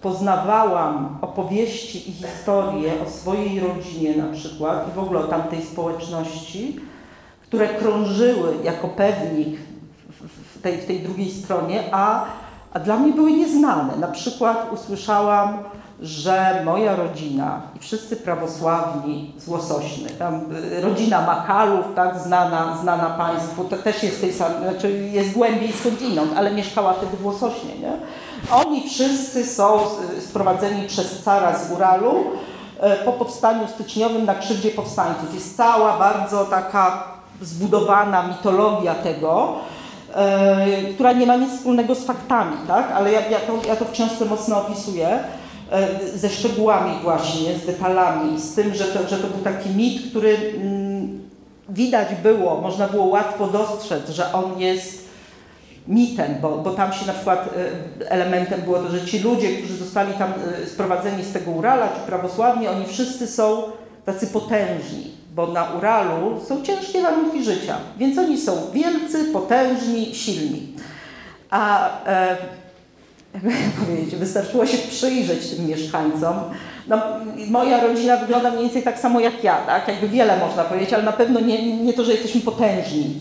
poznawałam 0.00 1.18
opowieści 1.20 2.10
i 2.10 2.12
historie 2.12 2.92
o 3.06 3.10
swojej 3.10 3.60
rodzinie 3.60 4.16
na 4.16 4.32
przykład 4.32 4.88
i 4.88 4.92
w 4.92 4.98
ogóle 4.98 5.20
o 5.20 5.24
tamtej 5.28 5.62
społeczności, 5.62 6.80
które 7.46 7.68
krążyły 7.68 8.54
jako 8.64 8.88
pewnik 8.88 9.58
w 10.54 10.62
tej, 10.62 10.78
w 10.78 10.86
tej 10.86 11.00
drugiej 11.00 11.30
stronie, 11.30 11.82
a, 11.92 12.24
a 12.72 12.80
dla 12.80 12.96
mnie 12.96 13.12
były 13.12 13.32
nieznane. 13.32 13.96
Na 13.96 14.08
przykład 14.08 14.72
usłyszałam 14.72 15.58
że 16.00 16.62
moja 16.64 16.96
rodzina 16.96 17.60
i 17.76 17.78
wszyscy 17.78 18.16
prawosławni 18.16 19.34
z 19.38 19.48
Łosośny, 19.48 20.10
tam 20.10 20.40
y, 20.72 20.80
rodzina 20.80 21.26
Makalów, 21.26 21.86
tak, 21.94 22.18
znana, 22.18 22.78
znana 22.82 23.10
Państwu, 23.10 23.64
to 23.64 23.76
też 23.76 24.02
jest 24.02 24.20
tej 24.20 24.32
samej, 24.32 24.58
znaczy 24.70 24.92
jest 25.12 25.32
głębiej 25.32 25.72
skądinąd, 25.72 26.32
ale 26.36 26.54
mieszkała 26.54 26.92
wtedy 26.92 27.16
w 27.16 27.26
Łosośnie, 27.26 27.78
nie? 27.78 27.92
Oni 28.50 28.88
wszyscy 28.88 29.46
są 29.46 29.78
sprowadzeni 30.28 30.88
przez 30.88 31.22
cara 31.22 31.58
z 31.58 31.72
Uralu 31.72 32.20
y, 32.20 33.04
po 33.04 33.12
powstaniu 33.12 33.68
styczniowym 33.68 34.24
na 34.24 34.34
krzywdzie 34.34 34.70
powstańców. 34.70 35.34
Jest 35.34 35.56
cała 35.56 35.98
bardzo 35.98 36.44
taka 36.44 37.15
zbudowana 37.42 38.28
mitologia 38.28 38.94
tego, 38.94 39.54
która 40.94 41.12
nie 41.12 41.26
ma 41.26 41.36
nic 41.36 41.52
wspólnego 41.52 41.94
z 41.94 42.04
faktami, 42.04 42.56
tak? 42.66 42.92
ale 42.92 43.12
ja, 43.12 43.20
ja, 43.20 43.38
to, 43.38 43.68
ja 43.68 43.76
to 43.76 43.84
w 43.84 43.90
książce 43.90 44.24
mocno 44.24 44.60
opisuję. 44.60 45.18
E, 45.72 46.18
ze 46.18 46.28
szczegółami 46.28 46.92
właśnie, 47.02 47.58
z 47.58 47.66
detalami, 47.66 48.40
z 48.40 48.54
tym, 48.54 48.74
że 48.74 48.84
to, 48.84 49.08
że 49.08 49.16
to 49.16 49.26
był 49.26 49.40
taki 49.44 49.70
mit, 49.70 50.10
który 50.10 50.36
mm, 50.56 51.28
widać 51.68 52.08
było, 52.22 52.60
można 52.60 52.88
było 52.88 53.04
łatwo 53.04 53.46
dostrzec, 53.46 54.10
że 54.10 54.32
on 54.32 54.60
jest 54.60 55.06
mitem, 55.88 56.34
bo, 56.42 56.58
bo 56.58 56.70
tam 56.70 56.92
się 56.92 57.06
na 57.06 57.12
przykład 57.12 57.48
e, 58.00 58.10
elementem 58.10 58.60
było 58.60 58.78
to, 58.78 58.88
że 58.88 59.06
ci 59.06 59.18
ludzie, 59.18 59.56
którzy 59.56 59.76
zostali 59.76 60.12
tam 60.12 60.32
e, 60.62 60.66
sprowadzeni 60.66 61.24
z 61.24 61.32
tego 61.32 61.50
Urala, 61.50 61.88
czy 61.88 62.00
prawosławni, 62.06 62.68
oni 62.68 62.86
wszyscy 62.86 63.26
są 63.26 63.62
tacy 64.04 64.26
potężni, 64.26 65.10
bo 65.36 65.46
na 65.46 65.64
Uralu 65.64 66.40
są 66.48 66.62
ciężkie 66.62 67.02
warunki 67.02 67.44
życia, 67.44 67.76
więc 67.96 68.18
oni 68.18 68.38
są 68.38 68.52
wielcy, 68.72 69.24
potężni, 69.24 70.14
silni. 70.14 70.72
A 71.50 71.90
e, 72.06 72.36
jakby 73.34 73.52
powiedzieć, 73.86 74.16
wystarczyło 74.16 74.66
się 74.66 74.78
przyjrzeć 74.78 75.50
tym 75.50 75.66
mieszkańcom. 75.66 76.36
No, 76.88 77.02
moja 77.50 77.80
rodzina 77.80 78.16
wygląda 78.16 78.50
mniej 78.50 78.62
więcej 78.62 78.82
tak 78.82 78.98
samo 78.98 79.20
jak 79.20 79.44
ja, 79.44 79.56
tak? 79.56 79.88
Jakby 79.88 80.08
wiele 80.08 80.38
można 80.38 80.64
powiedzieć, 80.64 80.92
ale 80.92 81.02
na 81.02 81.12
pewno 81.12 81.40
nie, 81.40 81.76
nie 81.76 81.92
to, 81.92 82.04
że 82.04 82.12
jesteśmy 82.12 82.40
potężni. 82.40 83.20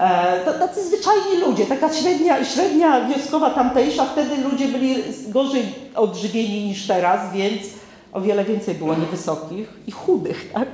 E, 0.00 0.40
to 0.44 0.52
tacy 0.52 0.84
zwyczajni 0.84 1.40
ludzie, 1.46 1.66
taka 1.66 1.92
średnia, 1.92 2.44
średnia 2.44 3.08
wioskowa 3.08 3.50
tamtejsza, 3.50 4.04
wtedy 4.04 4.36
ludzie 4.50 4.68
byli 4.68 4.96
gorzej 5.28 5.62
odżywieni 5.94 6.64
niż 6.64 6.86
teraz, 6.86 7.32
więc 7.32 7.62
o 8.14 8.20
wiele 8.20 8.44
więcej 8.44 8.74
było 8.74 8.94
niewysokich 8.94 9.68
i 9.86 9.90
chudych, 9.90 10.52
tak? 10.52 10.68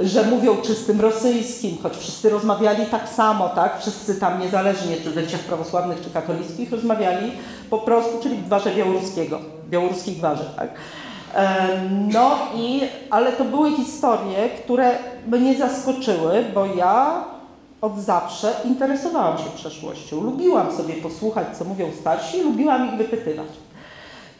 że 0.00 0.22
mówią 0.22 0.56
czystym 0.56 1.00
rosyjskim, 1.00 1.78
choć 1.82 1.96
wszyscy 1.96 2.30
rozmawiali 2.30 2.86
tak 2.86 3.08
samo, 3.08 3.48
tak? 3.48 3.80
wszyscy 3.80 4.14
tam 4.14 4.40
niezależnie 4.40 4.96
czy 4.96 5.10
w 5.10 5.14
wersjach 5.14 5.40
prawosławnych 5.40 6.00
czy 6.00 6.10
katolickich 6.10 6.72
rozmawiali 6.72 7.32
po 7.70 7.78
prostu, 7.78 8.18
czyli 8.22 8.36
w 8.36 8.46
gwarze 8.46 8.70
białoruskiego, 8.70 9.38
białoruskiej 9.68 10.16
gwarze. 10.16 10.44
Tak? 10.56 10.70
No 12.12 12.38
i, 12.54 12.80
ale 13.10 13.32
to 13.32 13.44
były 13.44 13.70
historie, 13.70 14.48
które 14.64 14.90
mnie 15.26 15.58
zaskoczyły, 15.58 16.44
bo 16.54 16.66
ja 16.66 17.24
od 17.80 17.98
zawsze 17.98 18.52
interesowałam 18.64 19.38
się 19.38 19.50
przeszłością. 19.54 20.20
Lubiłam 20.20 20.72
sobie 20.72 20.94
posłuchać, 20.94 21.56
co 21.58 21.64
mówią 21.64 21.90
starsi, 22.00 22.42
lubiłam 22.42 22.88
ich 22.88 22.94
wypytywać. 22.94 23.48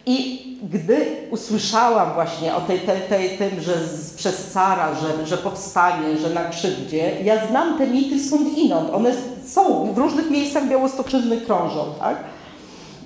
I 0.07 0.51
gdy 0.63 1.07
usłyszałam 1.31 2.15
właśnie 2.15 2.55
o 2.55 2.61
tej, 2.61 2.81
tej, 2.81 3.01
tej, 3.01 3.39
tym, 3.39 3.61
że 3.61 3.87
z, 3.87 4.15
przez 4.15 4.53
cara, 4.53 4.95
że, 4.95 5.27
że 5.27 5.37
powstanie, 5.37 6.17
że 6.17 6.31
na 6.31 6.45
krzywdzie, 6.45 7.17
ja 7.25 7.47
znam 7.47 7.79
te 7.79 7.87
mity 7.87 8.25
skądinąd. 8.25 8.95
One 8.95 9.15
są 9.47 9.93
w 9.93 9.99
różnych 9.99 10.31
miejscach 10.31 10.69
Białostoczyzny 10.69 11.41
krążą, 11.41 11.85
tak? 11.99 12.17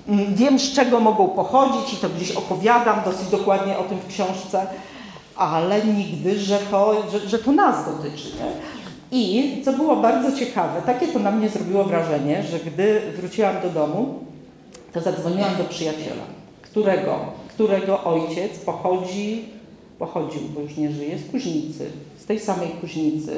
Mm, 0.07 0.35
wiem, 0.35 0.59
z 0.59 0.73
czego 0.73 0.99
mogą 0.99 1.27
pochodzić 1.27 1.93
i 1.93 1.97
to 1.97 2.09
gdzieś 2.09 2.31
opowiadam 2.31 3.01
dosyć 3.05 3.29
dokładnie 3.29 3.77
o 3.77 3.83
tym 3.83 3.97
w 3.97 4.07
książce, 4.07 4.67
ale 5.35 5.85
nigdy, 5.85 6.39
że 6.39 6.57
to, 6.71 7.03
że, 7.11 7.29
że 7.29 7.39
to 7.39 7.51
nas 7.51 7.75
dotyczy. 7.85 8.27
Nie? 8.27 8.51
I 9.11 9.61
co 9.65 9.73
było 9.73 9.95
bardzo 9.95 10.39
ciekawe, 10.39 10.81
takie 10.85 11.07
to 11.07 11.19
na 11.19 11.31
mnie 11.31 11.49
zrobiło 11.49 11.83
wrażenie, 11.83 12.43
że 12.43 12.59
gdy 12.59 13.01
wróciłam 13.17 13.55
do 13.61 13.69
domu, 13.69 14.19
to 14.93 15.01
zadzwoniłam 15.01 15.55
do 15.57 15.63
przyjaciela 15.63 16.44
którego, 16.75 17.15
którego 17.49 18.03
ojciec 18.03 18.59
pochodzi, 18.59 19.45
pochodził, 19.99 20.41
bo 20.55 20.61
już 20.61 20.77
nie 20.77 20.91
żyje, 20.91 21.17
z 21.17 21.31
Kuźnicy, 21.31 21.85
z 22.17 22.25
tej 22.25 22.39
samej 22.39 22.69
Kuźnicy. 22.69 23.31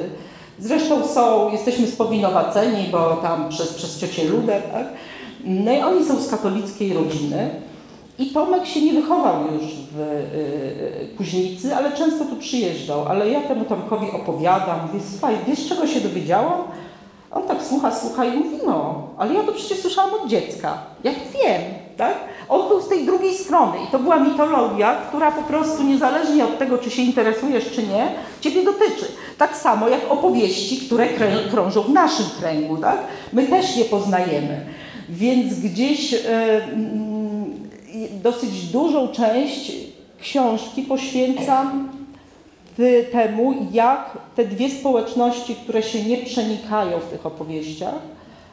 Zresztą 0.58 1.06
są, 1.06 1.52
jesteśmy 1.52 1.86
spowinowaceni, 1.86 2.88
bo 2.92 3.16
tam 3.16 3.48
przez, 3.48 3.74
przez 3.74 3.98
ciocię 3.98 4.24
Ludę, 4.24 4.62
tak? 4.72 4.86
No 5.44 5.72
i 5.72 5.78
oni 5.78 6.04
są 6.04 6.20
z 6.20 6.30
katolickiej 6.30 6.92
rodziny. 6.92 7.50
I 8.18 8.26
Tomek 8.26 8.66
się 8.66 8.80
nie 8.80 8.92
wychował 8.92 9.44
już 9.52 9.64
w 9.92 10.00
y, 10.00 11.16
Kuźnicy, 11.16 11.76
ale 11.76 11.92
często 11.92 12.24
tu 12.24 12.36
przyjeżdżał. 12.36 13.04
Ale 13.08 13.30
ja 13.30 13.40
temu 13.40 13.64
Tomkowi 13.64 14.10
opowiadam, 14.10 14.80
mówię, 14.86 15.04
słuchaj, 15.10 15.36
wiesz 15.46 15.68
czego 15.68 15.86
się 15.86 16.00
dowiedziałam? 16.00 16.62
On 17.30 17.42
tak 17.42 17.62
słucha, 17.62 17.94
słucha 17.94 18.24
i 18.24 18.38
mówi, 18.38 18.56
no, 18.66 19.08
ale 19.18 19.34
ja 19.34 19.42
to 19.42 19.52
przecież 19.52 19.78
słyszałam 19.78 20.14
od 20.14 20.28
dziecka. 20.28 20.78
Jak 21.04 21.14
wiem, 21.14 21.87
tak? 21.98 22.14
On 22.48 22.68
był 22.68 22.80
z 22.80 22.88
tej 22.88 23.06
drugiej 23.06 23.34
strony 23.34 23.76
i 23.88 23.92
to 23.92 23.98
była 23.98 24.18
mitologia, 24.18 24.94
która 25.08 25.32
po 25.32 25.42
prostu 25.42 25.82
niezależnie 25.82 26.44
od 26.44 26.58
tego, 26.58 26.78
czy 26.78 26.90
się 26.90 27.02
interesujesz, 27.02 27.70
czy 27.70 27.82
nie, 27.82 28.08
Ciebie 28.40 28.64
dotyczy. 28.64 29.06
Tak 29.38 29.56
samo 29.56 29.88
jak 29.88 30.00
opowieści, 30.10 30.76
które 30.76 31.08
krążą 31.50 31.82
w 31.82 31.90
naszym 31.90 32.26
kręgu, 32.40 32.76
tak? 32.76 32.98
My 33.32 33.46
też 33.46 33.76
je 33.76 33.84
poznajemy. 33.84 34.66
Więc 35.08 35.60
gdzieś 35.60 36.14
mm, 36.14 37.68
dosyć 38.22 38.66
dużą 38.66 39.08
część 39.08 39.72
książki 40.20 40.82
poświęcam 40.82 41.88
temu, 43.12 43.54
jak 43.72 44.18
te 44.36 44.44
dwie 44.44 44.70
społeczności, 44.70 45.54
które 45.54 45.82
się 45.82 46.02
nie 46.02 46.16
przenikają 46.16 46.98
w 46.98 47.10
tych 47.10 47.26
opowieściach, 47.26 47.94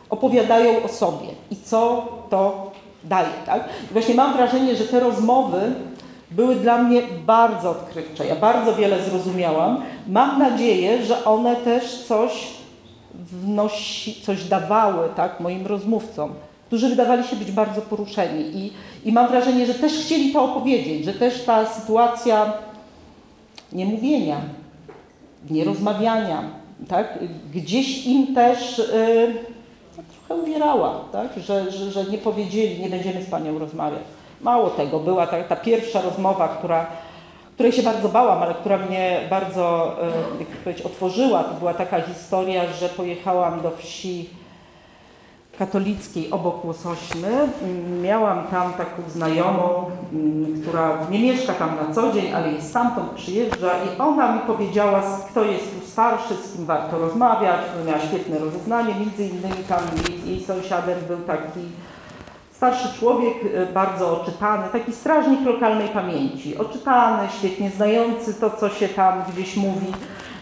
opowiadają 0.10 0.84
o 0.84 0.88
sobie 0.88 1.28
i 1.52 1.56
co 1.56 2.08
to 2.30 2.72
daje. 3.06 3.28
Tak? 3.46 3.70
I 3.92 3.94
właśnie 3.94 4.16
mam 4.16 4.34
wrażenie, 4.34 4.76
że 4.76 4.84
te 4.84 5.00
rozmowy 5.00 5.60
były 6.32 6.56
dla 6.56 6.84
mnie 6.84 7.02
bardzo 7.26 7.70
odkrywcze. 7.70 8.28
Ja 8.28 8.36
bardzo 8.36 8.76
wiele 8.76 9.04
zrozumiałam. 9.04 9.82
Mam 10.08 10.40
nadzieję, 10.40 11.06
że 11.06 11.26
one 11.26 11.56
też 11.56 12.04
coś 12.04 12.48
wnosi, 13.14 14.22
coś 14.22 14.44
dawały 14.44 15.10
tak, 15.16 15.40
moim 15.40 15.68
rozmówcom, 15.68 16.34
którzy 16.68 16.90
wydawali 16.90 17.24
się 17.24 17.36
być 17.36 17.52
bardzo 17.52 17.82
poruszeni. 17.82 18.58
I, 18.58 18.74
I 19.06 19.12
mam 19.12 19.28
wrażenie, 19.28 19.66
że 19.66 19.74
też 19.74 19.94
chcieli 19.94 20.34
to 20.34 20.44
opowiedzieć, 20.44 21.06
że 21.06 21.14
też 21.14 21.44
ta 21.44 21.66
sytuacja 21.66 22.54
niemówienia, 23.74 24.38
nierozmawiania, 25.50 26.44
tak, 26.88 27.20
gdzieś 27.54 28.06
im 28.06 28.36
też... 28.36 28.78
Yy, 28.78 29.55
trochę 30.28 30.44
uwierała, 30.44 31.00
tak? 31.12 31.28
że, 31.38 31.72
że, 31.72 31.92
że 31.92 32.04
nie 32.04 32.18
powiedzieli, 32.18 32.80
nie 32.80 32.90
będziemy 32.90 33.24
z 33.24 33.30
Panią 33.30 33.60
rozmawiać. 33.60 34.02
Mało 34.42 34.70
tego, 34.70 35.00
była 35.00 35.28
ta, 35.28 35.44
ta 35.44 35.56
pierwsza 35.56 36.02
rozmowa, 36.02 36.48
która, 36.48 36.86
której 37.54 37.72
się 37.72 37.84
bardzo 37.84 38.10
bałam, 38.10 38.44
ale 38.44 38.54
która 38.54 38.78
mnie 38.78 39.20
bardzo, 39.30 39.96
e, 40.02 40.40
jak 40.40 40.48
powiedzieć, 40.48 40.86
otworzyła. 40.86 41.44
To 41.44 41.54
była 41.54 41.74
taka 41.74 42.02
historia, 42.02 42.74
że 42.74 42.90
pojechałam 42.90 43.62
do 43.62 43.72
wsi 43.72 44.30
katolickiej 45.60 46.32
obok 46.32 46.66
Łosośny. 46.66 47.30
Miałam 48.02 48.48
tam 48.48 48.74
taką 48.74 49.10
znajomą, 49.10 49.86
która 50.62 50.98
nie 51.12 51.20
mieszka 51.20 51.54
tam 51.54 51.70
na 51.88 51.94
co 51.94 52.14
dzień, 52.14 52.34
ale 52.34 52.52
jest 52.52 52.70
stamtąd 52.70 53.12
przyjeżdża 53.12 53.72
i 53.84 54.02
ona 54.02 54.36
mi 54.36 54.40
powiedziała, 54.40 55.04
kto 55.30 55.44
jest 55.44 55.80
tu 55.80 55.88
starszy, 55.88 56.34
z 56.36 56.56
kim 56.56 56.66
warto 56.66 57.00
rozmawiać. 57.00 57.60
Miała 57.88 58.00
świetne 58.00 58.40
rozeznanie, 58.40 58.96
między 58.96 59.24
innymi 59.24 59.64
tam 59.70 59.80
jej, 60.08 60.30
jej 60.30 60.46
sąsiadem 60.46 61.00
był 61.08 61.18
taki 61.18 61.60
starszy 62.52 63.00
człowiek, 63.00 63.34
e, 63.54 63.66
bardzo 63.66 64.22
oczytany, 64.22 64.64
taki 64.72 64.94
strażnik 64.94 65.46
lokalnej 65.46 65.88
pamięci. 65.88 66.58
Oczytany, 66.58 67.28
świetnie 67.40 67.70
znający 67.70 68.34
to, 68.34 68.50
co 68.50 68.70
się 68.70 68.90
tam 68.90 69.24
gdzieś 69.34 69.58
mówi. 69.58 69.88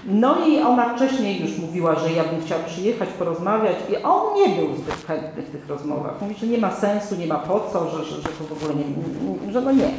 No 0.06 0.48
i 0.48 0.60
ona 0.60 0.96
wcześniej 0.96 1.42
już 1.42 1.58
mówiła, 1.58 1.96
że 1.96 2.12
ja 2.12 2.24
bym 2.24 2.42
chciała 2.42 2.63
przyjechać, 2.63 3.10
porozmawiać 3.10 3.76
i 3.92 3.96
on 3.96 4.36
nie 4.36 4.56
był 4.56 4.76
zbyt 4.76 5.06
chętny 5.08 5.42
w 5.44 5.52
tych 5.52 5.68
rozmowach. 5.68 6.22
Mówi, 6.22 6.36
że 6.39 6.48
nie 6.48 6.58
ma 6.58 6.72
sensu, 6.72 7.16
nie 7.16 7.28
ma 7.28 7.36
po 7.36 7.60
co, 7.74 7.89
że, 7.89 8.06
że, 8.06 8.16
że 8.16 8.22
to 8.22 8.56
w 8.56 8.63
ogóle 8.63 8.74
nie, 8.76 9.52
że 9.52 9.62
no 9.62 9.72
nie. 9.72 9.89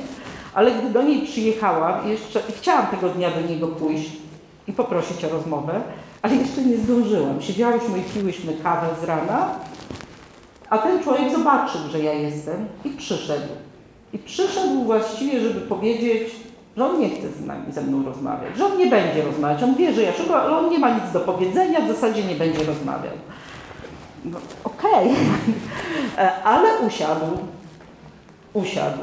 Ale 0.55 0.71
gdy 0.71 0.91
do 0.91 1.03
niej 1.03 1.23
przyjechałam 1.23 2.09
jeszcze 2.09 2.41
i 2.49 2.53
chciałam 2.53 2.87
tego 2.87 3.09
dnia 3.09 3.31
do 3.31 3.41
niego 3.41 3.69
pójść 3.69 4.11
i 4.69 4.73
poprosić 4.73 5.25
o 5.25 5.29
rozmowę, 5.29 5.81
ale 6.23 6.35
jeszcze 6.35 6.63
nie 6.63 6.77
zdążyłam. 6.77 7.43
Siedziałyśmy 7.43 7.99
i 7.99 8.03
piłyśmy 8.03 8.53
kawę 8.63 8.87
z 9.03 9.05
rana, 9.05 9.49
a 10.71 10.79
ten 10.79 11.03
człowiek 11.03 11.33
zobaczył, 11.33 11.81
że 11.93 12.01
ja 12.01 12.13
jestem 12.13 12.69
i 12.85 12.91
przyszedł. 12.91 13.49
I 14.13 14.19
przyszedł 14.19 14.85
właściwie, 14.85 15.41
żeby 15.41 15.61
powiedzieć, 15.61 16.31
że 16.77 16.87
on 16.87 17.01
nie 17.01 17.11
chce 17.11 17.29
z 17.33 17.47
nami, 17.47 17.73
ze 17.73 17.83
mną 17.83 18.05
rozmawiać, 18.05 18.57
że 18.57 18.67
on 18.67 18.79
nie 18.79 18.87
będzie 18.87 19.23
rozmawiać. 19.23 19.63
On 19.63 19.75
wie, 19.75 19.93
że 19.93 20.03
ja 20.03 20.13
szukam, 20.13 20.41
ale 20.41 20.59
on 20.59 20.71
nie 20.71 20.79
ma 20.79 20.91
nic 20.91 21.13
do 21.13 21.21
powiedzenia, 21.21 21.81
w 21.81 21.89
zasadzie 21.89 22.25
nie 22.25 22.35
będzie 22.35 22.65
rozmawiał. 22.65 23.13
No, 24.25 24.39
Okej, 24.65 25.11
okay. 26.17 26.31
ale 26.55 26.79
usiadł, 26.87 27.27
usiadł 28.53 29.01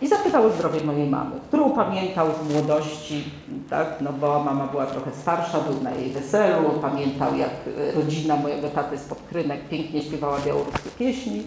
i 0.00 0.08
zapytał 0.08 0.46
o 0.46 0.50
zdrowie 0.50 0.84
mojej 0.84 1.08
mamy, 1.10 1.30
którą 1.48 1.70
pamiętał 1.70 2.26
z 2.42 2.52
młodości, 2.52 3.24
tak, 3.70 3.86
no 4.00 4.12
bo 4.12 4.44
mama 4.44 4.66
była 4.66 4.86
trochę 4.86 5.10
starsza, 5.12 5.60
był 5.60 5.82
na 5.82 5.90
jej 5.90 6.10
weselu, 6.10 6.70
pamiętał 6.82 7.36
jak 7.36 7.50
rodzina 7.94 8.36
mojego 8.36 8.68
taty 8.68 8.98
z 8.98 9.04
Podkrynek 9.04 9.68
pięknie 9.68 10.02
śpiewała 10.02 10.38
białoruskie 10.46 10.90
pieśni. 10.98 11.42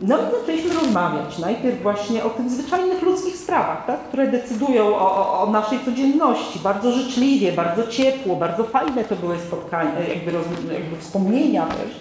No 0.00 0.18
i 0.18 0.40
zaczęliśmy 0.40 0.74
rozmawiać 0.74 1.38
najpierw 1.38 1.82
właśnie 1.82 2.24
o 2.24 2.30
tych 2.30 2.50
zwyczajnych 2.50 3.02
ludzkich 3.02 3.36
sprawach, 3.36 3.86
tak? 3.86 4.00
które 4.00 4.26
decydują 4.26 4.86
o, 4.86 5.16
o, 5.16 5.42
o, 5.42 5.50
naszej 5.50 5.84
codzienności. 5.84 6.58
Bardzo 6.58 6.92
życzliwie, 6.92 7.52
bardzo 7.52 7.86
ciepło, 7.86 8.36
bardzo 8.36 8.64
fajne 8.64 9.04
to 9.04 9.16
były 9.16 9.38
spotkania, 9.38 10.00
jakby, 10.08 10.30
roz, 10.30 10.46
jakby 10.72 10.96
wspomnienia 10.96 11.66
też. 11.66 12.00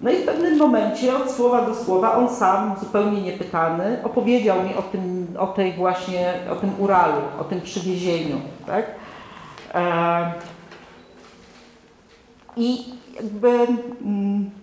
No 0.00 0.10
i 0.10 0.16
w 0.16 0.24
pewnym 0.24 0.58
momencie 0.58 1.16
od 1.16 1.30
słowa 1.30 1.66
do 1.66 1.74
słowa 1.74 2.16
on 2.16 2.28
sam, 2.28 2.74
zupełnie 2.80 3.22
niepytany, 3.22 3.98
opowiedział 4.04 4.62
mi 4.62 4.74
o 4.74 4.82
tym, 4.82 5.26
o 5.38 5.46
tej 5.46 5.72
właśnie, 5.72 6.34
o 6.52 6.56
tym 6.56 6.70
Uralu, 6.78 7.22
o 7.40 7.44
tym 7.44 7.60
przywiezieniu. 7.60 8.40
Tak? 8.66 8.86
E, 9.74 10.32
I 12.56 12.84
jakby... 13.16 13.48
Mm, 14.04 14.59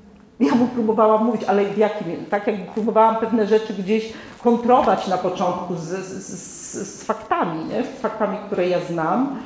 próbowałam 0.74 1.26
mówić, 1.26 1.44
ale 1.44 1.64
jakim, 1.64 2.26
tak 2.30 2.48
jak 2.48 2.72
próbowałam 2.74 3.16
pewne 3.16 3.48
rzeczy 3.48 3.74
gdzieś 3.74 4.14
kontrować 4.44 5.08
na 5.08 5.18
początku 5.18 5.76
z, 5.76 5.82
z, 5.82 6.28
z, 6.28 7.00
z 7.00 7.04
faktami, 7.04 7.66
nie? 7.66 7.84
z 7.84 8.02
faktami, 8.02 8.38
które 8.48 8.70
ja 8.70 8.80
znam, 8.90 9.40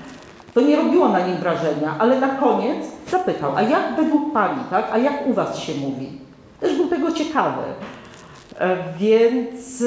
to 0.54 0.62
nie 0.62 0.76
robiło 0.76 1.10
na 1.10 1.28
nim 1.28 1.38
wrażenia, 1.38 1.96
ale 2.00 2.20
na 2.20 2.28
koniec 2.28 2.86
zapytał, 3.12 3.52
a 3.56 3.62
jak 3.62 3.96
według 3.96 4.34
Pani, 4.34 4.62
tak? 4.70 4.86
a 4.94 4.98
jak 4.98 5.28
u 5.28 5.34
Was 5.34 5.60
się 5.60 5.74
mówi? 5.76 6.12
Też 6.60 6.78
był 6.78 6.88
tego 6.88 7.12
ciekawy. 7.12 7.62
E, 8.60 8.78
Więc, 9.00 9.84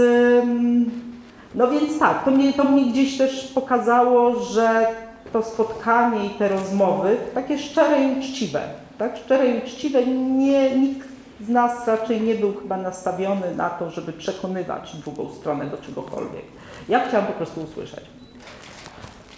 no 1.55 1.69
więc 1.71 1.99
tak, 1.99 2.25
to 2.25 2.31
mnie, 2.31 2.53
to 2.53 2.65
mnie 2.65 2.85
gdzieś 2.85 3.19
też 3.19 3.53
pokazało, 3.55 4.41
że 4.41 4.87
to 5.33 5.43
spotkanie 5.43 6.27
i 6.27 6.31
te 6.31 6.49
rozmowy 6.49 7.17
takie 7.35 7.59
szczere 7.59 8.05
i 8.05 8.19
uczciwe, 8.19 8.61
tak? 8.99 9.17
Szczere 9.17 9.47
i 9.47 9.59
uczciwe, 9.59 10.07
nie, 10.07 10.77
nikt 10.77 11.09
z 11.41 11.49
nas 11.49 11.87
raczej 11.87 12.21
nie 12.21 12.35
był 12.35 12.55
chyba 12.55 12.77
nastawiony 12.77 13.55
na 13.57 13.71
to, 13.71 13.91
żeby 13.91 14.13
przekonywać 14.13 14.97
drugą 14.97 15.31
stronę 15.31 15.65
do 15.65 15.77
czegokolwiek. 15.77 16.45
Ja 16.89 17.09
chciałam 17.09 17.27
po 17.27 17.33
prostu 17.33 17.61
usłyszeć. 17.61 18.05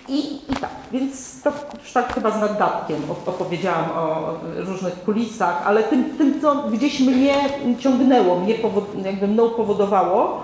I, 0.08 0.34
I 0.34 0.56
tak, 0.60 0.70
więc 0.92 1.42
to 1.42 1.52
już 1.82 1.92
tak 1.92 2.14
chyba 2.14 2.30
z 2.30 2.40
naddatkiem 2.40 3.02
op- 3.02 3.28
opowiedziałam 3.28 3.84
o 3.90 4.34
różnych 4.56 5.04
kulisach, 5.04 5.62
ale 5.66 5.82
tym, 5.82 6.04
tym 6.04 6.40
co 6.40 6.54
gdzieś 6.54 7.00
mnie 7.00 7.34
ciągnęło, 7.78 8.40
mnie 8.40 8.54
powod, 8.54 8.84
jakby 9.04 9.26
mną 9.28 9.50
powodowało, 9.50 10.42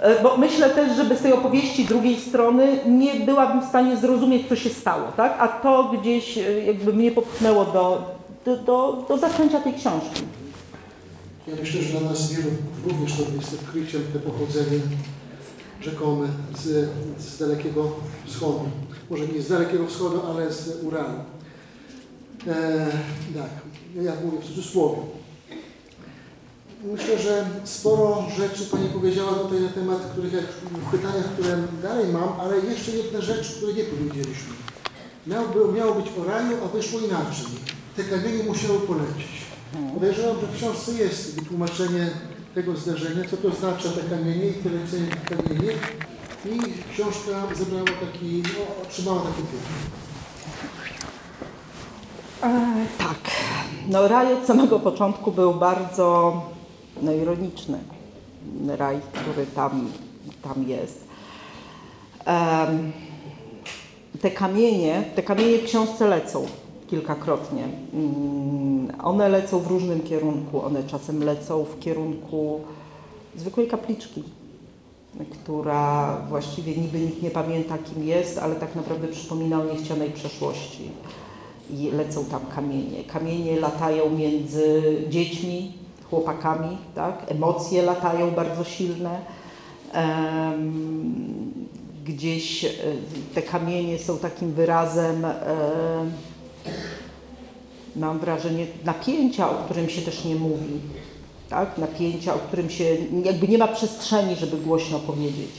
e, 0.00 0.22
bo 0.22 0.36
myślę 0.36 0.70
też, 0.70 0.96
że 0.96 1.04
bez 1.04 1.22
tej 1.22 1.32
opowieści 1.32 1.84
drugiej 1.84 2.16
strony 2.16 2.78
nie 2.86 3.14
byłabym 3.14 3.60
w 3.60 3.68
stanie 3.68 3.96
zrozumieć, 3.96 4.48
co 4.48 4.56
się 4.56 4.70
stało, 4.70 5.02
tak? 5.16 5.36
A 5.38 5.48
to 5.48 5.84
gdzieś 5.84 6.38
e, 6.38 6.64
jakby 6.64 6.92
mnie 6.92 7.10
popchnęło 7.10 7.64
do, 7.64 8.02
do, 8.44 8.56
do, 8.56 9.04
do 9.08 9.18
zaczęcia 9.18 9.60
tej 9.60 9.74
książki. 9.74 10.22
Ja 11.46 11.54
myślę, 11.60 11.82
że 11.82 11.98
dla 11.98 12.10
nas 12.10 12.32
wielu 12.32 12.50
również 12.86 13.12
to 13.12 13.22
jest 13.40 13.54
odkryciem 13.54 14.02
te 14.12 14.18
pochodzenie 14.18 14.80
rzekome 15.80 16.28
z, 16.58 16.88
z 17.18 17.38
Dalekiego 17.38 17.92
Wschodu. 18.26 18.60
Może 19.10 19.26
nie 19.26 19.42
z 19.42 19.48
Dalekiego 19.48 19.86
Wschodu, 19.86 20.20
ale 20.26 20.52
z 20.52 20.84
Uranu. 20.84 21.18
E, 22.46 22.86
tak, 23.34 23.50
ja 24.02 24.12
mówię 24.24 24.38
w 24.38 24.46
cudzysłowie. 24.46 24.98
Myślę, 26.84 27.18
że 27.18 27.46
sporo 27.64 28.26
rzeczy 28.36 28.64
Pani 28.64 28.88
powiedziała 28.88 29.32
tutaj 29.32 29.60
na 29.60 29.68
temat, 29.68 29.98
których 30.12 30.32
jak 30.32 30.44
w 30.44 30.90
pytaniach, 30.90 31.32
które 31.32 31.62
dalej 31.82 32.12
mam, 32.12 32.40
ale 32.40 32.60
jeszcze 32.60 32.90
jedne 32.90 33.22
rzeczy, 33.22 33.52
które 33.52 33.72
nie 33.72 33.84
powiedzieliśmy. 33.84 34.52
Miał, 35.26 35.72
miało 35.72 35.94
być 35.94 36.06
o 36.20 36.24
raju, 36.24 36.56
a 36.64 36.68
wyszło 36.68 37.00
inaczej. 37.00 37.46
Te 37.96 38.04
kamienie 38.04 38.44
musiały 38.44 38.80
polecieć. 38.80 39.42
Podejrzewam, 39.94 40.40
że 40.40 40.46
w 40.46 40.56
książce 40.56 40.92
jest 40.92 41.40
wytłumaczenie 41.40 42.10
tego 42.54 42.76
zdarzenia, 42.76 43.28
co 43.30 43.36
to 43.36 43.48
oznacza 43.48 43.88
te 43.88 44.16
kamienie 44.16 44.46
i 44.46 44.52
polecenie 44.52 45.06
tych 45.06 45.24
kamieni. 45.24 45.68
I 46.44 46.58
książka 46.92 47.54
zebrała 47.54 47.84
taki, 47.84 48.42
no, 48.42 48.82
otrzymała 48.82 49.20
taki 49.20 49.42
tytuł. 49.42 49.58
E, 52.42 52.86
tak. 52.98 53.30
No 53.88 54.08
raj 54.08 54.32
od 54.32 54.46
samego 54.46 54.78
początku 54.78 55.32
był 55.32 55.54
bardzo 55.54 56.40
no, 57.02 57.12
ironiczny. 57.12 57.78
Raj, 58.66 59.00
który 59.12 59.46
tam, 59.46 59.90
tam 60.42 60.68
jest. 60.68 61.04
Te 64.20 64.30
kamienie, 64.30 65.04
te 65.14 65.22
kamienie 65.22 65.58
w 65.58 65.64
książce 65.64 66.08
lecą 66.08 66.46
kilkakrotnie. 66.92 67.64
Mm, 67.94 68.92
One 69.02 69.28
lecą 69.28 69.58
w 69.58 69.66
różnym 69.66 70.00
kierunku. 70.00 70.64
One 70.64 70.84
czasem 70.84 71.24
lecą 71.24 71.64
w 71.64 71.78
kierunku 71.78 72.60
zwykłej 73.36 73.68
kapliczki, 73.68 74.22
która 75.30 76.16
właściwie 76.28 76.76
niby 76.76 76.98
nikt 76.98 77.22
nie 77.22 77.30
pamięta 77.30 77.78
kim 77.78 78.04
jest, 78.04 78.38
ale 78.38 78.54
tak 78.54 78.74
naprawdę 78.74 79.08
przypomina 79.08 79.60
o 79.60 79.64
niechcianej 79.64 80.10
przeszłości 80.10 80.90
i 81.70 81.90
lecą 81.90 82.24
tam 82.24 82.40
kamienie. 82.54 83.04
Kamienie 83.04 83.60
latają 83.60 84.10
między 84.10 84.82
dziećmi, 85.08 85.72
chłopakami, 86.10 86.78
tak? 86.94 87.24
emocje 87.28 87.82
latają 87.82 88.30
bardzo 88.30 88.64
silne. 88.64 89.18
Gdzieś 92.04 92.64
e, 92.64 92.68
te 93.34 93.42
kamienie 93.42 93.98
są 93.98 94.18
takim 94.18 94.52
wyrazem, 94.52 95.24
e, 95.24 95.34
mam 97.96 98.18
wrażenie, 98.18 98.66
napięcia, 98.84 99.50
o 99.50 99.54
którym 99.54 99.88
się 99.88 100.02
też 100.02 100.24
nie 100.24 100.34
mówi. 100.34 100.80
Tak? 101.50 101.78
Napięcia, 101.78 102.34
o 102.34 102.38
którym 102.38 102.70
się 102.70 102.84
jakby 103.24 103.48
nie 103.48 103.58
ma 103.58 103.68
przestrzeni, 103.68 104.36
żeby 104.36 104.56
głośno 104.56 104.98
powiedzieć. 104.98 105.50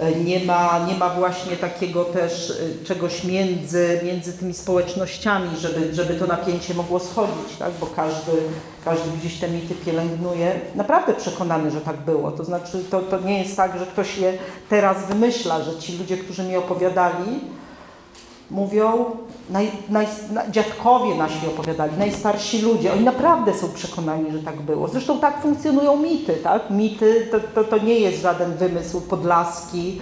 E, 0.00 0.10
Nie 0.12 0.44
ma, 0.44 0.86
nie 0.88 0.94
ma 0.94 1.10
właśnie 1.10 1.56
takiego 1.56 2.04
też 2.04 2.50
e, 2.50 2.84
czegoś 2.84 3.24
między, 3.24 4.00
między 4.04 4.32
tymi 4.32 4.54
społecznościami, 4.54 5.48
żeby, 5.60 5.94
żeby 5.94 6.14
to 6.14 6.26
napięcie 6.26 6.74
mogło 6.74 7.00
schodzić, 7.00 7.56
tak? 7.58 7.72
bo 7.80 7.86
każdy, 7.86 8.32
każdy 8.84 9.10
gdzieś 9.20 9.40
te 9.40 9.48
mity 9.48 9.74
pielęgnuje. 9.74 10.60
Naprawdę 10.74 11.14
przekonany, 11.14 11.70
że 11.70 11.80
tak 11.80 11.96
było. 11.96 12.30
To 12.30 12.44
znaczy, 12.44 12.84
to, 12.90 13.00
to 13.00 13.20
nie 13.20 13.38
jest 13.38 13.56
tak, 13.56 13.78
że 13.78 13.86
ktoś 13.86 14.18
je 14.18 14.32
teraz 14.68 15.06
wymyśla, 15.06 15.62
że 15.62 15.78
ci 15.78 15.98
ludzie, 15.98 16.16
którzy 16.16 16.42
mi 16.42 16.56
opowiadali, 16.56 17.40
mówią, 18.50 19.04
naj, 19.50 19.70
naj, 19.88 20.06
na, 20.32 20.50
dziadkowie 20.50 21.14
nasi 21.14 21.46
opowiadali, 21.46 21.92
najstarsi 21.98 22.62
ludzie, 22.62 22.92
oni 22.92 23.04
naprawdę 23.04 23.54
są 23.54 23.68
przekonani, 23.68 24.32
że 24.32 24.38
tak 24.38 24.60
było. 24.60 24.88
Zresztą 24.88 25.20
tak 25.20 25.42
funkcjonują 25.42 25.96
mity, 25.96 26.34
tak? 26.34 26.70
Mity 26.70 27.28
to, 27.30 27.40
to, 27.40 27.64
to 27.64 27.84
nie 27.84 27.94
jest 27.94 28.22
żaden 28.22 28.54
wymysł 28.54 29.00
podlaski, 29.00 30.00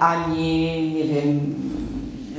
ani, 0.00 0.92
nie 0.94 1.04
wiem, 1.04 1.54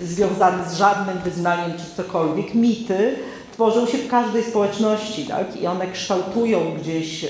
związany 0.01 0.69
z 0.69 0.77
żadnym 0.77 1.17
wyznaniem 1.17 1.71
czy 1.77 1.95
cokolwiek. 1.95 2.53
Mity 2.53 3.15
tworzą 3.51 3.85
się 3.85 3.97
w 3.97 4.07
każdej 4.07 4.43
społeczności, 4.43 5.25
tak? 5.25 5.61
I 5.61 5.67
one 5.67 5.87
kształtują 5.87 6.59
gdzieś, 6.81 7.25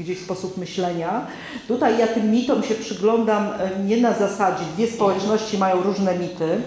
gdzieś 0.00 0.18
sposób 0.18 0.56
myślenia. 0.56 1.26
Tutaj 1.68 1.98
ja 1.98 2.06
tym 2.06 2.30
mitom 2.30 2.62
się 2.62 2.74
przyglądam 2.74 3.46
e, 3.46 3.84
nie 3.84 3.96
na 3.96 4.12
zasadzie, 4.12 4.64
dwie 4.74 4.86
społeczności 4.86 5.58
mają 5.58 5.82
różne 5.82 6.18
mity, 6.18 6.62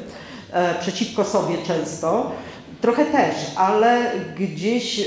e, 0.51 0.79
przeciwko 0.79 1.25
sobie 1.25 1.57
często, 1.67 2.31
trochę 2.81 3.05
też, 3.05 3.35
ale 3.55 4.11
gdzieś 4.39 4.99
e, 4.99 5.03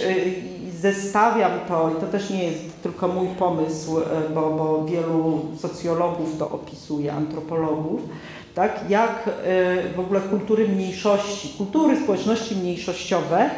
zestawiam 0.80 1.52
to, 1.68 1.90
i 1.90 2.00
to 2.00 2.06
też 2.06 2.30
nie 2.30 2.44
jest 2.44 2.82
tylko 2.82 3.08
mój 3.08 3.28
pomysł, 3.28 4.00
bo, 4.34 4.40
bo 4.40 4.84
wielu 4.84 5.40
socjologów 5.60 6.38
to 6.38 6.50
opisuje, 6.50 7.12
antropologów, 7.12 8.00
tak, 8.54 8.80
jak 8.88 9.30
w 9.96 10.00
ogóle 10.00 10.20
kultury 10.20 10.68
mniejszości, 10.68 11.54
kultury 11.58 12.02
społeczności 12.02 12.56
mniejszościowe 12.56 13.50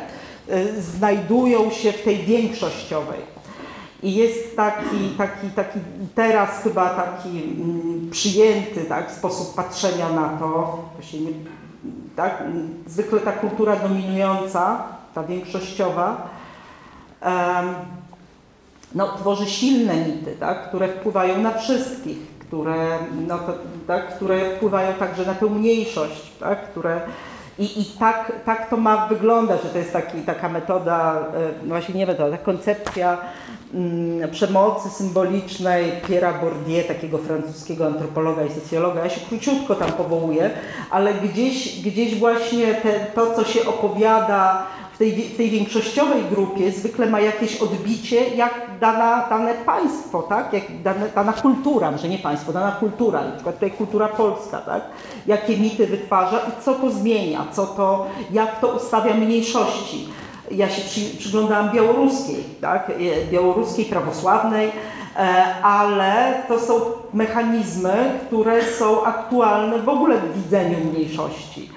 znajdują 0.79 1.71
się 1.71 1.93
w 1.93 2.03
tej 2.03 2.17
większościowej. 2.17 3.38
I 4.03 4.15
jest 4.15 4.57
taki, 4.57 5.09
taki, 5.19 5.51
taki 5.51 5.79
teraz 6.15 6.63
chyba 6.63 6.89
taki 6.89 7.29
mm, 7.29 8.11
przyjęty 8.11 8.85
tak, 8.85 9.11
sposób 9.11 9.55
patrzenia 9.55 10.09
na 10.09 10.29
to, 10.29 10.79
właśnie 10.95 11.21
nie, 11.21 11.33
tak, 12.17 12.43
zwykle 12.87 13.21
ta 13.21 13.33
kultura 13.33 13.77
dominująca, 13.77 14.83
ta 15.15 15.23
większościowa, 15.23 16.29
no, 18.95 19.09
tworzy 19.09 19.47
silne 19.47 19.97
mity, 19.97 20.37
tak, 20.41 20.69
które 20.69 20.89
wpływają 20.89 21.43
na 21.43 21.59
wszystkich, 21.59 22.19
które, 22.39 22.99
no, 23.27 23.39
to, 23.39 23.53
tak, 23.87 24.17
które 24.17 24.57
wpływają 24.57 24.95
także 24.95 25.27
na 25.27 25.35
tę 25.35 25.47
mniejszość, 25.47 26.33
tak, 26.41 26.71
które 26.71 27.01
i, 27.59 27.81
I 27.81 27.85
tak, 27.85 28.33
tak 28.45 28.71
to 28.71 28.77
ma 28.77 29.07
wyglądać, 29.07 29.63
że 29.63 29.69
to 29.69 29.79
jest 29.79 29.93
taki, 29.93 30.19
taka 30.23 30.49
metoda, 30.49 31.21
e, 31.35 31.51
no 31.63 31.69
właśnie 31.69 31.95
nie 31.95 32.07
metoda, 32.07 32.37
ta 32.37 32.45
koncepcja 32.45 33.19
przemocy 34.33 34.91
symbolicznej 34.91 35.93
Pierre'a 36.09 36.41
Bourdieu, 36.41 36.89
takiego 36.89 37.19
francuskiego 37.19 37.87
antropologa 37.87 38.45
i 38.45 38.51
socjologa. 38.51 39.05
Ja 39.05 39.11
się 39.11 39.21
króciutko 39.29 39.75
tam 39.75 39.93
powołuję, 39.93 40.51
ale 40.91 41.15
gdzieś, 41.15 41.83
gdzieś 41.83 42.19
właśnie 42.19 42.75
te, 42.75 43.01
to, 43.15 43.35
co 43.35 43.45
się 43.45 43.67
opowiada 43.67 44.67
w 44.95 44.99
tej, 44.99 45.13
w 45.13 45.37
tej 45.37 45.51
większościowej 45.51 46.23
grupie, 46.31 46.73
zwykle 46.73 47.07
ma 47.07 47.21
jakieś 47.21 47.57
odbicie, 47.57 48.29
jak 48.29 48.55
dana, 48.81 49.27
dane 49.31 49.55
państwo, 49.55 50.23
tak? 50.23 50.53
jak 50.53 50.83
dane, 50.83 51.09
dana 51.15 51.33
kultura, 51.33 51.91
może 51.91 52.09
nie 52.09 52.19
państwo, 52.19 52.53
dana 52.53 52.73
kultura, 52.73 53.25
na 53.25 53.33
przykład 53.33 53.55
tutaj 53.55 53.71
kultura 53.71 54.09
polska, 54.09 54.59
tak? 54.59 54.83
jakie 55.27 55.57
mity 55.57 55.87
wytwarza 55.87 56.39
i 56.39 56.63
co 56.65 56.75
to 56.75 56.91
zmienia, 56.91 57.47
co 57.53 57.67
to, 57.67 58.07
jak 58.33 58.61
to 58.61 58.69
ustawia 58.69 59.15
mniejszości. 59.15 60.09
Ja 60.51 60.69
się 60.69 60.83
przy, 60.83 61.01
przyglądałam 61.19 61.71
białoruskiej, 61.71 62.45
tak? 62.61 62.91
e, 62.91 63.31
białoruskiej 63.33 63.85
prawosławnej, 63.85 64.69
e, 64.69 65.55
ale 65.63 66.43
to 66.49 66.61
są 66.61 66.75
mechanizmy, 67.15 68.11
które 68.27 68.65
są 68.65 69.05
aktualne 69.05 69.79
w 69.79 69.89
ogóle 69.89 70.19
w 70.19 70.43
widzeniu 70.43 70.79
mniejszości. 70.93 71.71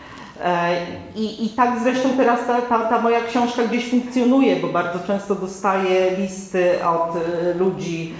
E, 0.43 0.75
I, 1.15 1.45
I 1.45 1.49
tak 1.49 1.79
zresztą 1.83 2.09
teraz 2.17 2.39
ta, 2.47 2.61
ta, 2.61 2.79
ta 2.79 3.01
moja 3.01 3.21
książka 3.21 3.63
gdzieś 3.63 3.89
funkcjonuje, 3.89 4.55
bo 4.55 4.67
bardzo 4.67 4.99
często 5.07 5.35
dostaję 5.35 6.17
listy 6.17 6.85
od 6.85 7.17
ludzi 7.59 8.13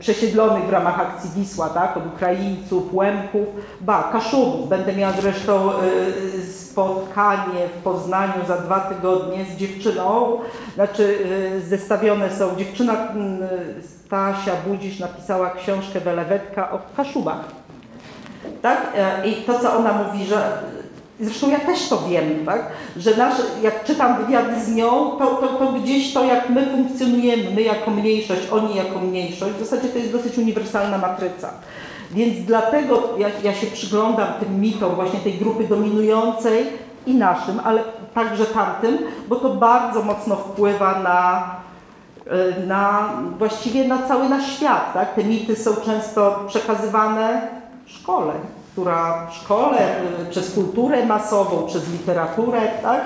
przesiedlonych 0.00 0.64
w 0.64 0.70
ramach 0.70 1.00
akcji 1.00 1.30
Wisła, 1.36 1.68
tak? 1.68 1.96
od 1.96 2.06
Ukraińców, 2.06 2.94
Łemków, 2.94 3.46
ba, 3.80 4.08
Kaszubów. 4.12 4.68
Będę 4.68 4.92
miała 4.92 5.12
zresztą 5.12 5.70
spotkanie 6.72 7.68
w 7.78 7.82
Poznaniu 7.82 8.46
za 8.48 8.56
dwa 8.56 8.80
tygodnie 8.80 9.44
z 9.44 9.56
dziewczyną, 9.56 10.38
znaczy 10.74 11.18
zestawione 11.68 12.30
są, 12.30 12.56
dziewczyna 12.56 12.96
Stasia 14.06 14.52
Budzisz 14.66 14.98
napisała 14.98 15.50
książkę 15.50 16.00
Welewetka 16.00 16.70
o 16.70 16.78
Kaszubach. 16.96 17.44
Tak? 18.62 18.92
I 19.24 19.34
to, 19.34 19.58
co 19.58 19.76
ona 19.76 19.92
mówi, 19.92 20.24
że 20.24 20.58
Zresztą 21.20 21.50
ja 21.50 21.60
też 21.60 21.88
to 21.88 22.02
wiem, 22.08 22.46
tak? 22.46 22.66
że 22.96 23.16
nasz, 23.16 23.34
jak 23.62 23.84
czytam 23.84 24.24
wywiady 24.24 24.64
z 24.64 24.74
nią, 24.74 25.10
to, 25.18 25.26
to, 25.26 25.48
to, 25.48 25.72
gdzieś 25.72 26.14
to, 26.14 26.24
jak 26.24 26.50
my 26.50 26.66
funkcjonujemy, 26.66 27.50
my 27.54 27.62
jako 27.62 27.90
mniejszość, 27.90 28.40
oni 28.52 28.76
jako 28.76 28.98
mniejszość, 28.98 29.54
w 29.54 29.64
zasadzie 29.64 29.88
to 29.88 29.98
jest 29.98 30.12
dosyć 30.12 30.38
uniwersalna 30.38 30.98
matryca. 30.98 31.50
Więc 32.12 32.46
dlatego 32.46 33.02
ja, 33.18 33.28
ja 33.42 33.54
się 33.54 33.66
przyglądam 33.66 34.28
tym 34.40 34.60
mitom 34.60 34.94
właśnie 34.94 35.20
tej 35.20 35.34
grupy 35.34 35.64
dominującej 35.64 36.66
i 37.06 37.14
naszym, 37.14 37.60
ale 37.64 37.82
także 38.14 38.46
tamtym, 38.46 38.98
bo 39.28 39.36
to 39.36 39.48
bardzo 39.48 40.02
mocno 40.02 40.36
wpływa 40.36 40.98
na, 40.98 41.50
e, 42.26 42.66
na 42.66 43.12
właściwie 43.38 43.88
na 43.88 44.08
cały 44.08 44.28
nasz 44.28 44.56
świat. 44.56 44.94
Tak? 44.94 45.14
Te 45.14 45.24
mity 45.24 45.56
są 45.56 45.76
często 45.76 46.44
przekazywane 46.48 47.48
w 47.86 47.90
szkole 47.90 48.32
która 48.72 49.26
w 49.26 49.34
szkole, 49.34 49.78
y, 50.22 50.30
przez 50.30 50.54
kulturę 50.54 51.06
masową, 51.06 51.66
przez 51.66 51.88
literaturę, 51.92 52.60
tak? 52.82 53.00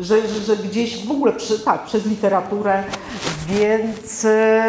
Że, 0.00 0.28
że, 0.28 0.56
gdzieś 0.56 1.06
w 1.06 1.10
ogóle, 1.10 1.32
przy, 1.32 1.60
tak, 1.60 1.82
przez 1.84 2.06
literaturę, 2.06 2.82
więc, 3.48 4.24
y, 4.24 4.60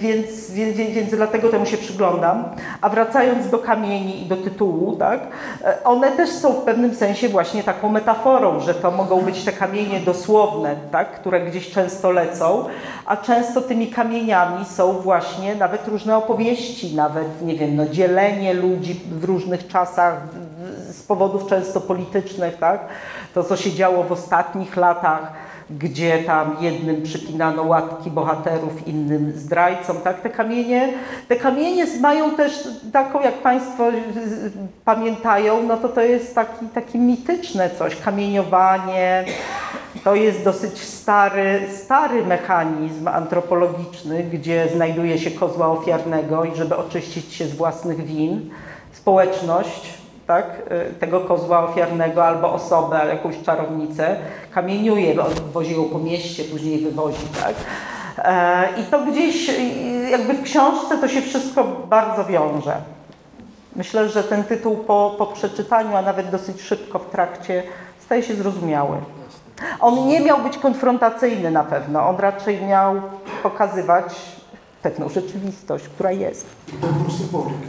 więc, 0.00 0.50
więc, 0.50 0.76
więc, 0.76 0.94
więc 0.94 1.10
dlatego 1.10 1.48
temu 1.48 1.66
się 1.66 1.76
przyglądam. 1.76 2.44
A 2.80 2.88
wracając 2.88 3.50
do 3.50 3.58
kamieni 3.58 4.22
i 4.22 4.26
do 4.26 4.36
tytułu, 4.36 4.96
tak, 4.96 5.20
y, 5.20 5.84
one 5.84 6.10
też 6.10 6.30
są 6.30 6.52
w 6.52 6.64
pewnym 6.64 6.94
sensie 6.94 7.28
właśnie 7.28 7.62
taką 7.62 7.88
metaforą, 7.88 8.60
że 8.60 8.74
to 8.74 8.90
mogą 8.90 9.20
być 9.20 9.44
te 9.44 9.52
kamienie 9.52 10.00
dosłowne, 10.00 10.76
tak, 10.90 11.20
które 11.20 11.40
gdzieś 11.40 11.70
często 11.70 12.10
lecą, 12.10 12.64
a 13.06 13.16
często 13.16 13.60
tymi 13.60 13.86
kamieniami 13.86 14.64
są 14.64 14.92
właśnie 14.92 15.54
nawet 15.54 15.88
różne 15.88 16.16
opowieści, 16.16 16.94
nawet, 16.94 17.42
nie 17.42 17.56
wiem, 17.56 17.76
no, 17.76 17.86
dzielenie 17.86 18.54
ludzi 18.54 19.00
w 19.10 19.24
różnych 19.24 19.68
czasach 19.68 20.20
powodów 21.08 21.46
często 21.46 21.80
politycznych, 21.80 22.56
tak? 22.56 22.80
To, 23.34 23.44
co 23.44 23.56
się 23.56 23.72
działo 23.72 24.04
w 24.04 24.12
ostatnich 24.12 24.76
latach, 24.76 25.32
gdzie 25.70 26.18
tam 26.18 26.56
jednym 26.60 27.02
przypinano 27.02 27.62
łatki 27.62 28.10
bohaterów, 28.10 28.88
innym 28.88 29.32
zdrajcom, 29.32 29.96
tak? 29.96 30.20
Te 30.20 30.30
kamienie, 30.30 30.92
te 31.28 31.36
kamienie 31.36 31.86
mają 32.00 32.30
też 32.30 32.68
taką, 32.92 33.20
jak 33.20 33.34
Państwo 33.34 33.84
pamiętają, 34.84 35.62
no 35.62 35.76
to 35.76 35.88
to 35.88 36.00
jest 36.00 36.34
taki, 36.34 36.66
taki 36.74 36.98
mityczne 36.98 37.70
coś, 37.70 37.96
kamieniowanie, 37.96 39.24
to 40.04 40.14
jest 40.14 40.44
dosyć 40.44 40.78
stary, 40.78 41.60
stary 41.84 42.26
mechanizm 42.26 43.08
antropologiczny, 43.08 44.22
gdzie 44.22 44.68
znajduje 44.74 45.18
się 45.18 45.30
kozła 45.30 45.68
ofiarnego 45.68 46.44
i 46.44 46.56
żeby 46.56 46.76
oczyścić 46.76 47.34
się 47.34 47.46
z 47.46 47.54
własnych 47.56 48.04
win, 48.04 48.50
społeczność 48.92 50.03
tak, 50.26 50.62
y, 50.90 50.94
tego 50.94 51.20
kozła 51.20 51.64
ofiarnego 51.64 52.24
albo 52.24 52.52
osobę, 52.52 53.00
jakąś 53.08 53.42
czarownicę, 53.42 54.16
kamieniuje, 54.50 55.14
wozi 55.52 55.74
ją 55.74 55.84
po 55.84 55.98
mieście, 55.98 56.44
później 56.44 56.78
wywozi. 56.78 57.26
Tak? 57.42 57.54
E, 58.18 58.68
I 58.80 58.84
to 58.84 58.98
gdzieś 58.98 59.50
jakby 60.10 60.34
w 60.34 60.42
książce 60.42 60.98
to 60.98 61.08
się 61.08 61.22
wszystko 61.22 61.64
bardzo 61.64 62.24
wiąże. 62.24 62.76
Myślę, 63.76 64.08
że 64.08 64.24
ten 64.24 64.44
tytuł 64.44 64.76
po, 64.76 65.14
po 65.18 65.26
przeczytaniu, 65.26 65.96
a 65.96 66.02
nawet 66.02 66.30
dosyć 66.30 66.60
szybko 66.60 66.98
w 66.98 67.10
trakcie, 67.10 67.62
staje 68.00 68.22
się 68.22 68.34
zrozumiały. 68.34 68.96
On 69.80 70.06
nie 70.06 70.20
miał 70.20 70.38
być 70.38 70.58
konfrontacyjny 70.58 71.50
na 71.50 71.64
pewno, 71.64 72.08
on 72.08 72.16
raczej 72.16 72.66
miał 72.66 73.00
pokazywać 73.42 74.14
pewną 74.82 75.08
rzeczywistość, 75.08 75.88
która 75.88 76.12
jest. 76.12 76.46
Pewną 76.80 77.10
symbolikę. 77.10 77.66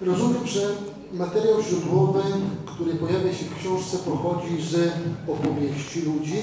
Rozumiem, 0.00 0.46
że 0.46 0.76
materiał 1.12 1.62
źródłowy, 1.62 2.22
który 2.66 2.94
pojawia 2.94 3.32
się 3.34 3.44
w 3.44 3.58
książce, 3.58 3.98
pochodzi 3.98 4.62
z 4.62 4.92
opowieści 5.28 6.00
ludzi 6.00 6.36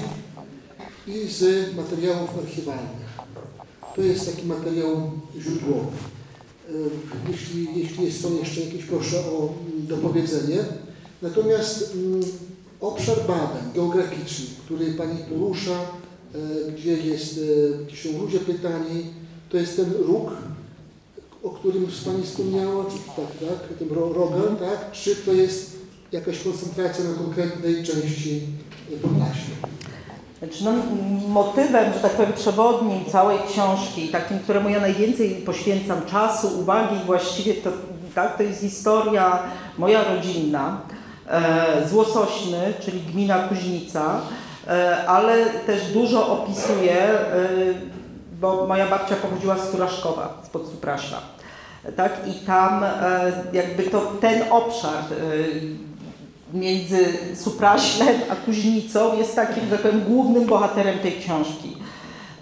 i 1.06 1.28
z 1.28 1.42
materiałów 1.76 2.38
archiwalnych. 2.38 3.08
To 3.96 4.02
jest 4.02 4.34
taki 4.34 4.46
materiał 4.46 5.10
źródłowy. 5.38 5.96
Jeśli, 7.30 7.80
jeśli 7.80 8.12
są 8.12 8.36
jeszcze 8.36 8.60
jakieś, 8.60 8.84
proszę 8.84 9.18
o 9.18 9.54
dopowiedzenie. 9.78 10.58
Natomiast 11.22 11.94
mm, 11.94 12.20
obszar 12.80 13.16
badań 13.20 13.72
geograficznych, 13.74 14.50
który 14.64 14.94
Pani 14.94 15.18
porusza, 15.18 15.80
e, 15.80 16.72
gdzie, 16.72 16.92
jest, 16.92 17.38
e, 17.38 17.84
gdzie 17.84 17.96
są 17.96 18.22
ludzie 18.22 18.38
pytani, 18.38 19.04
to 19.50 19.56
jest 19.56 19.76
ten 19.76 19.92
róg, 19.92 20.30
o 21.42 21.50
którym 21.50 21.86
Pani 22.04 22.22
wspomniała, 22.22 22.84
tak, 22.84 23.48
tak, 23.48 23.78
tym 23.78 23.88
rogem, 23.92 24.56
tak? 24.56 24.92
Czy 24.92 25.16
to 25.16 25.32
jest 25.32 25.78
jakaś 26.12 26.42
koncentracja 26.42 27.04
na 27.04 27.16
konkretnej 27.16 27.84
części 27.84 28.40
Podlasia? 29.02 29.68
Znaczy, 30.38 30.64
no, 30.64 30.72
motywem, 31.28 31.92
że 31.92 32.00
tak 32.00 32.12
powiem, 32.12 32.32
przewodnim 32.32 33.04
całej 33.04 33.38
książki, 33.48 34.08
takim, 34.08 34.38
któremu 34.38 34.68
ja 34.68 34.80
najwięcej 34.80 35.30
poświęcam 35.30 36.06
czasu, 36.06 36.60
uwagi, 36.60 36.96
właściwie 37.06 37.54
to, 37.54 37.70
tak, 38.14 38.36
to 38.36 38.42
jest 38.42 38.60
historia 38.60 39.42
moja 39.78 40.14
rodzinna, 40.14 40.80
e, 41.28 41.88
z 41.88 41.92
Łosośny, 41.92 42.74
czyli 42.80 43.00
gmina 43.00 43.38
Kuźnica, 43.38 44.20
e, 44.68 45.06
ale 45.06 45.46
też 45.46 45.92
dużo 45.92 46.42
opisuje, 46.42 47.00
e, 47.00 47.97
bo 48.40 48.66
moja 48.66 48.86
babcia 48.86 49.16
pochodziła 49.16 49.58
z 49.58 49.70
Suraszkowa, 49.70 50.42
spod 50.44 50.66
Supraśla. 50.66 51.18
Tak? 51.96 52.12
I 52.26 52.46
tam 52.46 52.84
e, 52.84 53.32
jakby 53.52 53.82
to 53.82 54.00
ten 54.20 54.42
obszar 54.50 54.92
e, 54.94 56.56
między 56.58 57.18
Supraślem 57.34 58.16
a 58.30 58.36
Kuźnicą 58.36 59.18
jest 59.18 59.36
takim, 59.36 59.70
tak 59.70 59.80
powiem, 59.80 60.04
głównym 60.04 60.46
bohaterem 60.46 60.98
tej 60.98 61.12
książki. 61.12 61.76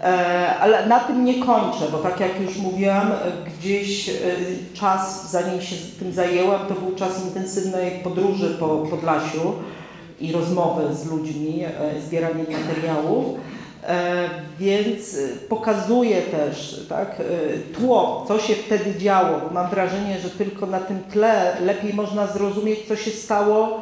E, 0.01 0.55
ale 0.59 0.85
na 0.85 0.99
tym 0.99 1.25
nie 1.25 1.45
kończę, 1.45 1.91
bo 1.91 1.97
tak 1.97 2.19
jak 2.19 2.41
już 2.41 2.57
mówiłam, 2.57 3.11
gdzieś 3.59 4.11
czas, 4.73 5.31
zanim 5.31 5.61
się 5.61 5.75
tym 5.99 6.13
zajęłam, 6.13 6.67
to 6.67 6.73
był 6.73 6.95
czas 6.95 7.25
intensywnej 7.25 7.91
podróży 7.91 8.57
po 8.59 8.67
Podlasiu 8.67 9.53
i 10.19 10.31
rozmowy 10.31 10.95
z 10.95 11.11
ludźmi, 11.11 11.63
zbieranie 12.07 12.43
materiałów. 12.43 13.37
E, 13.87 14.29
więc 14.59 15.17
pokazuje 15.49 16.21
też 16.21 16.85
tak, 16.89 17.19
e, 17.19 17.23
tło, 17.79 18.25
co 18.27 18.39
się 18.39 18.55
wtedy 18.55 18.95
działo. 18.99 19.41
Mam 19.51 19.69
wrażenie, 19.69 20.19
że 20.19 20.29
tylko 20.29 20.65
na 20.65 20.79
tym 20.79 20.99
tle 21.11 21.57
lepiej 21.61 21.93
można 21.93 22.27
zrozumieć, 22.27 22.79
co 22.87 22.95
się 22.95 23.11
stało 23.11 23.81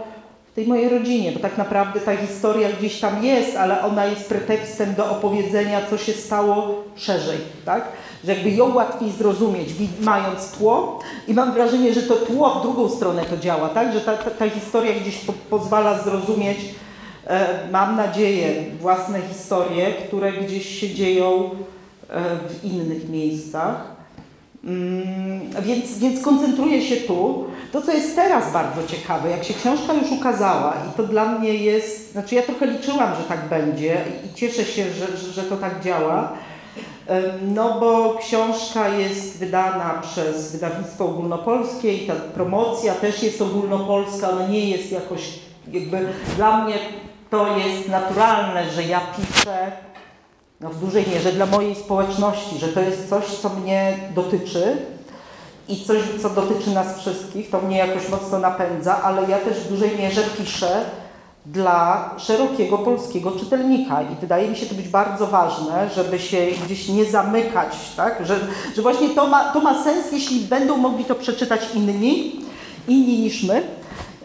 w 0.52 0.56
tej 0.56 0.68
mojej 0.68 0.90
rodzinie, 0.90 1.32
bo 1.32 1.40
tak 1.40 1.58
naprawdę 1.58 2.00
ta 2.00 2.18
historia 2.18 2.70
gdzieś 2.80 3.00
tam 3.00 3.26
jest, 3.26 3.58
ale 3.58 3.82
ona 3.82 4.06
jest 4.06 4.30
pretekstem 4.30 4.96
do 4.96 5.10
opowiedzenia, 5.10 5.82
co 5.90 5.98
się 5.98 6.14
stało 6.14 6.84
szerzej, 6.96 7.38
tak? 7.66 7.84
Że 8.24 8.34
jakby 8.34 8.50
ją 8.52 8.76
łatwiej 8.76 9.12
zrozumieć, 9.12 9.70
mając 10.02 10.52
tło 10.52 11.00
i 11.28 11.34
mam 11.34 11.54
wrażenie, 11.54 11.94
że 11.94 12.02
to 12.02 12.16
tło 12.16 12.50
w 12.50 12.62
drugą 12.62 12.90
stronę 12.90 13.26
to 13.26 13.38
działa, 13.38 13.70
tak? 13.70 13.94
Że 13.94 14.02
ta, 14.02 14.18
ta, 14.18 14.32
ta 14.32 14.50
historia 14.50 14.94
gdzieś 14.94 15.18
po, 15.18 15.34
pozwala 15.50 16.04
zrozumieć, 16.04 16.58
mam 17.72 17.96
nadzieję, 17.96 18.64
własne 18.80 19.22
historie, 19.22 19.92
które 19.92 20.32
gdzieś 20.32 20.80
się 20.80 20.94
dzieją 20.94 21.50
e, 22.10 22.22
w 22.50 22.64
innych 22.64 23.10
miejscach. 23.10 23.96
Mm, 24.64 25.40
więc, 25.62 25.98
więc 26.00 26.22
koncentruję 26.22 26.82
się 26.82 26.96
tu. 26.96 27.46
To, 27.72 27.82
co 27.82 27.92
jest 27.92 28.16
teraz 28.16 28.54
bardzo 28.54 28.88
ciekawe, 28.88 29.30
jak 29.30 29.44
się 29.44 29.54
książka 29.54 29.94
już 29.94 30.12
ukazała, 30.12 30.74
i 30.90 30.98
to 30.98 31.04
dla 31.04 31.26
mnie 31.26 31.54
jest, 31.54 32.12
znaczy 32.12 32.36
ja 32.36 32.42
trochę 32.42 32.68
liczyłam, 32.68 33.16
że 33.16 33.24
tak 33.28 33.50
będzie 33.50 33.98
i 34.26 34.34
cieszę 34.36 34.64
się, 34.64 34.84
że, 34.84 35.18
że, 35.18 35.34
że 35.34 35.44
to 35.44 35.58
tak 35.58 35.84
działa, 35.84 36.32
no 37.42 37.80
bo 37.80 38.18
książka 38.20 38.90
jest 38.90 39.40
wydana 39.40 40.02
przez 40.02 40.52
wydawnictwo 40.52 41.06
ogólnopolskie 41.06 41.94
i 41.94 42.08
ta 42.08 42.14
promocja 42.16 42.94
też 42.94 43.24
jest 43.24 43.42
ogólnopolska, 43.42 44.30
ona 44.30 44.48
nie 44.48 44.70
jest 44.70 44.92
jakoś 44.92 45.22
jakby 45.72 45.98
dla 46.36 46.66
mnie 46.66 46.76
to 47.30 47.58
jest 47.58 47.90
naturalne, 47.90 48.70
że 48.70 48.84
ja 48.84 49.02
piszę 49.18 49.72
no 50.62 50.70
w 50.70 50.80
dużej 50.80 51.06
mierze 51.14 51.32
dla 51.32 51.46
mojej 51.46 51.76
społeczności, 51.76 52.60
że 52.60 52.68
to 52.68 52.82
jest 52.82 53.10
coś, 53.10 53.26
co 53.26 53.50
mnie 53.50 53.98
dotyczy 54.16 54.78
i 55.68 55.86
coś, 55.86 55.98
co 56.22 56.30
dotyczy 56.30 56.70
nas 56.70 57.00
wszystkich, 57.00 57.50
to 57.50 57.62
mnie 57.62 57.78
jakoś 57.78 58.10
mocno 58.10 58.40
napędza, 58.40 59.02
ale 59.04 59.30
ja 59.30 59.38
też 59.38 59.58
w 59.58 59.70
dużej 59.70 59.98
mierze 59.98 60.22
piszę 60.38 60.86
dla 61.46 62.10
szerokiego 62.18 62.78
polskiego 62.78 63.32
czytelnika 63.32 64.02
i 64.02 64.16
wydaje 64.22 64.50
mi 64.50 64.56
się 64.58 64.66
to 64.66 64.76
być 64.76 64.88
bardzo 64.88 65.28
ważne, 65.28 65.90
żeby 65.96 66.20
się 66.20 66.38
gdzieś 66.66 66.90
nie 66.90 67.06
zamykać, 67.06 67.76
tak? 67.98 68.26
że, 68.26 68.40
że 68.76 68.82
właśnie 68.82 69.10
to 69.10 69.28
ma, 69.28 69.54
to 69.54 69.60
ma 69.60 69.84
sens, 69.84 70.12
jeśli 70.12 70.40
będą 70.40 70.78
mogli 70.78 71.06
to 71.06 71.16
przeczytać 71.16 71.62
inni, 71.74 72.36
inni 72.88 73.20
niż 73.20 73.44
my. 73.44 73.64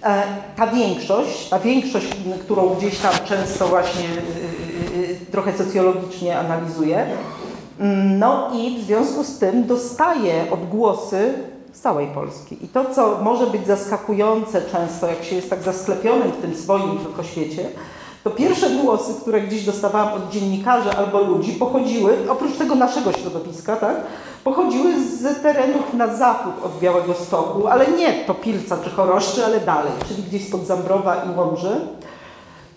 E, 0.03 0.23
ta 0.57 0.67
większość, 0.67 1.49
ta 1.49 1.59
większość, 1.59 2.07
którą 2.41 2.69
gdzieś 2.69 2.99
tam 2.99 3.13
często 3.25 3.69
właśnie 3.69 4.05
y, 4.05 4.99
y, 4.99 5.13
y, 5.23 5.27
trochę 5.33 5.53
socjologicznie 5.59 6.39
analizuję, 6.39 7.07
no 8.19 8.51
i 8.55 8.79
w 8.79 8.85
związku 8.85 9.25
z 9.25 9.39
tym 9.39 9.67
dostaje 9.67 10.45
odgłosy 10.51 11.35
z 11.73 11.81
całej 11.81 12.07
Polski. 12.07 12.65
I 12.65 12.69
to, 12.69 12.85
co 12.95 13.19
może 13.23 13.47
być 13.47 13.67
zaskakujące 13.67 14.63
często, 14.63 15.07
jak 15.07 15.25
się 15.25 15.37
jest 15.37 15.51
tak 15.51 15.63
zasklepionym 15.63 16.31
w 16.31 16.37
tym 16.37 16.57
swoim 16.57 16.99
tylko 16.99 17.23
świecie, 17.23 17.69
to 18.25 18.31
pierwsze 18.31 18.71
głosy, 18.71 19.13
które 19.21 19.41
gdzieś 19.41 19.65
dostawałam 19.65 20.15
od 20.15 20.31
dziennikarzy 20.31 20.91
albo 20.91 21.21
ludzi, 21.21 21.53
pochodziły, 21.53 22.17
oprócz 22.29 22.57
tego 22.57 22.75
naszego 22.75 23.13
środowiska, 23.13 23.77
tak, 23.77 23.97
pochodziły 24.45 24.93
z 25.05 25.43
terenów 25.43 25.95
na 25.95 26.17
zachód 26.17 26.55
od 26.65 26.79
Białego 26.81 27.15
Stoku, 27.15 27.67
ale 27.67 27.87
nie 27.87 28.13
to 28.13 28.35
Pilca 28.35 28.79
czy 28.85 28.91
Choroszczy, 28.91 29.45
ale 29.45 29.61
dalej, 29.61 29.93
czyli 30.09 30.23
gdzieś 30.23 30.49
spod 30.49 30.67
Zambrowa 30.67 31.25
i 31.25 31.39
Łomży. 31.39 31.81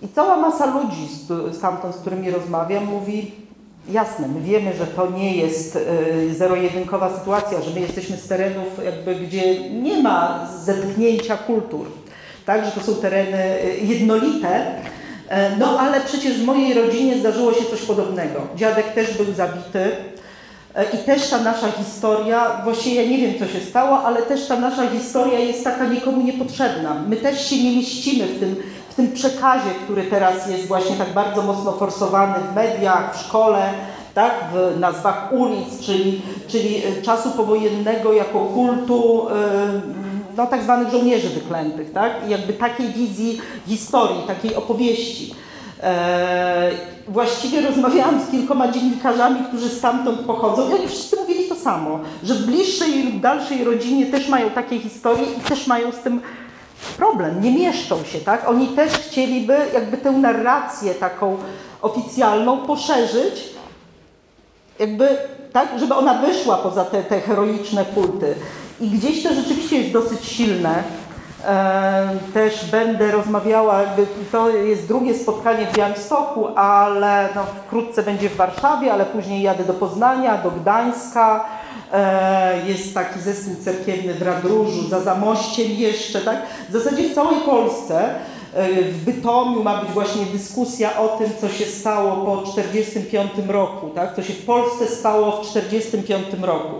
I 0.01 0.07
cała 0.07 0.37
masa 0.37 0.65
ludzi 0.65 1.07
stamtąd, 1.53 1.95
z 1.95 1.97
którymi 1.97 2.31
rozmawiam, 2.31 2.85
mówi, 2.85 3.31
Jasne, 3.89 4.27
my 4.27 4.41
wiemy, 4.41 4.73
że 4.73 4.87
to 4.87 5.11
nie 5.11 5.37
jest 5.37 5.75
y, 5.75 6.35
zero-jedynkowa 6.35 7.17
sytuacja, 7.17 7.61
że 7.61 7.71
my 7.71 7.79
jesteśmy 7.79 8.17
z 8.17 8.27
terenów, 8.27 8.85
jakby, 8.85 9.15
gdzie 9.15 9.69
nie 9.69 10.03
ma 10.03 10.47
zetknięcia 10.63 11.37
kultur, 11.37 11.85
tak, 12.45 12.65
że 12.65 12.71
to 12.71 12.81
są 12.81 12.95
tereny 12.95 13.61
y, 13.63 13.77
jednolite, 13.85 14.75
e, 15.29 15.57
no 15.57 15.79
ale 15.79 16.01
przecież 16.01 16.33
w 16.33 16.45
mojej 16.45 16.73
rodzinie 16.73 17.17
zdarzyło 17.17 17.53
się 17.53 17.65
coś 17.65 17.81
podobnego. 17.81 18.41
Dziadek 18.55 18.93
też 18.93 19.17
był 19.17 19.33
zabity 19.33 19.91
i 20.93 20.97
też 20.97 21.29
ta 21.29 21.39
nasza 21.39 21.71
historia, 21.71 22.61
właściwie 22.63 23.03
ja 23.03 23.09
nie 23.09 23.17
wiem 23.17 23.39
co 23.39 23.47
się 23.47 23.65
stało, 23.65 23.99
ale 23.99 24.21
też 24.21 24.47
ta 24.47 24.59
nasza 24.59 24.89
historia 24.89 25.39
jest 25.39 25.63
taka 25.63 25.85
nikomu 25.85 26.21
niepotrzebna. 26.21 26.93
My 27.07 27.15
też 27.15 27.49
się 27.49 27.63
nie 27.63 27.75
mieścimy 27.75 28.25
w 28.25 28.39
tym 28.39 28.55
w 28.93 28.95
tym 28.95 29.11
przekazie, 29.11 29.69
który 29.83 30.03
teraz 30.03 30.49
jest 30.49 30.67
właśnie 30.67 30.95
tak 30.95 31.13
bardzo 31.13 31.41
mocno 31.41 31.71
forsowany 31.71 32.33
w 32.51 32.55
mediach, 32.55 33.17
w 33.17 33.21
szkole, 33.21 33.69
tak, 34.13 34.33
w 34.53 34.79
nazwach 34.79 35.29
ulic, 35.31 35.79
czyli, 35.85 36.21
czyli 36.47 36.77
e, 36.77 37.01
czasu 37.01 37.31
powojennego 37.31 38.13
jako 38.13 38.39
kultu 38.39 39.27
e, 39.29 39.33
no, 40.37 40.47
tak 40.47 40.63
zwanych 40.63 40.89
żołnierzy 40.89 41.29
wyklętych, 41.29 41.91
tak? 41.91 42.11
I 42.27 42.31
jakby 42.31 42.53
takiej 42.53 42.87
wizji 42.87 43.41
historii, 43.67 44.23
takiej 44.27 44.55
opowieści. 44.55 45.35
Właściwie 47.07 47.61
rozmawiałam 47.61 48.21
z 48.21 48.31
kilkoma 48.31 48.71
dziennikarzami, 48.71 49.39
którzy 49.47 49.69
stamtąd 49.69 50.19
pochodzą 50.19 50.69
i 50.69 50.73
oni 50.73 50.87
wszyscy 50.87 51.15
mówili 51.15 51.49
to 51.49 51.55
samo, 51.55 51.99
że 52.23 52.35
w 52.35 52.45
bliższej 52.45 53.03
lub 53.03 53.21
dalszej 53.21 53.63
rodzinie 53.63 54.05
też 54.05 54.29
mają 54.29 54.49
takie 54.49 54.79
historie 54.79 55.23
i 55.37 55.41
też 55.41 55.67
mają 55.67 55.91
z 55.91 55.99
tym 55.99 56.21
problem, 56.97 57.41
nie 57.41 57.51
mieszczą 57.51 58.03
się, 58.03 58.19
tak? 58.19 58.49
Oni 58.49 58.67
też 58.67 58.93
chcieliby 58.93 59.57
jakby 59.73 59.97
tę 59.97 60.11
narrację 60.11 60.95
taką 60.95 61.37
oficjalną 61.81 62.57
poszerzyć, 62.57 63.49
jakby 64.79 65.17
tak, 65.53 65.79
żeby 65.79 65.95
ona 65.95 66.13
wyszła 66.13 66.57
poza 66.57 66.85
te, 66.85 67.03
te 67.03 67.21
heroiczne 67.21 67.85
kulty. 67.85 68.35
I 68.81 68.89
gdzieś 68.89 69.23
to 69.23 69.33
rzeczywiście 69.33 69.77
jest 69.77 69.91
dosyć 69.91 70.25
silne. 70.25 70.83
E, 71.45 72.09
też 72.33 72.71
będę 72.71 73.11
rozmawiała, 73.11 73.81
to 74.31 74.49
jest 74.49 74.87
drugie 74.87 75.13
spotkanie 75.13 75.67
w 75.67 75.77
Białymstoku, 75.77 76.47
ale 76.55 77.29
no, 77.35 77.43
wkrótce 77.65 78.03
będzie 78.03 78.29
w 78.29 78.35
Warszawie, 78.35 78.93
ale 78.93 79.05
później 79.05 79.41
jadę 79.41 79.63
do 79.63 79.73
Poznania, 79.73 80.37
do 80.37 80.51
Gdańska, 80.51 81.45
E, 81.93 82.67
jest 82.67 82.93
taki 82.93 83.19
zespół 83.19 83.55
cerkiewny 83.63 84.13
w 84.13 84.21
Radróżu, 84.21 84.89
za 84.89 85.01
Zamościem 85.01 85.71
jeszcze, 85.71 86.21
tak? 86.21 86.41
W 86.69 86.71
zasadzie 86.71 87.09
w 87.09 87.15
całej 87.15 87.39
Polsce 87.41 88.15
e, 88.53 88.81
w 88.81 89.03
Bytomiu 89.05 89.63
ma 89.63 89.81
być 89.81 89.91
właśnie 89.91 90.25
dyskusja 90.25 90.99
o 90.99 91.07
tym, 91.07 91.29
co 91.41 91.49
się 91.49 91.65
stało 91.65 92.25
po 92.25 92.37
1945 92.37 93.49
roku, 93.49 93.89
tak? 93.89 94.15
co 94.15 94.23
się 94.23 94.33
w 94.33 94.45
Polsce 94.45 94.87
stało 94.87 95.31
w 95.31 95.47
1945 95.47 96.43
roku. 96.43 96.75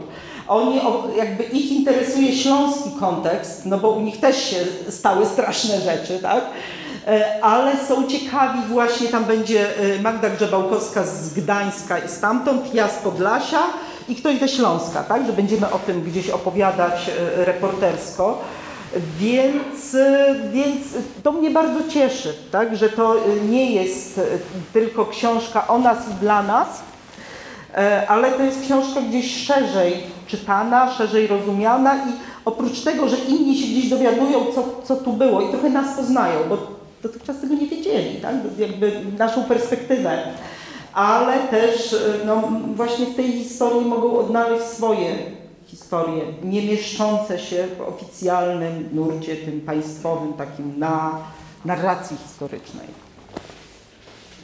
Oni, 0.47 0.81
jakby 1.17 1.43
ich 1.43 1.71
interesuje 1.71 2.35
śląski 2.35 2.89
kontekst, 2.99 3.65
no 3.65 3.77
bo 3.77 3.89
u 3.89 4.01
nich 4.01 4.19
też 4.19 4.49
się 4.49 4.57
stały 4.89 5.25
straszne 5.25 5.81
rzeczy, 5.81 6.19
tak? 6.19 6.43
E, 7.07 7.43
ale 7.43 7.77
są 7.87 8.07
ciekawi 8.07 8.59
właśnie, 8.69 9.07
tam 9.07 9.25
będzie 9.25 9.67
Magda 10.03 10.29
Grzebałkowska 10.29 11.03
z 11.05 11.33
Gdańska 11.33 11.97
i 11.99 12.09
stamtąd, 12.09 12.73
ja 12.73 12.87
z 12.87 12.95
Podlasia, 12.97 13.59
i 14.09 14.15
ktoś 14.15 14.39
ze 14.39 14.47
Śląska, 14.47 15.03
tak, 15.03 15.25
że 15.25 15.33
będziemy 15.33 15.71
o 15.71 15.79
tym 15.79 16.01
gdzieś 16.01 16.29
opowiadać 16.29 17.09
e, 17.09 17.45
reportersko. 17.45 18.41
Więc, 19.19 19.95
e, 19.95 20.35
więc 20.51 20.77
to 21.23 21.31
mnie 21.31 21.51
bardzo 21.51 21.89
cieszy, 21.89 22.33
tak, 22.51 22.75
że 22.75 22.89
to 22.89 23.15
e, 23.15 23.19
nie 23.49 23.71
jest 23.71 24.21
tylko 24.73 25.05
książka 25.05 25.67
o 25.67 25.79
nas 25.79 25.97
i 26.11 26.13
dla 26.13 26.43
nas, 26.43 26.67
ale 28.07 28.31
to 28.31 28.43
jest 28.43 28.61
książka 28.61 29.01
gdzieś 29.01 29.45
szerzej 29.45 29.93
czytana, 30.27 30.91
szerzej 30.91 31.27
rozumiana 31.27 31.95
i 31.95 32.11
oprócz 32.45 32.81
tego, 32.81 33.09
że 33.09 33.17
inni 33.17 33.57
się 33.57 33.67
gdzieś 33.67 33.89
dowiadują, 33.89 34.39
co, 34.55 34.63
co 34.83 34.95
tu 34.95 35.13
było 35.13 35.41
i 35.41 35.49
trochę 35.49 35.69
nas 35.69 35.97
poznają, 35.97 36.39
bo 36.49 36.57
dotychczas 37.03 37.41
tego 37.41 37.53
nie 37.53 37.67
wiedzieli, 37.67 38.15
tak? 38.15 38.35
jakby 38.57 38.91
naszą 39.17 39.43
perspektywę 39.43 40.17
ale 40.93 41.39
też 41.39 41.95
no, 42.25 42.43
właśnie 42.75 43.05
w 43.05 43.15
tej 43.15 43.31
historii 43.31 43.87
mogą 43.87 44.17
odnaleźć 44.17 44.65
swoje 44.65 45.15
historie, 45.65 46.23
nie 46.43 46.61
mieszczące 46.61 47.39
się 47.39 47.67
w 47.77 47.81
oficjalnym 47.81 48.89
nurcie, 48.91 49.35
tym 49.35 49.61
państwowym, 49.61 50.33
takim 50.33 50.79
na 50.79 51.19
narracji 51.65 52.17
historycznej. 52.17 52.87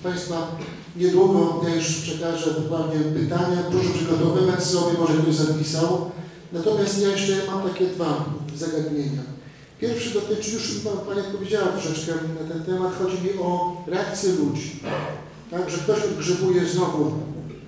Państwa, 0.04 0.58
niedługo 0.96 1.62
ja 1.68 1.76
już 1.76 1.88
przekażę 1.88 2.54
dokładnie 2.54 3.00
pytania, 3.00 3.64
proszę 3.72 3.90
przygotowywać 3.90 4.64
sobie, 4.64 4.98
może 5.00 5.14
ktoś 5.14 5.34
zapisał. 5.36 6.12
Natomiast 6.54 7.02
ja 7.02 7.10
jeszcze 7.10 7.34
mam 7.48 7.70
takie 7.70 7.86
dwa 7.86 8.26
zagadnienia. 8.56 9.22
Pierwszy 9.80 10.14
dotyczy, 10.14 10.52
już 10.52 10.82
Pani 10.84 11.22
powiedziała 11.38 11.68
troszeczkę 11.68 12.12
na 12.12 12.54
ten 12.54 12.64
temat, 12.64 12.94
chodzi 13.00 13.24
mi 13.24 13.30
o 13.42 13.84
reakcję 13.88 14.30
ludzi. 14.32 14.80
Tak, 15.52 15.70
że 15.70 15.78
ktoś 15.78 16.04
odgrzebuje 16.04 16.66
znowu 16.66 17.12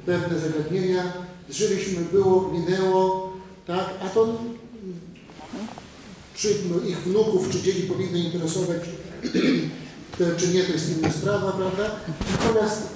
pewne 0.05 0.39
zagadnienia, 0.39 1.03
żyliśmy, 1.49 2.05
było, 2.11 2.51
minęło, 2.53 3.33
tak, 3.67 3.89
a 4.05 4.09
to 4.09 4.27
czy 6.35 6.49
ich 6.87 6.97
wnuków, 6.97 7.49
czy 7.49 7.61
dzieci 7.61 7.81
powinny 7.81 8.19
interesować, 8.19 8.81
czy 10.17 10.53
nie, 10.53 10.63
to 10.63 10.71
jest 10.71 10.97
inna 10.97 11.09
sprawa, 11.09 11.51
prawda? 11.51 11.83
Natomiast 12.31 12.95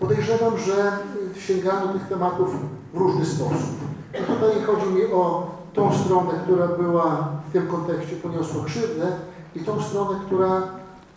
podejrzewam, 0.00 0.58
że 0.58 0.92
sięgano 1.40 1.92
tych 1.92 2.08
tematów 2.08 2.56
w 2.94 2.98
różny 2.98 3.26
sposób. 3.26 3.76
I 4.20 4.24
tutaj 4.24 4.62
chodzi 4.66 4.86
mi 4.86 5.04
o 5.12 5.50
tą 5.74 5.98
stronę, 5.98 6.32
która 6.44 6.66
była 6.66 7.28
w 7.48 7.52
tym 7.52 7.66
kontekście 7.66 8.16
poniosła 8.16 8.64
krzywdę 8.64 9.06
i 9.54 9.60
tą 9.60 9.82
stronę, 9.82 10.18
która 10.26 10.62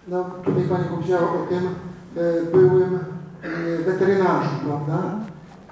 no, 0.08 0.26
tutaj 0.46 0.64
Pani 0.64 0.86
powiedziała 0.86 1.22
o 1.22 1.48
tym 1.50 1.76
e, 2.18 2.52
byłym 2.52 3.00
e, 3.44 3.78
weterynarzu, 3.84 4.50
prawda? 4.66 5.04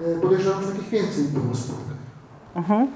E, 0.01 0.21
podejrzewam, 0.21 0.63
że 0.63 0.71
takich 0.71 0.89
więcej 0.89 1.23
było 1.23 1.55
spotkań. 1.55 1.97
Mhm. 2.55 2.87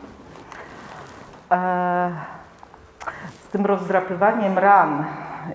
z 3.43 3.51
tym 3.51 3.65
rozdrapywaniem 3.65 4.57
ran 4.57 5.05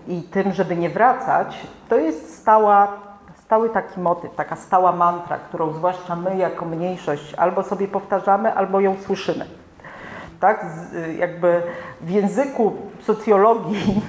i 0.09 0.23
tym, 0.23 0.53
żeby 0.53 0.77
nie 0.77 0.91
wracać, 0.91 1.67
to 1.89 1.97
jest 1.97 2.39
stała, 2.39 2.89
stały 3.35 3.71
taki 3.71 4.01
motyw, 4.01 4.35
taka 4.35 4.57
stała 4.57 4.93
mantra, 4.93 5.39
którą 5.39 5.73
zwłaszcza 5.73 6.17
my 6.17 6.37
jako 6.37 6.65
mniejszość 6.65 7.35
albo 7.35 7.63
sobie 7.63 7.89
powtarzamy, 7.89 8.55
albo 8.55 8.81
ją 8.81 8.97
słyszymy 9.07 9.47
tak? 10.41 10.67
Jakby 11.19 11.63
w 12.01 12.11
języku 12.11 12.73
socjologii 13.01 14.03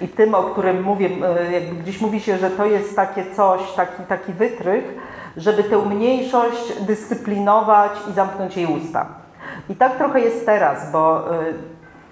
i 0.00 0.08
tym, 0.08 0.34
o 0.34 0.42
którym 0.42 0.82
mówię, 0.82 1.10
jakby 1.52 1.82
gdzieś 1.82 2.00
mówi 2.00 2.20
się, 2.20 2.38
że 2.38 2.50
to 2.50 2.66
jest 2.66 2.96
takie 2.96 3.24
coś, 3.36 3.72
taki, 3.72 4.02
taki 4.02 4.32
wytrych, 4.32 4.84
żeby 5.36 5.64
tę 5.64 5.78
mniejszość 5.78 6.80
dyscyplinować 6.80 7.90
i 8.10 8.12
zamknąć 8.12 8.56
jej 8.56 8.66
usta. 8.66 9.06
I 9.68 9.76
tak 9.76 9.96
trochę 9.96 10.20
jest 10.20 10.46
teraz, 10.46 10.92
bo 10.92 11.34
y, 11.34 11.54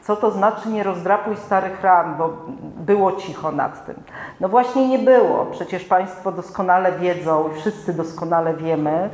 Co 0.02 0.16
to 0.16 0.30
znaczy 0.30 0.68
nie 0.68 0.82
rozdrapuj 0.82 1.36
starych 1.36 1.82
ran, 1.82 2.16
bo 2.16 2.30
było 2.76 3.12
cicho 3.12 3.52
nad 3.52 3.86
tym. 3.86 3.94
No 4.40 4.48
właśnie 4.48 4.88
nie 4.88 4.98
było. 4.98 5.46
Przecież 5.46 5.84
Państwo 5.84 6.32
doskonale 6.32 6.92
wiedzą 6.92 7.48
i 7.48 7.54
wszyscy 7.60 7.92
doskonale 7.92 8.54
wiemy, 8.54 9.10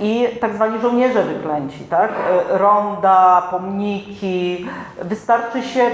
i 0.00 0.28
tak 0.40 0.54
zwani 0.54 0.80
żołnierze 0.80 1.22
wyklęci, 1.22 1.84
tak? 1.84 2.10
E, 2.10 2.58
ronda, 2.58 3.42
pomniki. 3.50 4.66
Wystarczy 5.02 5.62
się 5.62 5.90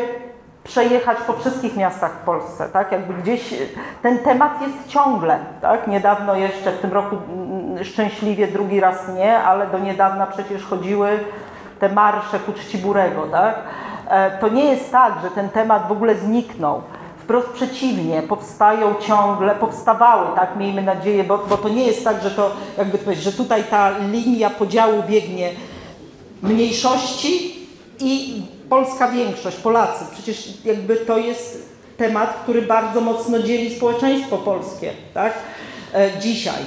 przejechać 0.65 1.19
po 1.27 1.33
wszystkich 1.33 1.77
miastach 1.77 2.13
w 2.13 2.25
Polsce, 2.25 2.69
tak? 2.69 2.93
Jakby 2.93 3.15
gdzieś 3.15 3.55
ten 4.03 4.19
temat 4.19 4.63
jest 4.63 4.89
ciągle, 4.89 5.39
tak? 5.61 5.87
Niedawno 5.87 6.35
jeszcze 6.35 6.73
w 6.73 6.79
tym 6.79 6.93
roku 6.93 7.17
mm, 7.17 7.85
szczęśliwie 7.85 8.47
drugi 8.47 8.81
raz 8.81 9.09
nie, 9.17 9.39
ale 9.39 9.67
do 9.67 9.79
niedawna 9.79 10.27
przecież 10.27 10.65
chodziły 10.65 11.19
te 11.79 11.89
marsze 11.89 12.39
ku 12.39 12.53
czci 12.53 12.79
Burego, 12.79 13.23
tak? 13.23 13.55
E, 14.09 14.39
to 14.39 14.49
nie 14.49 14.65
jest 14.65 14.93
tak, 14.93 15.15
że 15.23 15.31
ten 15.31 15.49
temat 15.49 15.89
w 15.89 15.93
ogóle 15.93 16.15
zniknął. 16.15 16.83
Wprost 17.19 17.49
przeciwnie, 17.49 18.23
powstają 18.23 18.95
ciągle, 18.95 19.55
powstawały, 19.55 20.37
tak, 20.37 20.57
miejmy 20.57 20.83
nadzieję, 20.83 21.25
bo, 21.25 21.39
bo 21.39 21.57
to 21.57 21.69
nie 21.69 21.85
jest 21.85 22.05
tak, 22.05 22.23
że 22.23 22.31
to, 22.31 22.51
jakby 22.79 22.99
to 22.99 23.05
powiedzieć, 23.05 23.25
że 23.25 23.33
tutaj 23.33 23.65
ta 23.65 23.91
linia 23.99 24.51
podziału 24.51 25.03
biegnie 25.09 25.51
mniejszości 26.43 27.67
i 28.01 28.43
polska 28.71 29.09
większość, 29.09 29.57
Polacy. 29.57 30.05
Przecież 30.13 30.65
jakby 30.65 30.97
to 30.97 31.19
jest 31.19 31.71
temat, 31.97 32.41
który 32.43 32.63
bardzo 32.63 33.01
mocno 33.01 33.43
dzieli 33.43 33.77
społeczeństwo 33.77 34.39
polskie, 34.39 34.93
tak? 35.15 35.33
E, 35.95 36.11
dzisiaj, 36.21 36.63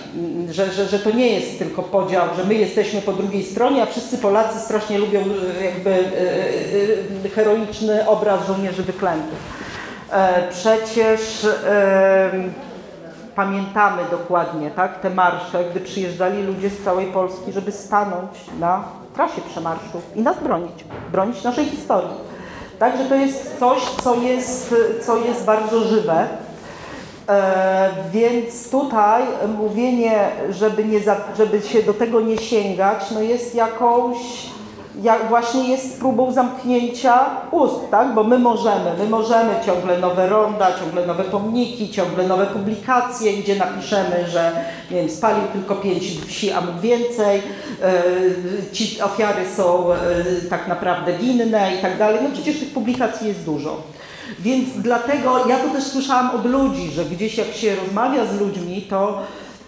że, 0.50 0.72
że, 0.72 0.86
że 0.86 1.00
to 1.00 1.12
nie 1.12 1.28
jest 1.28 1.60
tylko 1.60 1.84
podział, 1.84 2.28
że 2.38 2.44
my 2.44 2.54
jesteśmy 2.54 3.02
po 3.02 3.14
drugiej 3.14 3.44
stronie, 3.44 3.84
a 3.84 3.86
wszyscy 3.86 4.18
Polacy 4.18 4.60
strasznie 4.60 4.98
lubią 4.98 5.20
e, 5.20 5.66
jakby 5.66 5.90
e, 7.26 7.30
heroiczny 7.30 8.08
obraz 8.08 8.48
żołnierzy 8.48 8.84
wyklętych. 8.84 9.64
Przecież 10.50 11.48
pamiętamy 13.36 14.02
dokładnie 14.12 14.72
tak, 14.72 15.00
te 15.00 15.10
marsze, 15.10 15.64
gdy 15.72 15.80
przyjeżdżali 15.80 16.44
ludzie 16.44 16.70
z 16.70 16.84
całej 16.84 17.06
Polski, 17.06 17.52
żeby 17.52 17.72
stanąć 17.72 18.32
na 18.60 18.84
trasie 19.14 19.42
przemarszów 19.42 20.16
i 20.16 20.22
nas 20.22 20.40
bronić, 20.44 20.86
bronić 21.12 21.44
naszej 21.44 21.66
historii. 21.66 22.34
Także 22.80 23.06
to 23.06 23.16
jest 23.16 23.60
coś, 23.60 23.80
co 24.04 24.16
jest, 24.16 24.76
co 25.06 25.18
jest 25.18 25.46
bardzo 25.46 25.84
żywe. 25.84 26.28
E, 27.30 27.90
więc 28.12 28.70
tutaj 28.70 29.24
mówienie, 29.58 30.30
żeby, 30.50 30.86
nie 30.86 31.00
żeby 31.38 31.62
się 31.62 31.84
do 31.84 31.94
tego 31.94 32.22
nie 32.22 32.38
sięgać, 32.38 33.12
no 33.12 33.22
jest 33.22 33.56
jakąś 33.56 34.18
jak 35.02 35.30
właśnie 35.30 35.70
jest 35.70 36.00
próbą 36.00 36.32
zamknięcia 36.32 37.26
ust, 37.52 37.76
tak? 37.92 38.14
bo 38.14 38.24
my 38.24 38.40
możemy, 38.40 38.92
my 39.00 39.10
możemy 39.10 39.54
ciągle 39.66 40.00
nowe 40.00 40.30
ronda, 40.30 40.80
ciągle 40.80 41.06
nowe 41.06 41.24
pomniki, 41.24 41.90
ciągle 41.90 42.28
nowe 42.28 42.46
publikacje, 42.46 43.34
gdzie 43.34 43.56
napiszemy, 43.56 44.28
że 44.30 44.52
nie 44.92 44.98
wiem, 44.98 45.10
spalił 45.10 45.44
tylko 45.54 45.76
pięć 45.76 46.04
wsi, 46.28 46.52
a 46.52 46.62
mógł 46.62 46.80
więcej, 46.80 47.42
yy, 47.82 48.72
ci 48.72 49.02
ofiary 49.02 49.42
są 49.58 49.90
yy, 49.90 50.50
tak 50.50 50.68
naprawdę 50.68 51.18
winne 51.18 51.76
i 51.80 51.82
tak 51.82 51.98
dalej. 51.98 52.20
No 52.24 52.30
przecież 52.34 52.60
tych 52.60 52.74
publikacji 52.74 53.28
jest 53.28 53.44
dużo. 53.44 53.82
Więc 54.40 54.70
dlatego 54.76 55.48
ja 55.48 55.58
to 55.58 55.70
też 55.70 55.84
słyszałam 55.84 56.32
od 56.36 56.46
ludzi, 56.46 56.92
że 56.92 57.06
gdzieś 57.06 57.38
jak 57.38 57.54
się 57.54 57.76
rozmawia 57.76 58.26
z 58.26 58.40
ludźmi, 58.40 58.82
to 58.82 59.22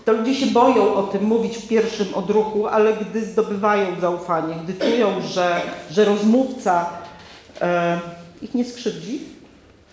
to 0.06 0.14
ludzie 0.14 0.36
się 0.36 0.46
boją 0.46 0.94
o 0.94 1.04
tym 1.04 1.24
mówić 1.24 1.58
w 1.58 1.68
pierwszym 1.68 2.16
odruchu, 2.16 2.68
ale 2.68 2.94
gdy 2.94 3.26
zdobywają 3.26 4.00
zaufanie, 4.02 4.56
gdy 4.64 4.74
czują, 4.74 5.22
że, 5.22 5.62
że 5.92 6.06
rozmówca 6.06 6.90
e, 7.62 8.00
ich 8.42 8.54
nie 8.54 8.66
skrzywdzi 8.66 9.20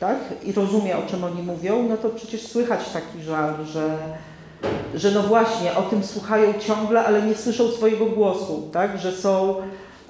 tak? 0.00 0.18
i 0.44 0.52
rozumie, 0.52 0.98
o 0.98 1.02
czym 1.02 1.24
oni 1.24 1.42
mówią, 1.42 1.86
no 1.88 1.96
to 1.96 2.08
przecież 2.08 2.46
słychać 2.46 2.88
taki 2.88 3.22
żal, 3.22 3.54
że, 3.66 3.98
że 4.94 5.10
no 5.10 5.22
właśnie, 5.22 5.74
o 5.74 5.82
tym 5.82 6.04
słuchają 6.04 6.52
ciągle, 6.60 7.04
ale 7.04 7.22
nie 7.22 7.34
słyszą 7.34 7.68
swojego 7.68 8.06
głosu, 8.06 8.68
tak? 8.72 8.98
że 8.98 9.12
są 9.12 9.56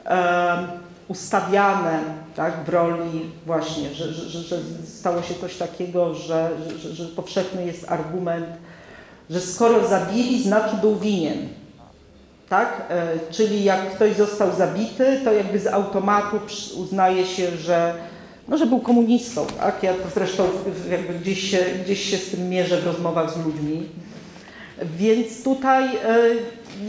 e, 0.07 0.69
ustawiane 1.09 2.01
tak? 2.37 2.65
w 2.65 2.69
roli 2.69 3.31
właśnie, 3.47 3.95
że, 3.95 4.13
że, 4.13 4.41
że 4.41 4.59
stało 4.87 5.23
się 5.23 5.35
coś 5.35 5.57
takiego, 5.57 6.15
że, 6.15 6.51
że, 6.79 6.95
że 6.95 7.05
powszechny 7.05 7.67
jest 7.67 7.93
argument, 7.93 8.47
że 9.33 9.41
skoro 9.41 9.89
zabili, 9.89 10.43
znaczy 10.43 10.77
był 10.77 10.97
winien. 10.99 11.49
Tak? 12.49 12.83
E, 12.91 13.19
czyli 13.31 13.65
jak 13.65 13.91
ktoś 13.91 14.17
został 14.17 14.57
zabity, 14.57 15.21
to 15.25 15.33
jakby 15.33 15.59
z 15.59 15.67
automatu 15.67 16.41
uznaje 16.77 17.27
się, 17.27 17.57
że, 17.57 17.95
no, 18.49 18.59
że 18.59 18.67
był 18.67 18.81
komunistą. 18.81 19.47
Tak? 19.47 19.83
Ja 19.83 19.95
to 19.95 20.09
zresztą 20.15 20.49
jakby 20.91 21.15
gdzieś, 21.15 21.51
się, 21.51 21.59
gdzieś 21.85 22.11
się 22.11 22.17
z 22.17 22.31
tym 22.31 22.49
mierzę 22.49 22.81
w 22.81 22.87
rozmowach 22.87 23.31
z 23.31 23.45
ludźmi. 23.45 23.89
Więc 24.99 25.45
tutaj 25.45 25.97
e, 25.97 26.25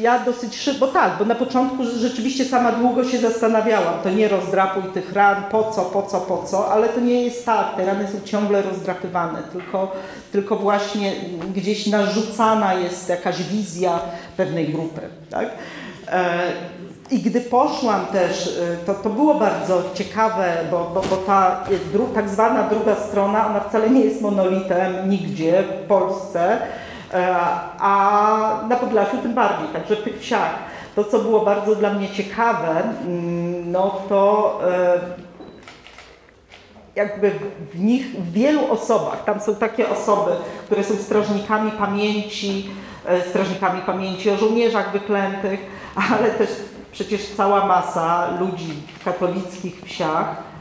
ja 0.01 0.19
dosyć 0.19 0.57
szybko, 0.57 0.87
tak, 0.87 1.17
bo 1.19 1.25
na 1.25 1.35
początku 1.35 1.83
rzeczywiście 1.99 2.45
sama 2.45 2.71
długo 2.71 3.03
się 3.03 3.17
zastanawiałam, 3.17 3.93
to 4.03 4.09
nie 4.09 4.27
rozdrapuj 4.27 4.83
tych 4.93 5.13
ran, 5.13 5.43
po 5.51 5.71
co, 5.71 5.81
po 5.81 6.03
co, 6.03 6.21
po 6.21 6.43
co, 6.43 6.71
ale 6.71 6.89
to 6.89 6.99
nie 6.99 7.23
jest 7.23 7.45
tak, 7.45 7.75
te 7.75 7.85
rany 7.85 8.07
są 8.07 8.17
ciągle 8.25 8.61
rozdrapywane, 8.61 9.39
tylko, 9.51 9.91
tylko 10.31 10.55
właśnie 10.55 11.13
gdzieś 11.55 11.87
narzucana 11.87 12.73
jest 12.73 13.09
jakaś 13.09 13.43
wizja 13.43 13.99
pewnej 14.37 14.69
grupy, 14.69 15.01
tak? 15.29 15.49
E, 16.07 16.39
I 17.11 17.19
gdy 17.19 17.41
poszłam 17.41 18.05
też, 18.05 18.47
e, 18.47 18.85
to, 18.85 18.93
to 18.93 19.09
było 19.09 19.35
bardzo 19.35 19.83
ciekawe, 19.93 20.57
bo, 20.71 20.91
bo, 20.93 21.01
bo 21.09 21.17
ta 21.17 21.63
dru, 21.93 22.07
tak 22.15 22.29
zwana 22.29 22.63
druga 22.63 22.95
strona, 22.95 23.47
ona 23.47 23.59
wcale 23.59 23.89
nie 23.89 24.01
jest 24.01 24.21
monolitem 24.21 25.09
nigdzie 25.09 25.63
w 25.63 25.87
Polsce, 25.87 26.57
a 27.79 28.63
na 28.69 28.75
Podlasiu 28.75 29.17
tym 29.17 29.33
bardziej, 29.33 29.67
także 29.67 29.95
tych 29.95 30.19
wsiach. 30.19 30.55
To, 30.95 31.03
co 31.03 31.19
było 31.19 31.39
bardzo 31.45 31.75
dla 31.75 31.93
mnie 31.93 32.09
ciekawe, 32.09 32.83
mm, 33.05 33.71
no 33.71 34.01
to 34.09 34.59
e, 34.71 34.99
jakby 36.95 37.31
w 37.73 37.79
nich, 37.79 38.05
w 38.05 38.31
wielu 38.31 38.71
osobach, 38.71 39.23
tam 39.23 39.39
są 39.39 39.55
takie 39.55 39.89
osoby, 39.89 40.31
które 40.65 40.83
są 40.83 40.95
strażnikami 40.95 41.71
pamięci, 41.71 42.69
e, 43.05 43.21
strażnikami 43.21 43.81
pamięci 43.81 44.29
o 44.29 44.37
żołnierzach 44.37 44.91
wyklętych, 44.91 45.59
ale 46.11 46.29
też 46.29 46.49
przecież 46.91 47.25
cała 47.37 47.65
masa 47.65 48.37
ludzi 48.39 48.73
w 48.99 49.03
katolickich 49.03 49.81
wsiach 49.85 50.53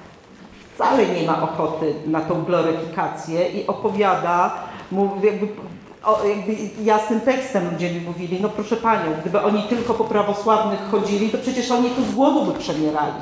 wcale 0.75 1.07
nie 1.07 1.27
ma 1.27 1.43
ochoty 1.43 1.95
na 2.07 2.21
tą 2.21 2.45
gloryfikację 2.45 3.49
i 3.49 3.67
opowiada, 3.67 4.55
jakby 5.23 5.49
o, 6.05 6.25
jakby 6.25 6.57
jasnym 6.85 7.21
tekstem 7.21 7.71
ludzie 7.73 7.93
mi 7.93 8.01
mówili, 8.01 8.39
no 8.41 8.49
proszę 8.49 8.77
Panią, 8.77 9.13
gdyby 9.21 9.43
oni 9.43 9.63
tylko 9.63 9.95
po 9.95 10.05
prawosławnych 10.05 10.81
chodzili, 10.91 11.31
to 11.31 11.39
przecież 11.39 11.71
oni 11.71 11.91
tu 11.91 12.03
z 12.03 12.15
głodu 12.15 12.45
by 12.45 12.59
przemierali. 12.59 13.13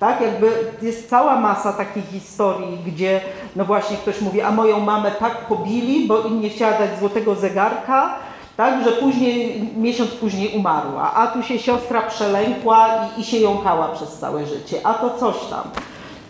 Tak, 0.00 0.20
jakby 0.20 0.52
jest 0.82 1.10
cała 1.10 1.40
masa 1.40 1.72
takich 1.72 2.08
historii, 2.08 2.78
gdzie 2.86 3.20
no 3.56 3.64
właśnie 3.64 3.96
ktoś 3.96 4.20
mówi, 4.20 4.40
a 4.40 4.50
moją 4.50 4.80
mamę 4.80 5.10
tak 5.10 5.46
pobili, 5.46 6.06
bo 6.06 6.22
im 6.22 6.40
nie 6.40 6.50
chciała 6.50 6.78
dać 6.78 6.98
złotego 6.98 7.34
zegarka, 7.34 8.14
tak, 8.56 8.84
że 8.84 8.92
później, 8.92 9.68
miesiąc 9.76 10.10
później 10.10 10.56
umarła, 10.56 11.14
a 11.14 11.26
tu 11.26 11.42
się 11.42 11.58
siostra 11.58 12.02
przelękła 12.02 12.88
i, 13.16 13.20
i 13.20 13.24
się 13.24 13.38
jąkała 13.38 13.88
przez 13.88 14.12
całe 14.18 14.46
życie, 14.46 14.80
a 14.84 14.94
to 14.94 15.18
coś 15.18 15.36
tam. 15.50 15.62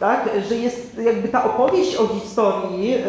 Tak, 0.01 0.29
że 0.49 0.55
jest 0.55 0.99
jakby 0.99 1.29
ta 1.29 1.45
opowieść 1.45 1.97
o 1.97 2.07
historii 2.07 2.95
y, 2.95 3.01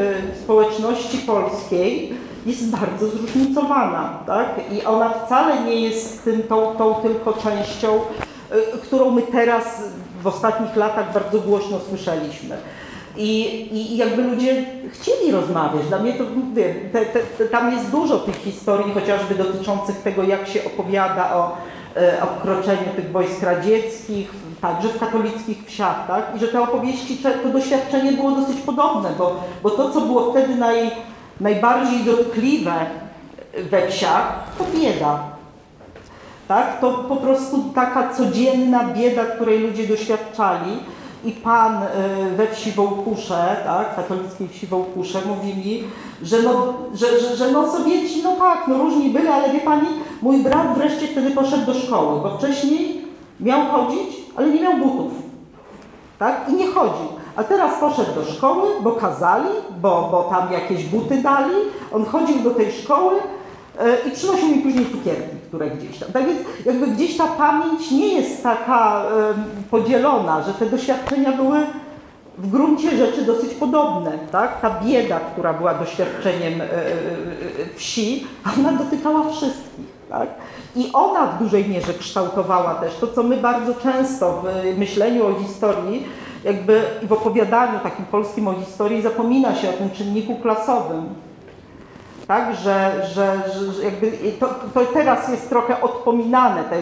społeczności 0.44 1.18
polskiej, 1.18 2.14
jest 2.46 2.70
bardzo 2.70 3.08
zróżnicowana, 3.08 4.20
tak? 4.28 4.50
I 4.72 4.86
ona 4.86 5.10
wcale 5.10 5.64
nie 5.64 5.76
jest 5.76 6.24
tym, 6.24 6.44
tą, 6.44 6.76
tą 6.76 6.96
tylko 6.96 7.34
częścią, 7.34 7.96
y, 7.96 8.78
którą 8.78 9.12
my 9.12 9.22
teraz 9.22 9.84
w 10.22 10.28
ostatnich 10.28 10.76
latach 10.76 11.14
bardzo 11.14 11.40
głośno 11.40 11.80
słyszeliśmy. 11.90 12.58
I, 13.18 13.68
i 13.78 13.98
jakby 13.98 14.24
ludzie 14.24 14.66
chcieli 14.92 15.32
rozmawiać. 15.32 15.88
Dla 15.88 16.00
mnie 16.00 16.14
to, 16.14 16.24
mówię, 16.24 16.76
te, 16.94 17.06
te, 17.06 17.46
tam 17.46 17.72
jest 17.72 17.92
dużo 17.92 18.20
tych 18.20 18.36
historii, 18.36 18.94
chociażby 18.94 19.36
dotyczących 19.36 19.96
tego, 19.96 20.24
jak 20.24 20.48
się 20.48 20.60
opowiada 20.66 21.36
o 21.36 21.58
e, 21.96 22.24
obkroczeniu 22.24 22.94
tych 22.96 23.12
wojsk 23.12 23.44
radzieckich, 23.44 24.32
także 24.62 24.90
w 24.90 25.00
katolickich 25.00 25.66
wsiach, 25.66 26.08
tak? 26.08 26.36
I 26.36 26.40
że 26.40 26.48
te 26.48 26.62
opowieści, 26.62 27.18
to 27.44 27.50
doświadczenie 27.50 28.12
było 28.12 28.32
dosyć 28.32 28.58
podobne, 28.58 29.10
bo, 29.18 29.36
bo 29.64 29.70
to, 29.70 29.92
co 29.92 30.02
było 30.02 30.32
wtedy 30.32 30.56
naj, 30.56 30.92
najbardziej 31.42 32.04
dotkliwe 32.04 32.74
we 33.72 33.88
wsiach, 33.88 34.44
to 34.58 34.64
bieda. 34.78 35.20
Tak? 36.48 36.80
To 36.80 36.92
po 36.92 37.16
prostu 37.16 37.64
taka 37.76 38.14
codzienna 38.14 38.84
bieda, 38.84 39.26
której 39.26 39.60
ludzie 39.60 39.88
doświadczali. 39.88 40.80
i 41.26 41.32
pan 41.32 41.84
y, 41.84 41.88
we 42.36 42.48
wsi 42.48 42.72
Wołkusze, 42.72 43.56
tak, 43.66 43.96
katolickiej 43.96 44.48
wsi 44.48 44.68
Wołkusze, 44.68 45.20
mówi 45.26 45.54
mi, 45.54 45.84
że 46.24 46.42
no, 46.42 46.74
że, 46.94 47.20
że, 47.20 47.36
że 47.36 47.52
no 47.52 47.72
Sowieci, 47.72 48.24
no 48.24 48.36
tak, 48.36 48.68
no 48.68 48.78
różni 48.78 49.10
byli, 49.10 49.28
ale 49.28 49.54
wie 49.54 49.60
pani, 49.60 49.88
mój 50.22 50.44
brat 50.44 50.78
wreszcie 50.78 51.08
wtedy 51.08 51.32
poszedł 51.32 51.66
do 51.66 51.74
szkoły, 51.74 52.22
bo 52.22 52.38
wcześniej 52.38 53.02
miał 53.40 53.66
chodzić, 53.66 54.25
ale 54.36 54.50
nie 54.50 54.62
miał 54.62 54.78
butów, 54.78 55.12
tak, 56.20 56.50
i 56.50 56.54
nie 56.54 56.68
chodził. 56.68 57.08
A 57.36 57.44
teraz 57.44 57.80
poszedł 57.80 58.14
do 58.16 58.26
szkoły, 58.26 58.68
bo 58.82 58.92
kazali, 58.92 59.50
bo, 59.82 60.10
bo 60.12 60.24
tam 60.24 60.54
jakieś 60.54 60.86
buty 60.86 61.22
dali, 61.22 61.56
on 61.92 62.06
chodził 62.06 62.40
do 62.40 62.52
tej 62.52 62.72
szkoły, 62.72 63.16
i 64.08 64.12
przynosił 64.12 64.48
mi 64.48 64.62
później 64.62 64.86
cukierki, 64.92 65.36
które 65.48 65.70
gdzieś 65.70 66.00
tam. 66.00 66.12
Tak 66.12 66.26
więc 66.26 66.40
jakby 66.66 66.88
gdzieś 66.88 67.18
ta 67.18 67.28
pamięć 67.28 67.92
nie 67.92 68.08
jest 68.08 68.44
taka 68.44 69.06
podzielona, 69.72 70.42
że 70.42 70.54
te 70.54 70.66
doświadczenia 70.66 71.32
były 71.32 71.58
w 72.38 72.50
gruncie 72.50 72.98
rzeczy 72.98 73.22
dosyć 73.22 73.54
podobne. 73.54 74.12
Tak? 74.32 74.62
Ta 74.62 74.80
bieda, 74.84 75.20
która 75.20 75.54
była 75.54 75.74
doświadczeniem 75.74 76.62
e, 76.62 76.64
e, 76.64 76.86
wsi, 77.76 78.28
ona 78.60 78.72
dotykała 78.72 79.30
wszystkich. 79.30 79.95
Tak? 80.10 80.30
I 80.76 80.90
ona 80.94 81.26
w 81.26 81.44
dużej 81.44 81.70
mierze 81.70 81.94
kształtowała 81.94 82.76
też 82.76 82.96
to, 82.96 83.08
co 83.08 83.24
my 83.24 83.38
bardzo 83.38 83.74
często 83.76 84.44
w 84.74 84.78
myśleniu 84.78 85.28
o 85.28 85.34
historii, 85.34 86.08
jakby 86.44 86.82
w 87.04 87.14
opowiadaniu 87.14 87.80
takim 87.80 88.06
polskim 88.06 88.48
o 88.48 88.54
historii 88.54 89.02
zapomina 89.02 89.56
się 89.56 89.70
o 89.70 89.74
tym 89.74 89.92
czynniku 89.92 90.36
klasowym 90.36 91.16
tak, 92.28 92.56
że, 92.56 93.06
że, 93.14 93.44
że 93.72 93.84
jakby 93.84 94.12
to, 94.40 94.48
to, 94.74 94.86
teraz 94.94 95.30
jest 95.30 95.50
trochę 95.50 95.82
odpominane, 95.82 96.64
te 96.64 96.76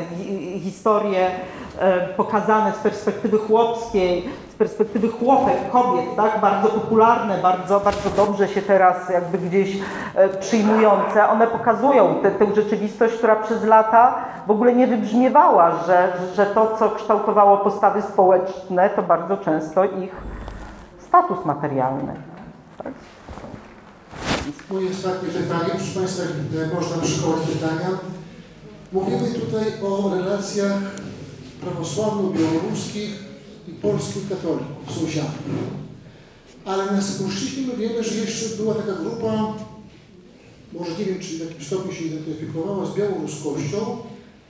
historie 0.60 1.32
pokazane 2.18 2.74
z 2.74 2.78
perspektywy 2.78 3.38
chłopskiej, 3.38 4.30
z 4.50 4.56
perspektywy 4.56 5.10
chłopek, 5.10 5.72
kobiet, 5.72 6.16
tak, 6.16 6.42
bardzo 6.42 6.70
popularne, 6.70 7.38
bardzo, 7.38 7.80
bardzo 7.80 8.10
dobrze 8.10 8.48
się 8.48 8.62
teraz 8.62 9.10
jakby 9.10 9.38
gdzieś 9.38 9.78
e, 10.16 10.30
przyjmujące, 10.30 11.30
one 11.30 11.48
pokazują 11.48 12.16
tę, 12.16 12.32
tę 12.32 12.56
rzeczywistość, 12.56 13.14
która 13.16 13.36
przez 13.36 13.64
lata 13.64 14.16
w 14.48 14.52
ogóle 14.52 14.74
nie 14.74 14.88
wybrzmiewała, 14.88 15.84
że, 15.88 16.14
że 16.36 16.46
to, 16.46 16.76
co 16.80 16.90
kształtowało 16.90 17.58
postawy 17.58 18.02
społeczne, 18.02 18.90
to 18.90 19.02
bardzo 19.02 19.38
często 19.38 19.86
ich 19.86 20.12
status 21.08 21.46
materialny. 21.46 22.14
Tak? 22.78 22.94
Moje 24.72 24.90
ostatnie 24.90 25.30
pytanie, 25.30 25.70
proszę 25.70 26.00
Państwa, 26.00 26.24
można 26.76 27.08
szykować 27.08 27.42
pytania. 27.42 27.90
Mówimy 28.92 29.28
tutaj 29.28 29.64
o 29.84 30.16
relacjach 30.16 30.78
prawosławno-białoruskich 31.64 33.10
i 33.68 33.72
polskich 33.72 34.30
katolików, 34.30 34.96
sąsiadów. 35.00 35.32
Ale 36.66 36.92
na 36.92 37.02
Skurszczyźnie 37.02 37.68
my 37.68 37.78
wiemy, 37.78 38.04
że 38.04 38.16
jeszcze 38.16 38.56
była 38.58 38.74
taka 38.74 38.94
grupa, 38.94 39.54
może 40.74 40.92
nie 41.00 41.06
wiem, 41.06 41.20
czy 41.20 41.38
w 41.38 41.40
jakim 41.40 41.64
stopniu 41.66 41.94
się 41.94 42.06
identyfikowała 42.06 42.86
z 42.86 42.96
białoruskością, 42.96 43.98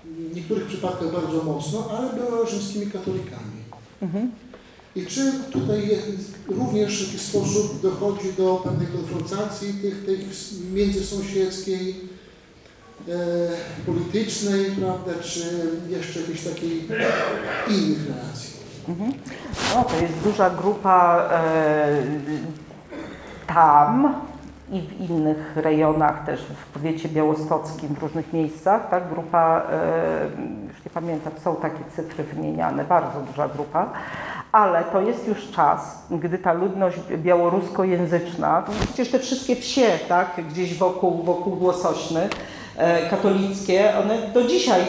w 0.05 0.36
niektórych 0.36 0.68
przypadkach 0.68 1.11
bardzo 1.11 1.43
mocno, 1.43 1.89
ale 1.97 2.14
była 2.14 2.45
rzymskimi 2.45 2.91
katolikami. 2.91 3.64
Mhm. 4.01 4.32
I 4.95 5.05
czy 5.05 5.32
tutaj 5.51 5.99
również 6.47 7.03
w 7.03 7.07
jakiś 7.07 7.22
sposób 7.22 7.82
dochodzi 7.82 8.34
do 8.38 8.61
pewnej 8.64 8.88
konfrontacji 8.88 9.74
tych, 9.74 10.05
tych 10.05 10.20
międzysąsiedzkiej, 10.74 11.95
politycznej, 13.86 14.66
prawda, 14.66 15.12
czy 15.24 15.39
jeszcze 15.89 16.20
jakiejś 16.20 16.43
takiej 16.43 16.88
innych 17.70 18.08
relacji? 18.08 18.54
Mhm. 18.89 19.14
No, 19.76 19.84
to 19.84 19.95
jest 20.01 20.14
duża 20.24 20.49
grupa 20.49 21.30
e, 21.32 21.88
tam 23.47 24.16
i 24.72 24.82
w 24.82 25.10
innych 25.10 25.51
rejonach, 25.56 26.26
też 26.26 26.41
w 26.41 26.74
powiecie 26.74 27.10
białostockim, 27.10 27.95
w 27.95 28.04
różnych 28.04 28.34
miejscach. 28.34 28.89
Tak? 28.89 29.10
Grupa, 29.10 29.62
e, 29.72 30.26
już 30.68 30.86
nie 30.86 30.91
pamiętam, 30.93 31.34
są 31.43 31.56
takie 31.56 31.84
cyfry 31.95 32.24
wymieniane, 32.24 32.84
bardzo 32.84 33.20
duża 33.20 33.47
grupa 33.47 33.93
ale 34.54 34.84
to 34.84 35.01
jest 35.01 35.28
już 35.28 35.51
czas, 35.51 36.04
gdy 36.12 36.38
ta 36.38 36.54
ludność 36.54 36.97
białoruskojęzyczna, 37.18 38.64
przecież 38.84 39.12
te 39.12 39.20
wszystkie 39.20 39.56
wsie, 39.56 39.99
tak, 40.08 40.41
gdzieś 40.49 40.78
wokół, 40.78 41.24
wokół 41.24 41.56
Włosośny, 41.56 42.22
e, 42.22 42.30
katolickie, 43.09 43.93
one 44.03 44.17
do 44.34 44.43
dzisiaj, 44.43 44.82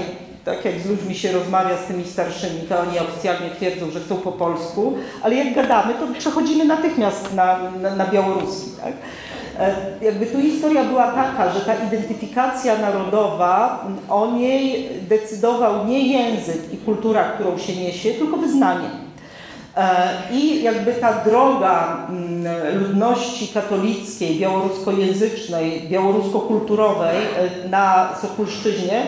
tak 0.45 0.65
jak 0.65 0.81
z 0.81 0.87
ludźmi 0.87 1.15
się 1.15 1.33
rozmawia 1.33 1.77
z 1.77 1.87
tymi 1.87 2.05
starszymi, 2.05 2.61
to 2.69 2.81
oni 2.81 2.99
oficjalnie 2.99 3.51
twierdzą, 3.51 3.91
że 3.91 4.01
chcą 4.01 4.17
po 4.17 4.33
polsku, 4.33 4.95
ale 5.23 5.35
jak 5.35 5.55
gadamy, 5.55 5.95
to 5.95 6.07
przechodzimy 6.19 6.65
natychmiast 6.65 7.35
na, 7.35 7.71
na, 7.83 7.97
na 7.97 8.07
białoruski, 8.07 8.71
tak. 8.81 8.93
E, 9.59 9.75
jakby 10.03 10.27
tu 10.27 10.41
historia 10.41 10.85
była 10.85 11.13
taka, 11.13 11.53
że 11.53 11.61
ta 11.61 11.75
identyfikacja 11.75 12.79
narodowa, 12.79 13.87
o 14.09 14.31
niej 14.31 14.89
decydował 15.09 15.87
nie 15.87 16.09
język 16.09 16.73
i 16.73 16.77
kultura, 16.77 17.25
którą 17.25 17.59
się 17.59 17.77
niesie, 17.77 18.11
tylko 18.11 18.37
wyznanie. 18.37 19.04
E, 19.77 20.33
I 20.33 20.63
jakby 20.63 20.93
ta 20.93 21.13
droga 21.13 22.07
mm, 22.09 22.79
ludności 22.79 23.49
katolickiej, 23.49 24.41
białoruskojęzycznej, 24.41 25.83
białoruskokulturowej 25.89 27.17
e, 27.17 27.69
na 27.69 28.15
Sokulszczyźnie, 28.23 29.07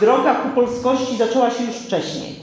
droga 0.00 0.34
ku 0.34 0.48
polskości 0.48 1.16
zaczęła 1.16 1.50
się 1.50 1.64
już 1.64 1.76
wcześniej. 1.76 2.34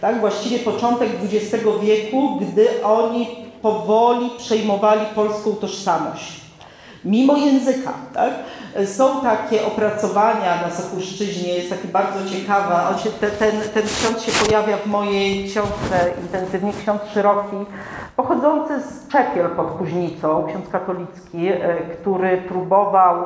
Tak, 0.00 0.20
właściwie 0.20 0.58
początek 0.58 1.08
XX 1.24 1.64
wieku, 1.82 2.40
gdy 2.40 2.84
oni 2.84 3.28
powoli 3.62 4.30
przejmowali 4.38 5.06
polską 5.14 5.52
tożsamość. 5.52 6.40
Mimo 7.04 7.36
języka, 7.36 7.92
tak? 8.14 8.30
Są 8.86 9.20
takie 9.20 9.66
opracowania 9.66 10.62
na 10.62 10.70
Sokuszczyźnie, 10.70 11.54
jest 11.54 11.70
takie 11.70 11.88
bardzo 11.88 12.18
te, 13.20 13.30
ten, 13.30 13.60
ten 13.74 13.82
ksiądz 13.82 14.22
się 14.22 14.44
pojawia 14.44 14.76
w 14.76 14.86
mojej 14.86 15.44
książce 15.44 16.10
intensywnie, 16.22 16.72
ksiądz 16.82 17.02
Szeroki, 17.14 17.56
pochodzący 18.16 18.80
z 18.80 19.08
Czepiel 19.08 19.48
pod 19.48 19.70
Kuźnicą, 19.70 20.46
ksiądz 20.48 20.68
katolicki, 20.68 21.48
e, 21.48 21.74
który 21.74 22.36
próbował 22.36 23.24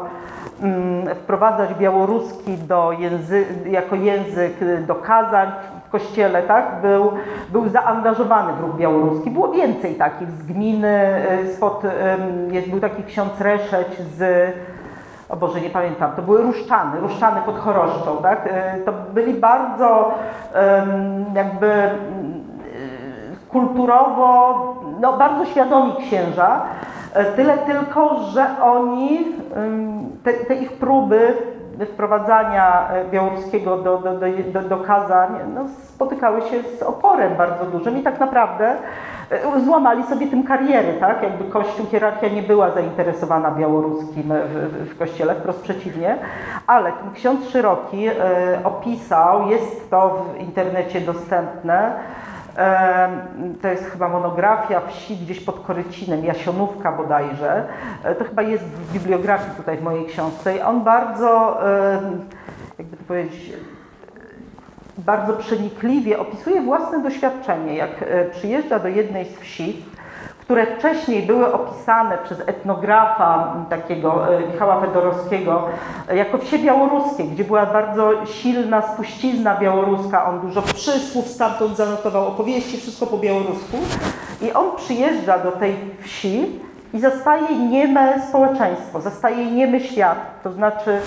mm, 0.60 1.14
wprowadzać 1.14 1.74
białoruski 1.74 2.58
do 2.58 2.92
języ 2.92 3.46
jako 3.70 3.96
język 3.96 4.84
do 4.86 4.94
kazań 4.94 5.52
kościele, 5.94 6.42
tak? 6.42 6.80
Był, 6.82 7.12
był 7.52 7.68
zaangażowany 7.68 8.52
w 8.52 8.60
ruch 8.60 8.76
białoruski. 8.76 9.30
Było 9.30 9.48
więcej 9.48 9.94
takich 9.94 10.30
z 10.30 10.42
gminy, 10.42 10.88
e, 10.88 11.46
spod, 11.46 11.82
jest, 12.50 12.70
był 12.70 12.80
taki 12.80 13.04
ksiądz 13.04 13.40
Reszeć 13.40 13.98
z 14.16 14.52
o 15.28 15.36
Boże, 15.36 15.60
nie 15.60 15.70
pamiętam, 15.70 16.12
to 16.16 16.22
były 16.22 16.42
Ruszczany, 16.42 17.00
Ruszczany 17.00 17.40
pod 17.46 17.58
Choroszczą, 17.58 18.16
tak? 18.22 18.48
E, 18.50 18.78
to 18.84 18.92
byli 19.14 19.34
bardzo 19.34 20.12
jakby 21.34 21.90
kulturowo, 23.48 24.28
no 25.00 25.12
bardzo 25.12 25.44
świadomi 25.44 25.92
księża, 25.96 26.62
tyle 27.36 27.58
tylko, 27.58 28.20
że 28.20 28.46
oni, 28.62 29.18
te, 30.24 30.32
te 30.32 30.54
ich 30.54 30.72
próby 30.72 31.34
wprowadzania 31.86 32.88
e, 32.90 33.04
białoruskiego 33.04 33.76
do, 33.76 33.98
do, 33.98 34.12
do, 34.52 34.68
do 34.68 34.76
kazań 34.76 35.30
no, 35.54 35.64
spotykały 35.68 36.42
się 36.42 36.62
z 36.78 36.82
oporem 36.82 37.34
bardzo 37.36 37.64
dużym 37.64 37.98
i 37.98 38.02
tak 38.02 38.20
naprawdę 38.20 38.76
e, 39.30 39.60
złamali 39.64 40.02
sobie 40.02 40.26
tym 40.26 40.42
kariery, 40.42 40.94
tak? 41.00 41.22
Jakby 41.22 41.44
Kościół, 41.44 41.86
hierarchia 41.86 42.28
nie 42.28 42.42
była 42.42 42.70
zainteresowana 42.70 43.50
białoruskim 43.50 44.22
w, 44.22 44.88
w, 44.88 44.94
w 44.94 44.98
kościele, 44.98 45.34
wprost 45.34 45.62
przeciwnie, 45.62 46.18
ale 46.66 46.92
ten 46.92 47.12
ksiądz 47.12 47.48
Szeroki 47.48 48.06
e, 48.06 48.12
opisał, 48.64 49.48
jest 49.48 49.90
to 49.90 50.24
w 50.34 50.40
internecie 50.40 51.00
dostępne, 51.00 51.92
to 53.62 53.68
jest 53.68 53.84
chyba 53.84 54.08
monografia 54.08 54.80
wsi 54.80 55.16
gdzieś 55.16 55.40
pod 55.40 55.60
Korycinem, 55.60 56.24
Jasionówka 56.24 56.92
bodajże. 56.92 57.64
E, 58.04 58.14
to 58.14 58.24
chyba 58.24 58.42
jest 58.42 58.64
w 58.64 58.92
bibliografii 58.92 59.56
tutaj 59.56 59.76
w 59.76 59.82
mojej 59.82 60.06
książce. 60.06 60.56
I 60.56 60.60
on 60.60 60.84
bardzo, 60.84 61.58
jakby 62.78 62.96
to 62.96 63.04
powiedzieć, 63.04 63.52
bardzo 64.98 65.32
przenikliwie 65.32 66.18
opisuje 66.18 66.60
własne 66.62 67.02
doświadczenie. 67.02 67.74
Jak 67.74 67.90
e, 68.02 68.24
przyjeżdża 68.24 68.78
do 68.78 68.88
jednej 68.88 69.24
z 69.24 69.38
wsi, 69.38 69.84
które 70.44 70.66
wcześniej 70.66 71.22
były 71.22 71.52
opisane 71.52 72.18
przez 72.18 72.40
etnografa 72.40 73.54
takiego 73.70 74.36
e, 74.36 74.40
Michała 74.52 74.80
Fedorowskiego 74.80 75.68
e, 76.08 76.16
jako 76.16 76.38
wsie 76.38 76.58
białoruskie, 76.58 77.24
gdzie 77.24 77.44
była 77.44 77.66
bardzo 77.66 78.26
silna 78.26 78.82
spuścizna 78.82 79.56
białoruska. 79.56 80.26
On 80.26 80.40
dużo 80.40 80.62
przysłów 80.62 81.28
stamtąd 81.28 81.76
zanotował, 81.76 82.26
opowieści, 82.26 82.76
wszystko 82.76 83.06
po 83.06 83.18
białorusku. 83.18 83.76
I 84.42 84.52
on 84.52 84.76
przyjeżdża 84.76 85.38
do 85.38 85.52
tej 85.52 85.76
wsi 86.02 86.60
i 86.94 87.00
zastaje 87.00 87.58
nieme 87.58 88.22
społeczeństwo, 88.28 89.00
zastaje 89.00 89.50
niemy 89.50 89.80
świat. 89.80 90.18
To 90.42 90.52
znaczy 90.52 91.00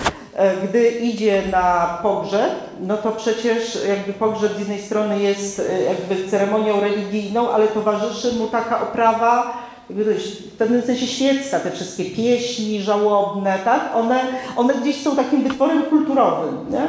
Gdy 0.64 0.88
idzie 0.88 1.42
na 1.52 1.98
pogrzeb, 2.02 2.52
no 2.80 2.96
to 2.96 3.12
przecież 3.12 3.78
jakby 3.88 4.12
pogrzeb 4.12 4.56
z 4.56 4.58
jednej 4.58 4.82
strony 4.82 5.22
jest 5.22 5.60
e, 5.60 5.82
jakby 5.82 6.28
ceremonią 6.28 6.80
religijną, 6.80 7.50
ale 7.50 7.68
towarzyszy 7.68 8.32
mu 8.32 8.46
taka 8.46 8.82
oprawa, 8.82 9.58
w 9.90 10.56
pewnym 10.58 10.82
sensie 10.82 11.06
świecka, 11.06 11.60
te 11.60 11.70
wszystkie 11.70 12.04
pieśni 12.04 12.82
żałobne, 12.82 13.58
tak? 13.64 13.96
One, 13.96 14.20
one 14.56 14.74
gdzieś 14.74 15.02
są 15.02 15.16
takim 15.16 15.42
wytworem 15.42 15.82
kulturowym, 15.82 16.56
nie? 16.70 16.86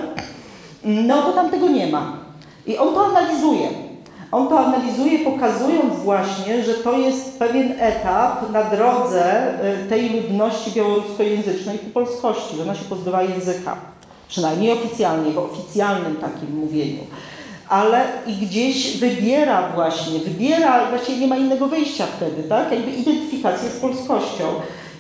No 0.84 1.22
to 1.22 1.32
tam 1.34 1.50
tego 1.50 1.68
nie 1.68 1.88
ma. 1.88 2.18
I 2.68 2.78
on 2.78 2.94
to 2.94 3.06
analizuje. 3.06 3.89
On 4.32 4.48
to 4.48 4.60
analizuje, 4.60 5.20
pokazując 5.20 5.96
właśnie, 6.04 6.64
że 6.64 6.74
to 6.74 6.98
jest 6.98 7.40
pewien 7.40 7.74
etap 7.80 8.52
na 8.52 8.64
drodze 8.64 9.54
y, 9.86 9.90
tej 9.90 10.10
ludności 10.10 10.72
białoruskojęzycznej 10.72 11.80
ku 11.80 11.90
polskości, 11.90 12.56
że 12.58 12.64
ona 12.64 12.76
się 12.76 12.86
pozbywa 12.86 13.24
języka. 13.24 13.76
Przynajmniej 14.28 14.72
oficjalnie, 14.72 15.32
w 15.32 15.38
oficjalnym 15.38 16.16
takim 16.16 16.56
mówieniu. 16.56 17.04
Ale 17.70 18.06
i 18.28 18.34
gdzieś 18.34 18.98
wybiera 18.98 19.72
właśnie, 19.76 20.20
wybiera, 20.20 20.90
właściwie 20.90 21.18
nie 21.18 21.28
ma 21.28 21.38
innego 21.38 21.68
wyjścia 21.68 22.06
wtedy, 22.18 22.44
tak? 22.44 22.72
Jakby 22.72 22.92
identyfikację 22.92 23.70
z 23.70 23.80
polskością. 23.80 24.44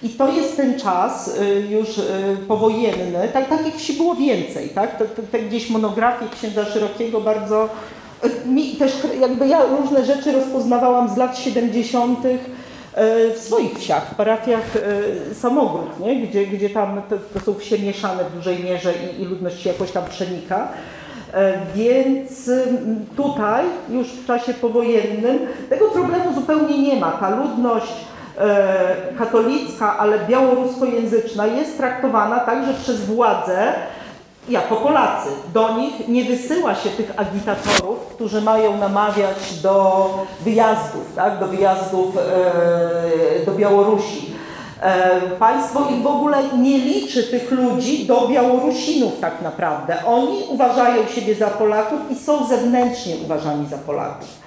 I 0.04 0.10
to 0.10 0.32
jest 0.32 0.58
ten 0.58 0.80
czas 0.80 1.38
y, 1.38 1.68
już 1.70 1.98
y, 1.98 2.04
powojenny, 2.48 3.30
tak, 3.34 3.50
takich 3.50 3.76
wsi 3.76 3.94
było 3.94 4.16
więcej, 4.16 4.70
tak? 4.70 4.98
Te, 4.98 5.06
te, 5.06 5.24
te 5.24 5.40
gdzieś 5.40 5.70
monografie 5.70 6.26
księdza 6.36 6.66
Szerokiego 6.66 7.22
bardzo 7.22 7.70
mi 8.45 8.76
też 8.76 8.93
jakby 9.20 9.47
ja 9.47 9.59
różne 9.65 10.05
rzeczy 10.05 10.32
rozpoznawałam 10.32 11.09
z 11.09 11.17
lat 11.17 11.38
70. 11.38 12.26
y, 12.26 12.39
w 13.34 13.38
swoich 13.38 13.80
wsiach, 13.80 14.11
w 14.11 14.15
parafiach 14.15 14.76
y, 15.32 15.36
Samogród, 15.36 15.99
nie? 15.99 16.28
Gdzie, 16.28 16.47
gdzie 16.47 16.70
tam 16.70 17.01
to, 17.34 17.39
są 17.39 17.59
wsie 17.59 17.80
mieszane 17.80 18.24
w 18.24 18.36
dużej 18.36 18.63
mierze 18.63 18.93
i, 18.93 19.22
i 19.22 19.26
ludność 19.26 19.61
się 19.61 19.70
jakoś 19.70 19.91
tam 19.91 20.05
przenika. 20.05 20.67
E, 21.34 21.59
Więc 21.76 22.47
ym, 22.47 23.05
tutaj 23.17 23.65
już 23.89 24.07
w 24.07 24.26
czasie 24.26 24.53
powojennym 24.53 25.39
tego 25.70 25.88
problemu 25.88 26.34
zupełnie 26.34 26.82
nie 26.82 26.99
ma. 26.99 27.11
Ta 27.11 27.30
ludność 27.30 27.93
e, 28.38 28.95
katolicka, 29.17 29.97
ale 29.97 30.20
białoruskojęzyczna 30.20 31.47
jest 31.47 31.78
traktowana 31.78 32.39
także 32.39 32.74
przez 32.74 33.05
władze 33.05 33.74
jako 34.50 34.76
Polacy. 34.76 35.30
Do 35.54 35.78
nich 35.78 36.08
nie 36.08 36.24
wysyła 36.24 36.76
się 36.76 36.89
tych 36.89 37.14
agitatorów, 37.18 38.00
którzy 38.00 38.41
mają 38.41 38.78
namawiać 38.78 39.54
do 39.64 40.10
wyjazdów, 40.41 41.16
tak? 41.16 41.39
do 41.39 41.47
wyjazdów 41.47 42.18
e, 42.18 43.45
do 43.45 43.52
Białorusi. 43.52 44.32
E, 44.82 45.22
Państwo 45.39 45.88
ich 45.89 46.02
w 46.02 46.08
ogóle 46.08 46.38
nie 46.58 46.78
liczy 46.78 47.24
tych 47.24 47.52
ludzi 47.52 48.06
do 48.06 48.28
Białorusinów 48.28 49.20
tak 49.22 49.41
naprawdę. 49.41 50.06
Oni 50.06 50.43
uważają 50.50 51.08
siebie 51.16 51.36
za 51.36 51.47
Polaków 51.47 52.00
i 52.10 52.16
są 52.16 52.47
zewnętrznie 52.47 53.16
uważani 53.26 53.68
za 53.68 53.78
Polaków. 53.78 54.39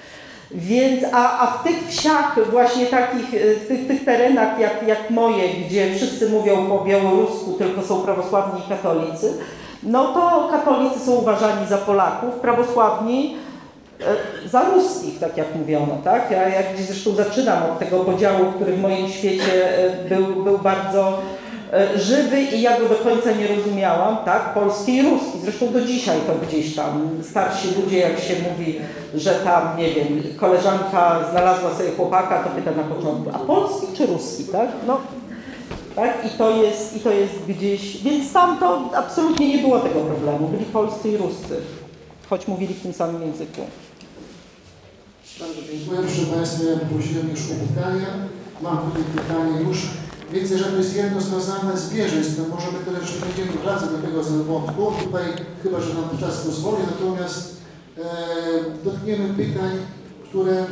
Więc, 0.55 1.05
a, 1.13 1.39
a 1.41 1.47
w 1.47 1.63
tych 1.63 1.89
wsiach, 1.89 2.51
właśnie 2.51 2.87
takich, 2.87 3.35
e, 3.35 3.55
w 3.55 3.69
tych, 3.69 3.87
tych 3.87 4.05
terenach 4.05 4.59
jak, 4.59 4.89
jak 4.89 5.11
moje, 5.11 5.49
gdzie 5.49 5.95
wszyscy 5.95 6.31
mówią 6.31 6.67
po 6.67 6.85
białorusku, 6.85 7.53
tylko 7.53 7.83
są 7.83 8.01
prawosławni 8.01 8.61
i 8.61 8.69
katolicy, 8.69 9.39
no 9.83 10.05
to 10.05 10.49
katolicy 10.51 10.99
są 11.01 11.13
uważani 11.13 11.67
za 11.67 11.79
Polaków, 11.79 12.35
prawosławni 12.35 13.37
e, 14.01 14.49
za 14.49 14.65
ruskich, 14.65 15.19
tak 15.19 15.37
jak 15.37 15.55
mówiono, 15.55 15.99
tak? 16.05 16.31
Ja 16.31 16.49
jak 16.49 16.75
gdzieś 16.75 16.87
zresztą 16.87 17.15
zaczynam 17.15 17.63
od 17.63 17.79
tego 17.79 18.01
podziału, 18.01 18.53
który 18.55 18.73
w 18.73 18.81
moim 18.81 19.09
świecie 19.09 19.79
e, 19.79 20.09
był, 20.09 20.45
był 20.45 20.59
bardzo 20.59 21.19
e, 21.73 21.99
żywy 21.99 22.41
i 22.41 22.63
ja 22.63 22.81
go 22.81 22.89
do 22.89 22.95
końca 22.95 23.33
nie 23.33 23.57
rozumiałam, 23.57 24.17
tak? 24.25 24.55
Polski 24.55 24.97
i 24.97 25.03
ruski. 25.03 25.39
Zresztą 25.43 25.69
do 25.69 25.81
dzisiaj 25.81 26.19
to 26.27 26.47
gdzieś 26.47 26.77
tam 26.77 27.11
starsi 27.23 27.69
ludzie, 27.83 27.99
jak 27.99 28.19
się 28.19 28.35
mówi, 28.51 28.81
że 29.15 29.35
tam, 29.35 29.79
nie 29.79 29.91
wiem, 29.91 30.23
koleżanka 30.37 31.19
znalazła 31.31 31.75
sobie 31.75 31.91
chłopaka, 31.97 32.45
to 32.45 32.51
pyta 32.51 32.71
na 32.71 32.83
początku, 32.83 33.31
a 33.35 33.39
polski 33.39 33.87
czy 33.97 34.07
ruski, 34.07 34.45
tak? 34.45 34.69
No, 34.87 35.01
tak? 35.97 36.27
I 36.27 36.39
to 36.39 36.63
jest, 36.63 36.97
i 36.97 37.01
to 37.01 37.11
jest 37.11 37.35
gdzieś, 37.49 38.03
więc 38.03 38.33
tam 38.33 38.59
to 38.59 38.91
absolutnie 38.97 39.49
nie 39.57 39.63
było 39.63 39.81
tego 39.81 40.01
problemu. 40.01 40.49
Byli 40.49 40.65
polscy 40.65 41.09
i 41.09 41.17
ruscy, 41.17 41.57
choć 42.31 42.49
mówili 42.49 42.75
w 42.75 42.83
tym 42.83 42.93
samym 42.93 43.23
języku. 43.23 43.61
Bardzo 45.41 45.61
dziękuję. 45.73 46.01
Proszę 46.01 46.27
Państwa, 46.37 46.65
ja 46.65 46.77
prosiłem 46.79 47.31
już 47.31 47.41
o 47.41 47.55
pytania. 47.67 48.07
Mam 48.63 48.79
tutaj 48.79 49.03
pytanie 49.17 49.61
już. 49.69 49.79
Widzę, 50.33 50.59
że 50.59 50.65
to 50.65 50.77
jest 50.77 50.97
jedno 50.97 51.21
związane 51.21 51.77
z 51.77 51.95
bieżeństwem. 51.95 52.45
Może 52.51 52.67
my 52.73 52.79
tyle 52.85 52.99
jeszcze 53.01 53.27
będziemy 53.27 53.53
wracać 53.53 53.89
do 53.91 53.99
tego 53.99 54.23
wątku. 54.23 54.93
Tutaj 55.05 55.25
chyba, 55.63 55.81
że 55.81 55.95
nam 55.95 56.19
czas 56.21 56.41
pozwoli. 56.41 56.83
Natomiast 56.87 57.57
e, 57.99 58.03
dotkniemy 58.85 59.35
pytań, 59.35 59.73
które 60.25 60.65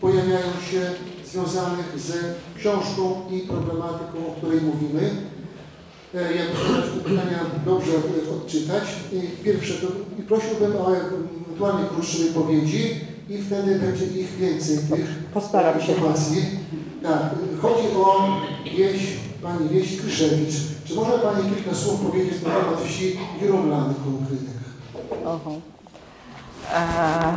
pojawiają 0.00 0.52
się 0.70 0.80
związanych 1.26 2.00
z 2.00 2.12
książką 2.58 3.02
i 3.30 3.38
problematyką, 3.40 4.18
o 4.28 4.36
której 4.36 4.60
mówimy. 4.60 5.10
E, 6.14 6.18
Ja 6.36 6.42
muszę 6.52 6.82
te 6.82 7.00
pytania 7.00 7.38
dobrze 7.66 7.92
e, 7.92 8.34
odczytać. 8.36 8.84
Pierwsze 9.44 9.74
to 9.74 9.86
i 10.18 10.22
prosiłbym 10.22 10.72
o 10.76 10.96
ewentualnie 10.96 11.88
krótsze 11.88 12.18
wypowiedzi 12.18 12.94
i 13.28 13.38
wtedy 13.42 13.78
będzie 13.78 14.04
ich 14.06 14.36
więcej 14.36 14.78
tych 14.78 15.18
Postaram 15.34 15.80
się. 15.80 15.92
informacji. 15.92 16.42
Tak, 17.02 17.22
chodzi 17.62 17.86
o 17.96 18.36
wieś, 18.76 19.00
pani 19.42 19.68
wieś 19.68 19.96
Kryszewicz. 20.00 20.54
Czy 20.84 20.94
może 20.94 21.12
Pani 21.18 21.50
kilka 21.54 21.74
słów 21.74 22.00
powiedzieć 22.00 22.42
na 22.42 22.48
temat 22.50 22.80
wsi 22.86 23.16
Jurowlany 23.42 23.94
koło 24.04 24.18
Krynek? 24.26 24.58
Oho. 25.26 25.52
Eee, 26.74 27.34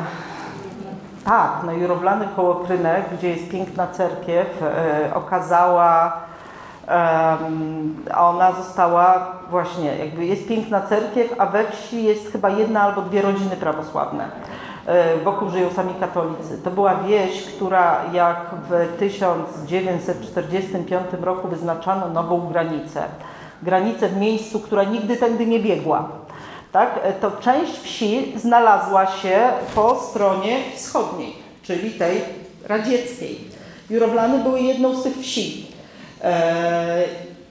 tak, 1.25 1.51
no 1.65 1.71
Jurowlany 1.71 2.27
koło 2.35 2.55
Krynek, 2.55 3.05
gdzie 3.17 3.29
jest 3.29 3.49
piękna 3.49 3.87
cerkiew, 3.87 4.63
e, 4.63 5.13
okazała, 5.13 6.13
em, 6.87 7.95
ona 8.17 8.51
została 8.51 9.27
właśnie, 9.49 9.97
jakby 9.97 10.25
jest 10.25 10.47
piękna 10.47 10.81
cerkiew, 10.81 11.35
a 11.37 11.45
we 11.45 11.71
wsi 11.71 12.03
jest 12.03 12.31
chyba 12.31 12.49
jedna 12.49 12.81
albo 12.81 13.01
dwie 13.01 13.21
rodziny 13.21 13.55
prawosławne. 13.55 14.25
E, 14.85 15.17
Wokół 15.17 15.49
żyją 15.49 15.69
sami 15.69 15.93
katolicy. 15.99 16.61
To 16.63 16.71
była 16.71 16.95
wieś, 16.95 17.45
która 17.55 17.95
jak 18.13 18.37
w 18.69 18.87
1945 18.99 21.05
roku 21.21 21.47
wyznaczano 21.47 22.07
nową 22.07 22.47
granicę. 22.47 23.03
Granicę 23.63 24.09
w 24.09 24.17
miejscu, 24.17 24.59
która 24.59 24.83
nigdy 24.83 25.17
tędy 25.17 25.45
nie 25.45 25.59
biegła. 25.59 26.09
Tak? 26.71 26.99
E, 27.03 27.13
To 27.13 27.31
część 27.31 27.71
wsi 27.83 28.33
znalazła 28.35 29.07
się 29.07 29.39
po 29.75 29.95
stronie 30.09 30.57
wschodniej, 30.75 31.35
czyli 31.63 31.91
tej 31.91 32.21
radzieckiej. 32.67 33.39
Jurowlany 33.89 34.43
były 34.43 34.59
jedną 34.61 34.95
z 34.95 35.03
tych 35.03 35.17
wsi. 35.17 35.65
E, 36.23 37.03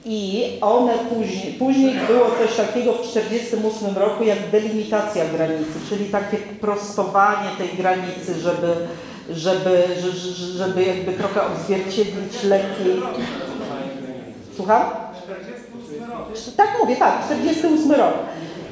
I 0.05 0.45
one 0.61 0.93
później, 0.93 1.53
później 1.53 1.93
było 2.07 2.25
coś 2.31 2.55
takiego 2.57 2.93
w 2.93 3.01
1948 3.01 3.97
roku 3.97 4.23
jak 4.23 4.49
delimitacja 4.49 5.25
granicy, 5.25 5.71
czyli 5.89 6.05
takie 6.05 6.37
prostowanie 6.37 7.49
tej 7.57 7.67
granicy, 7.77 8.39
żeby, 8.39 8.73
żeby, 9.29 9.83
że- 10.01 10.11
że- 10.11 10.45
żeby 10.57 10.83
jakby 10.83 11.13
trochę 11.13 11.41
odzwierciedlić 11.53 12.43
lepiej. 12.43 13.01
Słucham? 14.55 14.81
Tak 16.57 16.67
mówię, 16.81 16.95
tak, 16.95 17.25
48 17.25 17.91
rok. 17.91 18.13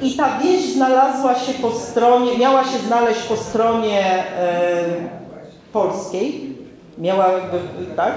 I 0.02 0.12
ta 0.16 0.38
wieś 0.38 0.72
znalazła 0.72 1.34
się 1.34 1.52
po 1.62 1.70
stronie, 1.70 2.38
miała 2.38 2.64
się 2.64 2.78
znaleźć 2.86 3.20
po 3.22 3.36
stronie 3.36 4.00
e, 4.38 4.84
polskiej, 5.72 6.56
miała 6.98 7.26
tak. 7.96 8.12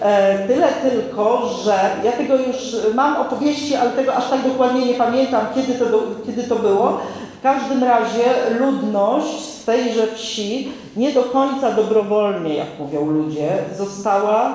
E, 0.00 0.38
tyle 0.48 0.68
tylko, 0.68 1.48
że 1.64 1.74
ja 2.04 2.12
tego 2.12 2.34
już 2.36 2.76
mam 2.94 3.16
opowieści, 3.16 3.74
ale 3.76 3.90
tego 3.90 4.14
aż 4.14 4.30
tak 4.30 4.42
dokładnie 4.42 4.86
nie 4.86 4.94
pamiętam, 4.94 5.46
kiedy 5.54 5.74
to, 5.74 5.86
do- 5.86 6.02
kiedy 6.26 6.42
to 6.42 6.56
było. 6.56 7.00
W 7.38 7.42
każdym 7.42 7.84
razie 7.84 8.24
ludność 8.58 9.40
z 9.44 9.64
tejże 9.64 10.06
wsi 10.06 10.72
nie 10.96 11.12
do 11.12 11.22
końca 11.22 11.70
dobrowolnie, 11.72 12.54
jak 12.54 12.66
mówią 12.78 13.06
ludzie, 13.06 13.48
została 13.78 14.54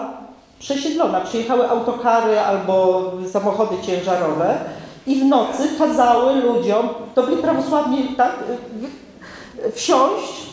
przesiedlona. 0.59 1.21
Przyjechały 1.21 1.69
autokary 1.69 2.39
albo 2.39 3.03
samochody 3.31 3.75
ciężarowe 3.85 4.55
i 5.07 5.15
w 5.15 5.25
nocy 5.25 5.69
kazały 5.77 6.35
ludziom, 6.35 6.89
to 7.15 7.23
byli 7.23 7.37
prawosławni, 7.37 8.07
tak, 8.17 8.31
wsiąść 9.73 10.43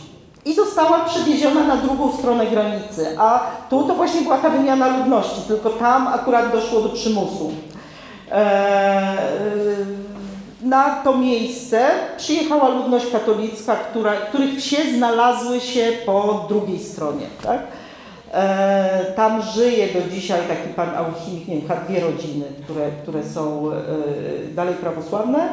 i 0.44 0.54
została 0.54 0.98
przewieziona 0.98 1.64
na 1.64 1.76
drugą 1.76 2.12
stronę 2.12 2.46
granicy. 2.46 3.16
A 3.18 3.40
tu 3.70 3.82
to 3.82 3.94
właśnie 3.94 4.22
była 4.22 4.38
ta 4.38 4.50
wymiana 4.50 4.98
ludności, 4.98 5.40
tylko 5.48 5.70
tam 5.70 6.08
akurat 6.08 6.52
doszło 6.52 6.80
do 6.80 6.88
przymusu. 6.88 7.52
Eee, 8.32 9.16
na 10.62 10.90
to 10.90 11.16
miejsce 11.16 11.90
przyjechała 12.16 12.68
ludność 12.68 13.06
katolicka, 13.12 13.76
która, 13.76 14.12
których 14.12 14.58
wsie 14.58 14.76
znalazły 14.96 15.60
się 15.60 15.92
po 16.06 16.46
drugiej 16.48 16.78
stronie. 16.78 17.26
Tak? 17.42 17.60
E, 18.32 19.12
tam 19.16 19.42
żyje 19.42 19.88
do 19.88 20.10
dzisiaj 20.14 20.40
taki 20.48 20.74
pan 20.76 20.88
alchimik, 20.88 21.48
nie 21.48 21.60
wiem, 21.60 21.78
dwie 21.88 22.00
rodziny, 22.00 22.44
które, 22.64 22.90
które 23.02 23.24
są 23.24 23.70
e, 23.72 23.74
dalej 24.54 24.74
prawosławne. 24.74 25.48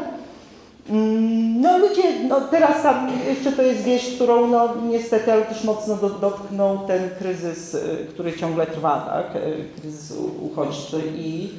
Mm, 0.90 1.62
No 1.62 1.78
ludzie, 1.78 2.04
no 2.30 2.42
teraz 2.42 2.84
tam 2.84 3.08
jeszcze 3.30 3.52
to 3.52 3.62
jest 3.62 3.84
wieś, 3.84 4.16
którą 4.16 4.48
no 4.48 4.70
niestety, 4.90 5.34
ale 5.34 5.42
też 5.42 5.64
mocno 5.64 5.96
do, 5.96 6.10
dotknął 6.10 6.78
ten 6.78 7.10
kryzys, 7.20 7.74
y, 7.74 8.08
który 8.10 8.34
ciągle 8.34 8.66
trwa, 8.66 9.00
tak, 9.00 9.42
kryzys 9.82 10.14
uchodźczy 10.42 11.02
i 11.16 11.50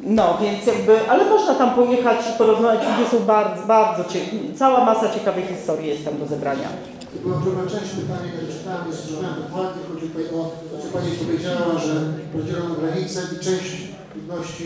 no 0.00 0.38
więc 0.40 0.66
jakby, 0.66 1.10
ale 1.10 1.24
można 1.24 1.54
tam 1.54 1.70
pojechać 1.70 2.18
i 2.34 2.38
porozmawiać, 2.38 2.82
ludzie 2.82 3.10
są 3.10 3.18
bardzo, 3.18 3.66
bardzo 3.66 4.04
ciekawi, 4.04 4.54
cała 4.56 4.84
masa 4.84 5.14
ciekawych 5.14 5.48
historii 5.48 5.88
jest 5.88 6.04
tam 6.04 6.18
do 6.18 6.26
zebrania. 6.26 6.68
Była 7.22 7.38
druga 7.40 7.62
część 7.72 7.90
pytania, 8.00 8.32
które 8.32 8.52
czytałem, 8.54 8.82
nie 8.86 8.96
słyszałem 8.96 9.34
dokładnie. 9.42 9.82
Chodzi 9.88 10.06
tutaj 10.08 10.26
o 10.38 10.40
to, 10.70 10.74
co 10.82 10.88
Pani 10.94 11.10
powiedziała, 11.22 11.78
że 11.84 11.94
rozdzielono 12.34 12.74
granice 12.74 13.18
i 13.34 13.44
część 13.44 13.70
ludności 14.16 14.64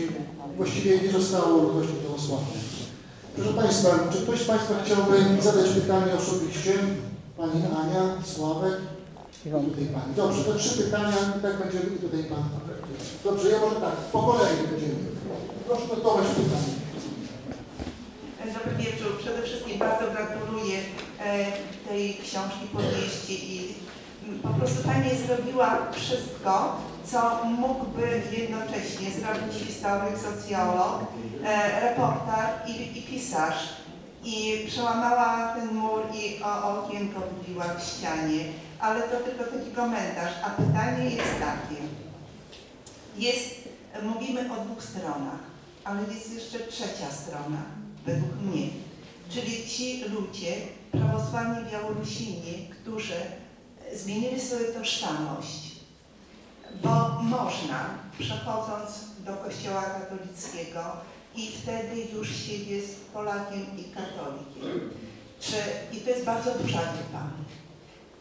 właściwie 0.57 1.01
nie 1.01 1.11
zostało 1.11 1.63
ludnością 1.63 1.93
prawosławną. 1.93 2.53
Proszę 3.35 3.53
Państwa, 3.53 3.89
czy 4.11 4.17
ktoś 4.23 4.39
z 4.41 4.47
Państwa 4.51 4.73
chciałby 4.83 5.41
zadać 5.41 5.69
pytanie 5.69 6.11
osobiście? 6.21 6.73
Pani 7.37 7.61
Ania, 7.81 8.03
Sławek 8.33 8.75
tutaj 9.43 9.85
Pani. 9.93 10.15
Dobrze, 10.15 10.43
to 10.43 10.53
trzy 10.53 10.83
pytania 10.83 11.17
i 11.37 11.41
tak 11.41 11.57
będziemy 11.63 11.95
i 11.95 11.99
tutaj 11.99 12.23
Pan. 12.23 12.43
Dobrze, 13.23 13.49
ja 13.49 13.59
może 13.59 13.75
tak, 13.75 13.95
po 13.95 14.19
kolei 14.23 14.67
będziemy. 14.71 14.95
Proszę 15.67 15.87
notować 15.87 16.25
pytanie. 16.27 16.82
Dobry 18.45 18.75
wieczór. 18.77 19.19
Przede 19.19 19.41
wszystkim 19.41 19.79
bardzo 19.79 20.11
gratuluję 20.11 20.79
e, 21.19 21.45
tej 21.87 22.13
książki, 22.13 22.67
powieści 22.73 23.55
i 23.55 23.73
po 24.43 24.49
prostu 24.49 24.83
Pani 24.83 25.09
zrobiła 25.27 25.77
wszystko, 25.91 26.81
co 27.05 27.45
mógłby 27.45 28.21
jednocześnie 28.37 29.11
zrobić 29.11 29.67
historyk, 29.67 30.17
socjolog, 30.17 30.99
e, 31.45 31.79
reporter 31.79 32.45
i, 32.67 32.99
i 32.99 33.01
pisarz. 33.01 33.69
I 34.23 34.65
przełamała 34.67 35.55
ten 35.55 35.75
mur 35.75 36.01
i 36.13 36.43
o 36.43 36.83
okienko 36.83 37.19
wbiła 37.19 37.65
w 37.65 37.83
ścianie. 37.83 38.43
Ale 38.79 39.01
to 39.01 39.17
tylko 39.17 39.43
taki 39.43 39.71
komentarz. 39.71 40.33
A 40.43 40.49
pytanie 40.49 41.09
jest 41.09 41.39
takie. 41.39 41.81
Jest, 43.17 43.69
mówimy 44.03 44.53
o 44.53 44.65
dwóch 44.65 44.83
stronach, 44.83 45.39
ale 45.83 45.99
jest 46.13 46.33
jeszcze 46.33 46.59
trzecia 46.59 47.11
strona, 47.11 47.82
według 48.05 48.41
mnie. 48.41 48.67
Czyli 49.29 49.69
ci 49.69 50.03
ludzie, 50.03 50.55
prawosławni 50.91 51.71
Białorusini, 51.71 52.69
którzy 52.81 53.15
zmienili 53.95 54.41
swoją 54.41 54.73
tożsamość, 54.73 55.71
bo 56.83 57.21
można, 57.21 57.89
przechodząc 58.19 58.91
do 59.25 59.33
kościoła 59.33 59.81
katolickiego 59.81 60.79
i 61.35 61.51
wtedy 61.51 61.95
już 62.13 62.35
się 62.35 62.53
jest 62.53 63.05
Polakiem 63.05 63.65
i 63.77 63.83
katolikiem. 63.83 64.89
Czy, 65.39 65.55
I 65.97 66.01
to 66.01 66.09
jest 66.09 66.25
bardzo 66.25 66.51
duża 66.51 66.79
grupa. 66.79 67.23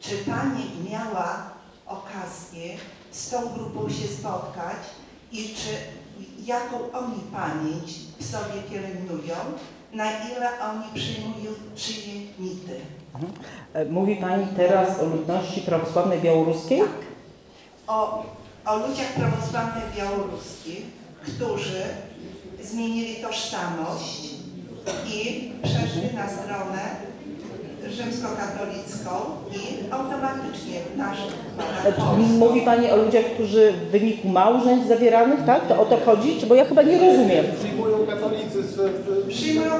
Czy 0.00 0.16
Pani 0.16 0.90
miała 0.90 1.50
okazję 1.86 2.76
z 3.10 3.30
tą 3.30 3.48
grupą 3.48 3.90
się 3.90 4.08
spotkać 4.08 4.78
i 5.32 5.54
czy 5.54 5.76
jaką 6.44 6.92
oni 6.92 7.20
pamięć 7.32 7.92
w 8.18 8.24
sobie 8.24 8.62
pielęgnują, 8.70 9.36
na 9.94 10.04
ile 10.04 10.48
oni 10.70 10.84
przyjmują 10.94 11.50
czyje 11.76 12.14
mity? 12.38 12.80
E, 13.74 13.84
Mówi 13.84 14.16
Pani 14.16 14.46
teraz 14.56 15.00
o 15.00 15.04
ludności 15.04 15.60
prawosławnej 15.60 16.20
białoruskiej? 16.20 16.82
O, 17.86 18.24
o 18.66 18.76
ludziach 18.76 19.12
prawosławnych 19.12 19.84
białoruskich, 19.96 20.82
którzy 21.22 21.82
zmienili 22.62 23.16
tożsamość 23.16 24.20
i 25.06 25.50
przeszli 25.62 26.14
na 26.16 26.28
stronę 26.28 26.80
rzymskokatolicką 27.90 29.10
i 29.52 29.92
automatycznie 29.92 30.80
nasz 30.96 31.18
E. 31.84 31.92
Mówi 32.38 32.60
Pani 32.60 32.90
o 32.90 32.96
ludziach, 32.96 33.24
którzy 33.24 33.72
w 33.72 33.90
wyniku 33.90 34.28
małżeństw 34.28 34.88
zawieranych, 34.88 35.44
tak? 35.46 35.66
To 35.68 35.80
o 35.82 35.84
to 35.84 35.98
chodzi? 36.04 36.40
Czy 36.40 36.46
bo 36.46 36.54
ja 36.54 36.64
chyba 36.64 36.82
nie 36.82 36.98
rozumiem. 36.98 37.44
Przyjmują 37.58 38.01
Przyjmują 39.28 39.70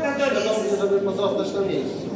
żeby 0.81 1.01
pozostać 1.01 1.55
na 1.55 1.61
miejscu. 1.61 2.13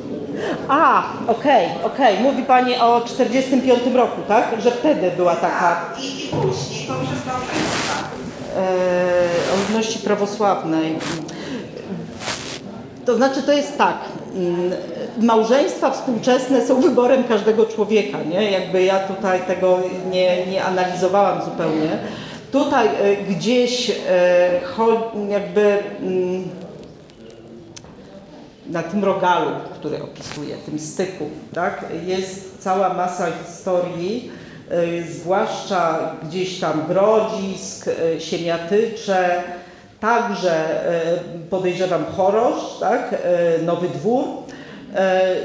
A, 0.69 1.03
okej, 1.27 1.69
okej. 1.85 2.19
Mówi 2.21 2.43
Pani 2.43 2.77
o 2.77 3.01
45 3.07 3.81
roku, 3.95 4.21
tak? 4.29 4.45
Że 4.63 4.71
wtedy 4.71 5.11
była 5.17 5.37
taka 5.37 5.61
Tak, 5.61 6.01
i, 6.05 6.25
i 6.25 6.29
później 6.29 6.87
poprzez 6.89 7.27
małżeństwa. 7.27 8.09
e, 8.57 9.55
o 9.55 9.57
ludności 9.69 9.99
prawosławnej. 9.99 10.99
To 13.07 13.17
znaczy, 13.17 13.43
to 13.43 13.53
jest 13.53 13.79
tak. 13.79 13.97
mm, 14.35 14.73
Małżeństwa 15.23 15.91
współczesne 15.91 16.67
są 16.67 16.81
wyborem 16.81 17.25
każdego 17.25 17.67
człowieka, 17.67 18.19
nie? 18.31 18.51
Jakby 18.51 18.83
ja 18.83 18.99
tutaj 18.99 19.41
tego 19.41 19.79
nie, 20.11 20.47
nie 20.47 20.65
analizowałam 20.65 21.45
zupełnie. 21.45 21.99
Tutaj 22.53 22.87
e, 22.87 23.17
gdzieś 23.17 23.91
e, 23.91 23.95
cho- 24.77 25.29
jakby 25.31 25.79
mm, 26.01 26.45
na 28.71 28.83
tym 28.83 29.05
rogalu, 29.05 29.51
który 29.75 30.03
opisuję, 30.03 30.57
tym 30.57 30.79
styku, 30.79 31.25
tak, 31.55 31.85
jest 32.07 32.59
cała 32.63 32.95
masa 32.95 33.27
historii, 33.45 34.31
y, 34.73 35.05
zwłaszcza 35.13 35.99
gdzieś 36.23 36.61
tam 36.61 36.87
grodzisk, 36.89 37.89
y, 37.89 38.21
siemiatycze, 38.21 39.43
także 40.01 40.85
y, 41.37 41.39
podejrzewam 41.51 42.05
chorosz, 42.17 42.79
tak, 42.81 43.15
nowy 43.63 43.89
dwór. 43.89 44.25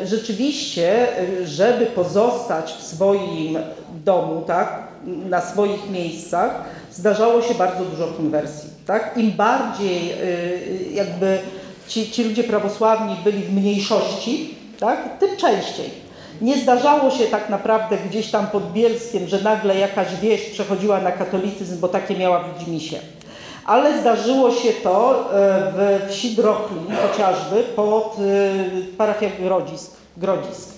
Rzeczywiście, 0.06 1.08
żeby 1.44 1.86
pozostać 1.86 2.74
w 2.74 2.84
swoim 2.84 3.58
domu, 4.06 4.44
tak, 4.48 4.84
na 5.30 5.42
swoich 5.42 5.90
miejscach, 5.90 6.64
zdarzało 6.92 7.42
się 7.42 7.54
bardzo 7.54 7.86
dużo 7.86 8.08
konwersji. 8.08 8.70
Tak? 8.86 9.18
Im 9.18 9.32
bardziej 9.32 10.14
jakby 10.94 11.40
ci, 11.92 12.12
ci 12.12 12.24
ludzie 12.24 12.44
prawosławni 12.44 13.16
byli 13.24 13.44
w 13.44 13.54
mniejszości, 13.54 14.56
tak, 14.80 15.20
tym 15.20 15.38
częściej. 15.38 15.90
Nie 16.42 16.58
zdarzało 16.58 17.12
się 17.12 17.26
tak 17.26 17.50
naprawdę 17.50 17.98
gdzieś 18.10 18.32
tam 18.32 18.48
pod 18.48 18.74
Bielskiem, 18.74 19.28
że 19.28 19.42
nagle 19.42 19.76
jakaś 19.76 20.16
wieś 20.16 20.50
przechodziła 20.50 21.02
na 21.02 21.12
katolicyzm, 21.12 21.80
bo 21.80 21.88
takie 21.88 22.18
miała 22.18 22.40
w 22.40 22.60
Widzimisię. 22.60 23.00
Ale 23.66 24.02
zdarzyło 24.02 24.52
się 24.52 24.74
to 24.84 25.26
e, 25.34 25.72
w 25.76 26.10
wsi 26.10 26.36
Drochlin 26.36 26.86
chociażby 27.08 27.64
pod 27.76 28.18
e, 28.20 28.96
parafią 28.98 29.28
Grodzisk. 29.40 29.92
Grodzisk. 30.18 30.70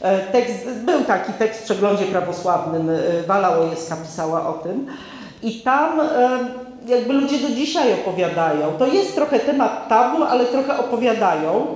E, 0.00 0.18
Tekst, 0.18 0.68
był 0.84 1.04
taki 1.04 1.32
tekst 1.32 1.60
w 1.60 1.64
przeglądzie 1.64 2.04
prawosławnym, 2.04 2.90
Wala 3.26 3.58
Łojewska 3.58 3.96
pisała 3.96 4.48
o 4.48 4.52
tym. 4.52 4.86
I 5.42 5.60
tam 5.60 6.00
jakby 6.86 7.12
ludzie 7.12 7.38
do 7.38 7.48
dzisiaj 7.48 7.92
opowiadają. 7.92 8.72
To 8.78 8.86
jest 8.86 9.14
trochę 9.14 9.40
temat 9.40 9.88
tabu, 9.88 10.22
ale 10.22 10.44
trochę 10.44 10.78
opowiadają 10.78 11.66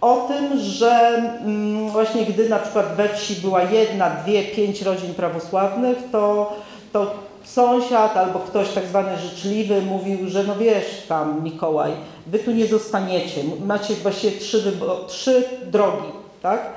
o 0.00 0.28
tym, 0.28 0.58
że 0.60 1.16
mm, 1.44 1.88
właśnie 1.88 2.24
gdy 2.24 2.48
na 2.48 2.58
przykład 2.58 2.96
we 2.96 3.08
wsi 3.08 3.34
była 3.34 3.62
jedna, 3.62 4.10
dwie, 4.10 4.42
pięć 4.42 4.82
rodzin 4.82 5.14
prawosławnych, 5.14 5.98
to, 6.12 6.52
to 6.92 7.14
sąsiad 7.44 8.16
albo 8.16 8.38
ktoś 8.38 8.68
tak 8.68 8.86
zwany 8.86 9.18
życzliwy 9.18 9.82
mówił, 9.82 10.18
że 10.28 10.44
no 10.44 10.56
wiesz 10.56 11.06
tam 11.08 11.44
Mikołaj, 11.44 11.92
wy 12.26 12.38
tu 12.38 12.50
nie 12.50 12.66
zostaniecie, 12.66 13.40
macie 13.64 13.94
właściwie 13.94 14.38
trzy, 14.38 14.72
trzy 15.06 15.44
drogi, 15.66 16.08
tak? 16.42 16.72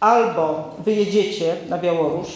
Albo 0.00 0.74
wyjedziecie 0.78 1.56
na 1.68 1.78
Białoruś, 1.78 2.28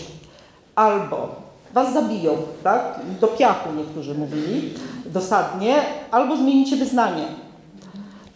albo 0.74 1.45
was 1.76 1.92
zabiją, 1.92 2.36
tak? 2.64 3.00
Do 3.20 3.26
piachu 3.26 3.68
niektórzy 3.76 4.14
mówili, 4.14 4.74
dosadnie, 5.06 5.74
albo 6.10 6.36
zmienicie 6.36 6.76
wyznanie. 6.76 7.24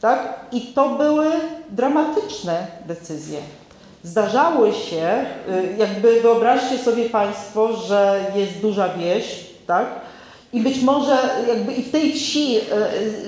Tak? 0.01 0.41
I 0.53 0.61
to 0.61 0.89
były 0.89 1.27
dramatyczne 1.71 2.67
decyzje. 2.87 3.39
Zdarzały 4.03 4.73
się, 4.73 5.25
y, 5.49 5.77
jakby 5.79 6.21
wyobraźcie 6.21 6.79
sobie 6.79 7.05
Państwo, 7.05 7.77
że 7.77 8.21
jest 8.35 8.53
duża 8.53 8.89
wieś, 8.89 9.25
tak? 9.67 9.87
I 10.53 10.61
być 10.61 10.83
może 10.83 11.19
jakby 11.49 11.73
i 11.73 11.83
w 11.83 11.91
tej 11.91 12.13
wsi 12.13 12.57
y, 12.57 12.61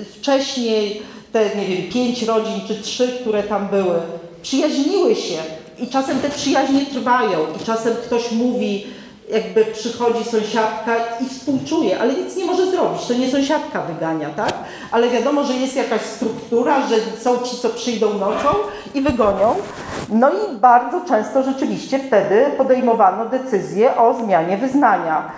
y, 0.01 0.05
wcześniej 0.05 1.01
te, 1.31 1.55
nie 1.55 1.65
wiem, 1.65 1.91
pięć 1.91 2.23
rodzin 2.23 2.61
czy 2.67 2.75
trzy, 2.75 3.07
które 3.07 3.43
tam 3.43 3.67
były, 3.67 3.95
przyjaźniły 4.41 5.15
się 5.15 5.37
i 5.79 5.87
czasem 5.87 6.19
te 6.19 6.29
przyjaźnie 6.29 6.85
trwają 6.85 7.39
i 7.61 7.65
czasem 7.65 7.93
ktoś 7.95 8.31
mówi, 8.31 8.85
jakby 9.33 9.65
przychodzi 9.65 10.23
sąsiadka 10.23 10.95
i 11.21 11.29
współczuje, 11.29 11.99
ale 11.99 12.13
nic 12.13 12.35
nie 12.35 12.45
może 12.45 12.71
zrobić, 12.71 13.05
to 13.07 13.13
nie 13.13 13.31
sąsiadka 13.31 13.81
wygania, 13.81 14.29
tak? 14.29 14.53
Ale 14.91 15.09
wiadomo, 15.09 15.43
że 15.43 15.53
jest 15.53 15.75
jakaś 15.75 16.01
struktura, 16.01 16.87
że 16.87 16.95
są 17.19 17.37
ci, 17.37 17.57
co 17.57 17.69
przyjdą 17.69 18.13
nocą 18.13 18.49
i 18.93 19.01
wygonią. 19.01 19.55
No 20.09 20.29
i 20.29 20.57
bardzo 20.57 21.01
często 21.07 21.43
rzeczywiście 21.43 21.99
wtedy 21.99 22.45
podejmowano 22.57 23.25
decyzję 23.25 23.97
o 23.97 24.13
zmianie 24.13 24.57
wyznania. 24.57 25.31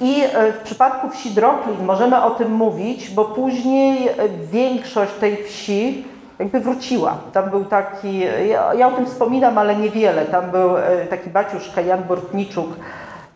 I 0.00 0.22
e, 0.22 0.52
w 0.52 0.58
przypadku 0.58 1.10
wsi 1.10 1.30
Droklin 1.30 1.84
możemy 1.84 2.22
o 2.22 2.30
tym 2.30 2.52
mówić, 2.52 3.10
bo 3.10 3.24
później 3.24 4.08
e, 4.08 4.12
większość 4.52 5.12
tej 5.12 5.44
wsi 5.44 6.04
jakby 6.38 6.60
wróciła. 6.60 7.16
Tam 7.32 7.50
był 7.50 7.64
taki, 7.64 8.18
ja, 8.48 8.74
ja 8.74 8.88
o 8.88 8.90
tym 8.90 9.06
wspominam, 9.06 9.58
ale 9.58 9.76
niewiele. 9.76 10.24
Tam 10.24 10.50
był 10.50 10.76
e, 10.76 11.06
taki 11.10 11.30
baciuszka 11.30 11.80
Jan 11.80 12.04
Bortniczuk, 12.04 12.66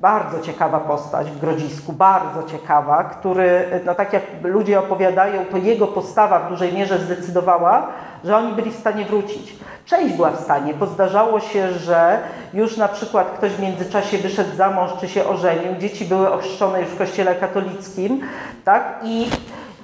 bardzo 0.02 0.40
ciekawa 0.40 0.80
postać 0.80 1.30
w 1.30 1.40
Grodzisku, 1.40 1.92
bardzo 1.92 2.42
ciekawa, 2.42 3.04
który, 3.04 3.80
no 3.84 3.94
tak 3.94 4.12
jak 4.12 4.22
ludzie 4.42 4.78
opowiadają, 4.78 5.44
to 5.44 5.56
jego 5.56 5.86
postawa 5.86 6.38
w 6.40 6.48
dużej 6.48 6.72
mierze 6.72 6.98
zdecydowała, 6.98 7.86
że 8.24 8.36
oni 8.36 8.52
byli 8.52 8.70
w 8.70 8.78
stanie 8.78 9.04
wrócić. 9.04 9.56
Część 9.84 10.14
była 10.14 10.30
w 10.30 10.40
stanie, 10.40 10.74
bo 10.74 10.86
zdarzało 10.86 11.40
się, 11.40 11.72
że 11.72 12.18
już 12.54 12.76
na 12.76 12.88
przykład 12.88 13.30
ktoś 13.30 13.52
w 13.52 13.60
międzyczasie 13.60 14.18
wyszedł 14.18 14.56
za 14.56 14.70
mąż 14.70 14.90
czy 15.00 15.08
się 15.08 15.24
ożenił, 15.24 15.76
dzieci 15.78 16.04
były 16.04 16.32
ochrzczone 16.32 16.80
już 16.80 16.90
w 16.90 16.98
kościele 16.98 17.34
katolickim, 17.34 18.20
tak, 18.64 19.00
i 19.04 19.30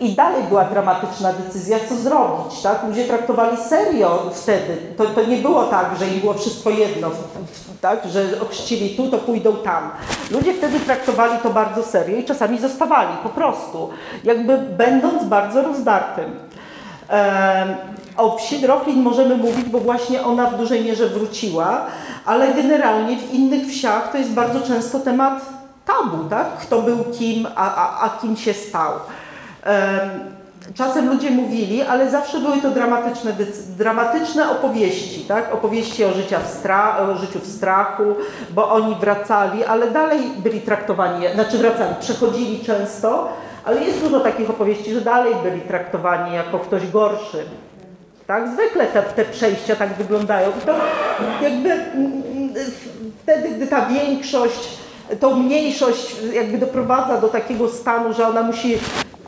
i 0.01 0.13
dalej 0.15 0.43
była 0.49 0.65
dramatyczna 0.65 1.33
decyzja, 1.33 1.79
co 1.89 1.95
zrobić. 1.97 2.63
Tak? 2.63 2.85
Ludzie 2.89 3.05
traktowali 3.05 3.57
serio 3.57 4.31
wtedy. 4.35 4.77
To, 4.97 5.05
to 5.05 5.25
nie 5.25 5.37
było 5.37 5.65
tak, 5.65 5.87
że 5.99 6.09
im 6.09 6.21
było 6.21 6.35
wszystko 6.35 6.71
jedno, 6.71 7.11
tak? 7.81 7.99
że 8.09 8.25
ochrzcili 8.43 8.97
tu, 8.97 9.11
to 9.11 9.19
pójdą 9.19 9.57
tam. 9.57 9.91
Ludzie 10.31 10.55
wtedy 10.55 10.81
traktowali 10.81 11.39
to 11.43 11.51
bardzo 11.51 11.83
serio 11.83 12.17
i 12.17 12.25
czasami 12.25 12.59
zostawali 12.59 13.17
po 13.23 13.29
prostu, 13.29 13.91
jakby 14.25 14.59
będąc 14.59 15.25
bardzo 15.25 15.63
rozdartym. 15.63 16.31
Em, 17.09 17.75
O 18.19 18.37
wsi 18.37 18.61
Droklin 18.61 19.03
możemy 19.03 19.37
mówić, 19.37 19.69
bo 19.69 19.79
właśnie 19.79 20.25
ona 20.25 20.51
w 20.51 20.57
dużej 20.57 20.85
mierze 20.85 21.07
wróciła, 21.09 21.87
ale 22.25 22.55
generalnie 22.55 23.17
w 23.17 23.35
innych 23.35 23.67
wsiach 23.67 24.13
to 24.13 24.19
jest 24.19 24.31
bardzo 24.31 24.61
często 24.61 25.01
temat 25.01 25.43
tabu, 25.87 26.25
tak? 26.31 26.47
Kto 26.57 26.83
był 26.83 27.05
kim, 27.19 27.47
a, 27.57 27.75
a, 27.75 28.05
a 28.05 28.09
kim 28.21 28.37
się 28.37 28.55
stał. 28.55 28.93
Em, 29.65 30.39
Czasem 30.75 31.09
ludzie 31.09 31.31
mówili, 31.31 31.83
ale 31.83 32.11
zawsze 32.11 32.41
były 32.41 32.61
to 32.61 32.71
dramatyczne, 32.71 33.33
dramatyczne 33.79 34.51
opowieści, 34.51 35.21
tak? 35.21 35.55
Opowieści 35.55 36.05
o, 36.05 36.13
życia 36.13 36.39
w 36.39 36.67
o 37.01 37.17
życiu 37.17 37.39
w 37.41 37.47
strachu, 37.47 38.03
bo 38.51 38.73
oni 38.73 38.95
wracali, 39.01 39.65
ale 39.65 39.91
dalej 39.91 40.21
byli 40.39 40.61
traktowani, 40.61 41.27
znaczy 41.35 41.59
wracali, 41.59 41.95
przechodzili 42.01 42.65
często, 42.65 43.29
ale 43.65 43.85
jest 43.85 44.01
dużo 44.01 44.21
takich 44.21 44.51
opowieści, 44.51 44.95
że 44.95 45.01
dalej 45.01 45.35
byli 45.43 45.61
traktowani 45.61 46.35
jako 46.35 46.59
ktoś 46.59 46.91
gorszy. 46.91 47.45
Tak? 48.27 48.49
Zwykle 48.49 48.87
te, 48.87 49.03
te 49.03 49.25
przejścia 49.25 49.77
tak 49.77 49.95
wyglądają. 49.95 50.53
To 50.67 50.75
jakby 51.43 51.73
mm, 51.73 52.23
mm, 52.37 52.55
wtedy, 53.23 53.49
gdy 53.49 53.67
ta 53.67 53.87
większość, 53.87 54.69
tą 55.21 55.37
mniejszość 55.37 56.17
jakby 56.33 56.59
doprowadza 56.59 57.21
do 57.21 57.29
takiego 57.29 57.69
stanu, 57.69 58.13
że 58.13 58.29
ona 58.29 58.43
musi 58.43 58.79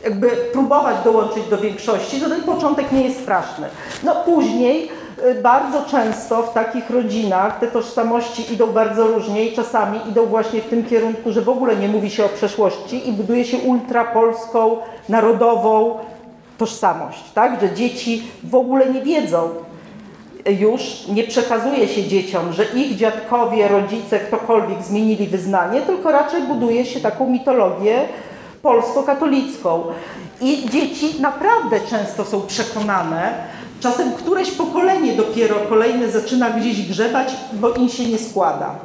jakby 0.03 0.27
próbować 0.29 0.95
dołączyć 1.03 1.43
do 1.49 1.57
większości, 1.57 2.21
to 2.21 2.29
ten 2.29 2.43
początek 2.43 2.91
nie 2.91 3.01
jest 3.01 3.21
straszny. 3.21 3.67
No 4.03 4.15
później 4.15 4.89
y, 5.29 5.41
bardzo 5.41 5.85
często 5.85 6.43
w 6.43 6.53
takich 6.53 6.89
rodzinach 6.89 7.59
te 7.59 7.67
tożsamości 7.67 8.53
idą 8.53 8.67
bardzo 8.67 9.07
różnie 9.07 9.45
i 9.45 9.55
czasami 9.55 9.99
idą 10.09 10.25
właśnie 10.25 10.61
w 10.61 10.69
tym 10.69 10.85
kierunku, 10.85 11.31
że 11.31 11.41
w 11.41 11.49
ogóle 11.49 11.75
nie 11.75 11.87
mówi 11.87 12.09
się 12.09 12.25
o 12.25 12.29
przeszłości 12.29 13.09
i 13.09 13.11
buduje 13.11 13.45
się 13.45 13.57
ultrapolską, 13.57 14.77
narodową 15.09 15.97
tożsamość, 16.57 17.31
tak? 17.33 17.61
Że 17.61 17.73
dzieci 17.75 18.23
w 18.43 18.55
ogóle 18.55 18.93
nie 18.93 19.01
wiedzą, 19.01 19.49
już 20.45 21.07
nie 21.07 21.23
przekazuje 21.23 21.87
się 21.87 22.03
dzieciom, 22.03 22.53
że 22.53 22.65
ich 22.65 22.95
dziadkowie, 22.95 23.67
rodzice, 23.67 24.19
ktokolwiek 24.19 24.83
zmienili 24.83 25.27
wyznanie, 25.27 25.81
tylko 25.81 26.11
raczej 26.11 26.43
buduje 26.43 26.85
się 26.85 26.99
taką 26.99 27.29
mitologię 27.29 28.05
polsko-katolicką. 28.61 29.83
I 30.41 30.69
dzieci 30.69 31.21
naprawdę 31.21 31.79
często 31.79 32.25
są 32.25 32.41
przekonane, 32.41 33.33
czasem 33.79 34.11
któreś 34.11 34.51
pokolenie 34.51 35.13
dopiero 35.13 35.55
kolejne 35.69 36.11
zaczyna 36.11 36.49
gdzieś 36.49 36.87
grzebać, 36.89 37.27
bo 37.53 37.73
im 37.73 37.89
się 37.89 38.05
nie 38.05 38.17
składa. 38.17 38.75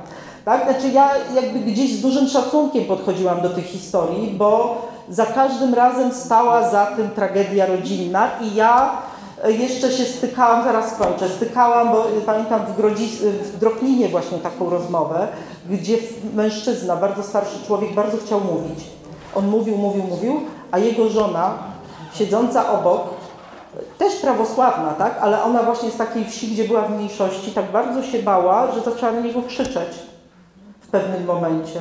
Tak? 0.45 0.65
Znaczy 0.65 0.89
ja 0.89 1.11
jakby 1.35 1.59
gdzieś 1.59 1.93
z 1.93 2.01
dużym 2.01 2.29
szacunkiem 2.29 2.85
podchodziłam 2.85 3.41
do 3.41 3.51
tych 3.51 3.65
historii, 3.65 4.35
bo 4.39 4.83
za 5.09 5.27
każdym 5.27 5.75
razem 5.75 6.13
stała 6.13 6.71
za 6.71 6.87
tym 6.87 7.11
tragedia 7.11 7.67
rodzinna 7.67 8.31
i 8.41 8.55
ja 8.55 9.03
e, 9.45 9.53
jeszcze 9.53 9.93
się 9.93 10.05
stykałam, 10.05 10.65
zaraz 10.65 10.93
skończę, 10.93 11.29
stykałam, 11.29 11.93
bo 11.93 12.09
y, 12.09 12.21
pamiętam 12.27 12.67
w, 12.67 12.77
Grodzis, 12.77 13.23
y, 13.23 13.31
w 13.33 13.59
Droklinie 13.59 14.09
właśnie 14.09 14.39
taką 14.39 14.71
rozmowę, 14.71 15.29
gdzie 15.71 15.99
mężczyzna, 16.35 16.97
bardzo 16.97 17.23
starszy 17.23 17.67
człowiek, 17.67 17.95
bardzo 17.95 18.17
chciał 18.27 18.41
mówić. 18.41 18.96
On 19.37 19.49
mówił, 19.49 19.77
mówił, 19.77 20.03
mówił, 20.03 20.41
a 20.71 20.79
jego 20.79 21.09
żona, 21.09 21.59
siedząca 22.15 22.73
obok, 22.73 23.01
też 23.99 24.17
prawosławna, 24.17 24.93
tak, 24.93 25.19
ale 25.21 25.43
ona 25.43 25.63
właśnie 25.63 25.91
z 25.91 25.97
takiej 25.97 26.25
wsi, 26.25 26.49
gdzie 26.49 26.65
była 26.65 26.83
w 26.83 26.91
mniejszości, 26.91 27.51
tak 27.51 27.73
bardzo 27.73 28.03
się 28.03 28.19
bała, 28.19 28.73
że 28.73 28.81
zaczęła 28.81 29.13
na 29.13 29.21
niego 29.21 29.43
krzyczeć 29.43 29.89
w 30.81 30.89
pewnym 30.89 31.25
momencie, 31.25 31.81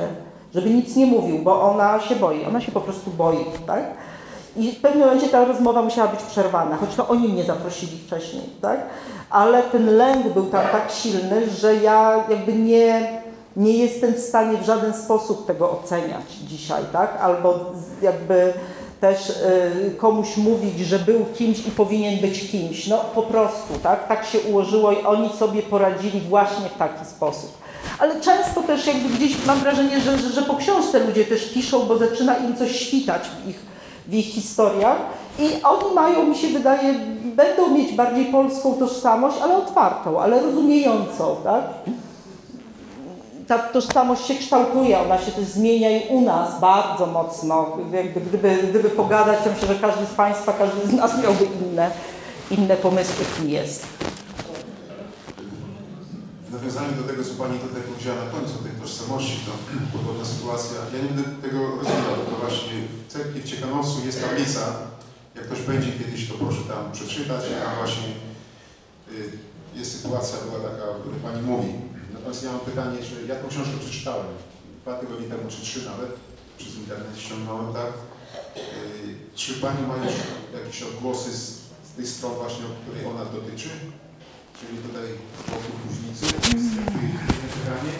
żeby 0.54 0.70
nic 0.70 0.96
nie 0.96 1.06
mówił, 1.06 1.38
bo 1.38 1.62
ona 1.62 2.00
się 2.00 2.16
boi, 2.16 2.44
ona 2.44 2.60
się 2.60 2.72
po 2.72 2.80
prostu 2.80 3.10
boi, 3.10 3.44
tak? 3.66 3.82
I 4.56 4.72
w 4.72 4.80
pewnym 4.80 5.04
momencie 5.08 5.28
ta 5.28 5.44
rozmowa 5.44 5.82
musiała 5.82 6.08
być 6.08 6.22
przerwana, 6.22 6.76
choć 6.76 6.94
to 6.94 7.08
oni 7.08 7.28
mnie 7.28 7.44
zaprosili 7.44 7.98
wcześniej, 7.98 8.42
tak? 8.62 8.80
Ale 9.30 9.62
ten 9.62 9.96
lęk 9.96 10.28
był 10.28 10.46
tam 10.46 10.62
tak 10.72 10.90
silny, 10.90 11.50
że 11.50 11.76
ja 11.76 12.24
jakby 12.28 12.52
nie, 12.52 13.22
nie 13.56 13.72
jestem 13.72 14.14
w 14.14 14.18
stanie 14.18 14.58
w 14.58 14.66
żaden 14.66 14.94
sposób 14.94 15.46
tego 15.46 15.70
oceniać 15.70 16.32
dzisiaj, 16.46 16.82
tak? 16.92 17.18
Albo 17.20 17.60
jakby 18.02 18.52
też 19.00 19.30
y, 19.30 19.94
komuś 19.98 20.36
mówić, 20.36 20.78
że 20.78 20.98
był 20.98 21.24
kimś 21.34 21.66
i 21.66 21.70
powinien 21.70 22.20
być 22.20 22.50
kimś. 22.50 22.86
No 22.86 22.98
po 23.14 23.22
prostu, 23.22 23.74
tak? 23.82 24.08
Tak 24.08 24.26
się 24.26 24.40
ułożyło 24.40 24.92
i 24.92 25.02
oni 25.02 25.30
sobie 25.38 25.62
poradzili 25.62 26.20
właśnie 26.20 26.68
w 26.68 26.78
taki 26.78 27.06
sposób. 27.06 27.50
Ale 27.98 28.20
często 28.20 28.62
też 28.62 28.86
jakby 28.86 29.08
gdzieś 29.08 29.46
mam 29.46 29.58
wrażenie, 29.58 30.00
że, 30.00 30.18
że, 30.18 30.30
że 30.30 30.42
po 30.42 30.56
książce 30.56 30.98
ludzie 30.98 31.24
też 31.24 31.52
piszą, 31.52 31.86
bo 31.86 31.98
zaczyna 31.98 32.36
im 32.36 32.56
coś 32.56 32.80
świtać 32.80 33.22
w 33.22 33.48
ich, 33.48 33.60
w 34.06 34.14
ich 34.14 34.26
historiach 34.26 34.96
i 35.38 35.62
oni 35.62 35.94
mają, 35.94 36.24
mi 36.24 36.36
się 36.36 36.48
wydaje, 36.48 36.94
będą 37.24 37.70
mieć 37.70 37.92
bardziej 37.92 38.24
polską 38.24 38.74
tożsamość, 38.74 39.36
ale 39.42 39.56
otwartą, 39.56 40.20
ale 40.20 40.42
rozumiejącą, 40.42 41.36
tak? 41.44 41.64
Ta 43.46 43.58
tożsamość 43.58 44.26
się 44.26 44.34
kształtuje, 44.34 45.00
ona 45.00 45.18
się 45.18 45.32
też 45.32 45.44
zmienia 45.44 45.90
i 45.90 46.08
u 46.08 46.20
nas 46.20 46.60
bardzo 46.60 47.06
mocno. 47.06 47.76
Jakby, 47.92 48.20
gdyby, 48.20 48.58
gdyby 48.70 48.90
pogadać, 48.90 49.44
to 49.44 49.50
myślę, 49.50 49.68
że 49.68 49.80
każdy 49.80 50.06
z 50.06 50.14
Państwa, 50.14 50.52
każdy 50.52 50.88
z 50.88 50.92
nas 50.92 51.22
miałby 51.22 51.44
inne, 51.44 51.90
inne 52.50 52.76
pomysły, 52.76 53.24
kim 53.36 53.50
jest. 53.50 53.86
W 56.48 56.52
nawiązaniu 56.52 56.92
do 57.02 57.08
tego, 57.08 57.24
co 57.24 57.34
Pani 57.42 57.58
tutaj 57.58 57.82
powiedziała 57.82 58.24
na 58.24 58.30
końcu, 58.30 58.54
tej 58.58 58.72
tożsamości, 58.82 59.38
to 59.46 59.52
podobna 59.98 60.24
sytuacja. 60.24 60.76
Ja 60.92 61.02
nie 61.02 61.08
będę 61.08 61.42
tego 61.48 61.58
rozwijał, 61.60 62.16
to 62.30 62.36
właśnie 62.46 62.72
w 63.08 63.12
cerkwi 63.12 63.40
w 63.40 63.50
Ciechanosu 63.50 64.06
jest 64.06 64.22
tablica. 64.24 64.60
Jak 65.34 65.44
ktoś 65.44 65.60
będzie 65.60 65.92
kiedyś, 65.92 66.28
to 66.28 66.34
proszę 66.34 66.62
tam 66.68 66.92
przeczytać. 66.92 67.40
Tam 67.64 67.76
właśnie 67.78 68.08
y, 69.12 69.78
jest 69.78 69.96
sytuacja, 69.96 70.38
była 70.44 70.70
taka, 70.70 70.84
o 70.90 70.94
której 70.94 71.20
Pani 71.20 71.42
mówi. 71.42 71.72
Natomiast 72.26 72.44
ja 72.44 72.52
mam 72.52 72.60
pytanie, 72.60 72.98
czy 73.08 73.26
ja 73.26 73.34
tą 73.36 73.48
książkę 73.48 73.76
przeczytałem 73.80 74.26
dwa 74.82 74.94
tygodnie 74.98 75.28
temu, 75.28 75.42
czy 75.48 75.62
trzy 75.62 75.84
nawet, 75.90 76.10
przez 76.58 76.74
internet 76.76 77.18
ściągnąłem, 77.18 77.72
tak? 77.72 77.92
Y, 78.56 78.60
Czy 79.34 79.54
Pani 79.54 79.86
ma 79.86 79.96
już 79.96 80.14
jakieś 80.58 80.82
odgłosy 80.82 81.30
z, 81.32 81.44
z 81.88 81.92
tej 81.96 82.06
strony 82.06 82.34
właśnie, 82.36 82.64
o 82.66 82.68
której 82.82 83.06
ona 83.06 83.24
dotyczy? 83.24 83.68
czyli 84.58 84.78
tutaj 84.78 85.06
wokół 85.46 85.74
Kuźnicy, 85.82 86.24
jest 86.24 86.76
jedno 86.76 87.48
pytanie. 87.56 87.92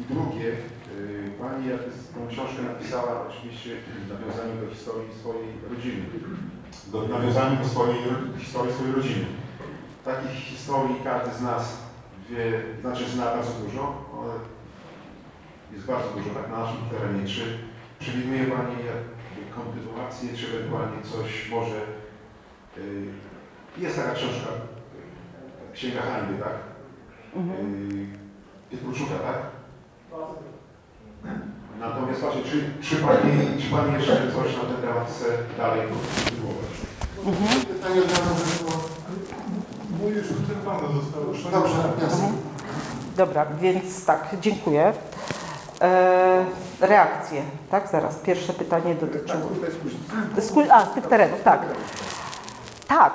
I 0.00 0.02
drugie, 0.14 0.48
y, 0.48 1.30
Pani 1.40 1.68
jak 1.68 1.80
tą 2.14 2.28
książkę 2.28 2.62
napisała 2.62 3.28
oczywiście 3.28 3.70
w 4.06 4.08
nawiązaniu 4.14 4.66
do 4.66 4.74
historii 4.74 5.08
swojej 5.20 5.48
rodziny, 5.70 6.02
do 6.92 7.08
nawiązaniu 7.08 7.62
do 7.62 7.68
swojej 7.68 7.96
historii 8.40 8.74
swojej 8.74 8.92
rodziny. 8.92 9.26
Takich 10.04 10.30
historii 10.52 10.96
każdy 11.04 11.38
z 11.38 11.40
nas 11.40 11.85
wie, 12.30 12.62
znaczy 12.80 13.08
zna 13.08 13.24
bardzo 13.24 13.52
dużo, 13.52 14.04
ale 14.22 14.32
jest 15.72 15.86
bardzo 15.86 16.08
dużo 16.10 16.30
tak 16.30 16.50
na 16.50 16.58
naszym 16.58 16.78
terenie. 16.90 17.26
Czy 17.28 17.58
przewiduje 17.98 18.44
Pani 18.44 18.76
kontynuację, 19.54 20.28
czy 20.36 20.46
ewentualnie 20.46 21.02
coś 21.02 21.48
może... 21.50 21.76
y, 22.78 23.06
Jest 23.78 23.96
taka 23.96 24.14
książka 24.14 24.48
Księga 25.74 26.02
Hańby, 26.02 26.42
tak? 26.42 26.54
Mhm. 27.36 28.16
Pietruczuka, 28.70 29.14
tak? 29.18 29.38
Natomiast 31.80 32.20
właśnie, 32.20 32.42
czy, 32.42 32.70
czy, 32.80 32.96
pani, 32.96 33.62
czy 33.62 33.70
Pani 33.70 33.92
jeszcze 33.94 34.32
coś 34.32 34.56
na 34.56 34.62
ten 34.64 34.76
temat 34.82 35.10
chce 35.10 35.24
dalej 35.58 35.80
kontynuować? 35.88 36.70
Pytanie 37.68 38.00
od 38.00 38.10
razu 38.10 38.65
już. 40.16 40.26
Dobrze, 41.52 41.74
jasne. 42.02 42.28
Dobra, 43.16 43.46
więc 43.60 44.04
tak, 44.04 44.28
dziękuję. 44.40 44.92
E, 45.82 46.44
reakcje, 46.80 47.42
tak? 47.70 47.88
Zaraz, 47.88 48.14
pierwsze 48.18 48.52
pytanie 48.52 48.94
dotyczyło... 48.94 49.40
Sku- 50.40 50.70
A, 50.70 50.86
z 50.86 50.94
tych 50.94 51.06
terenów, 51.06 51.42
tak. 51.42 51.60
Tak. 52.88 53.12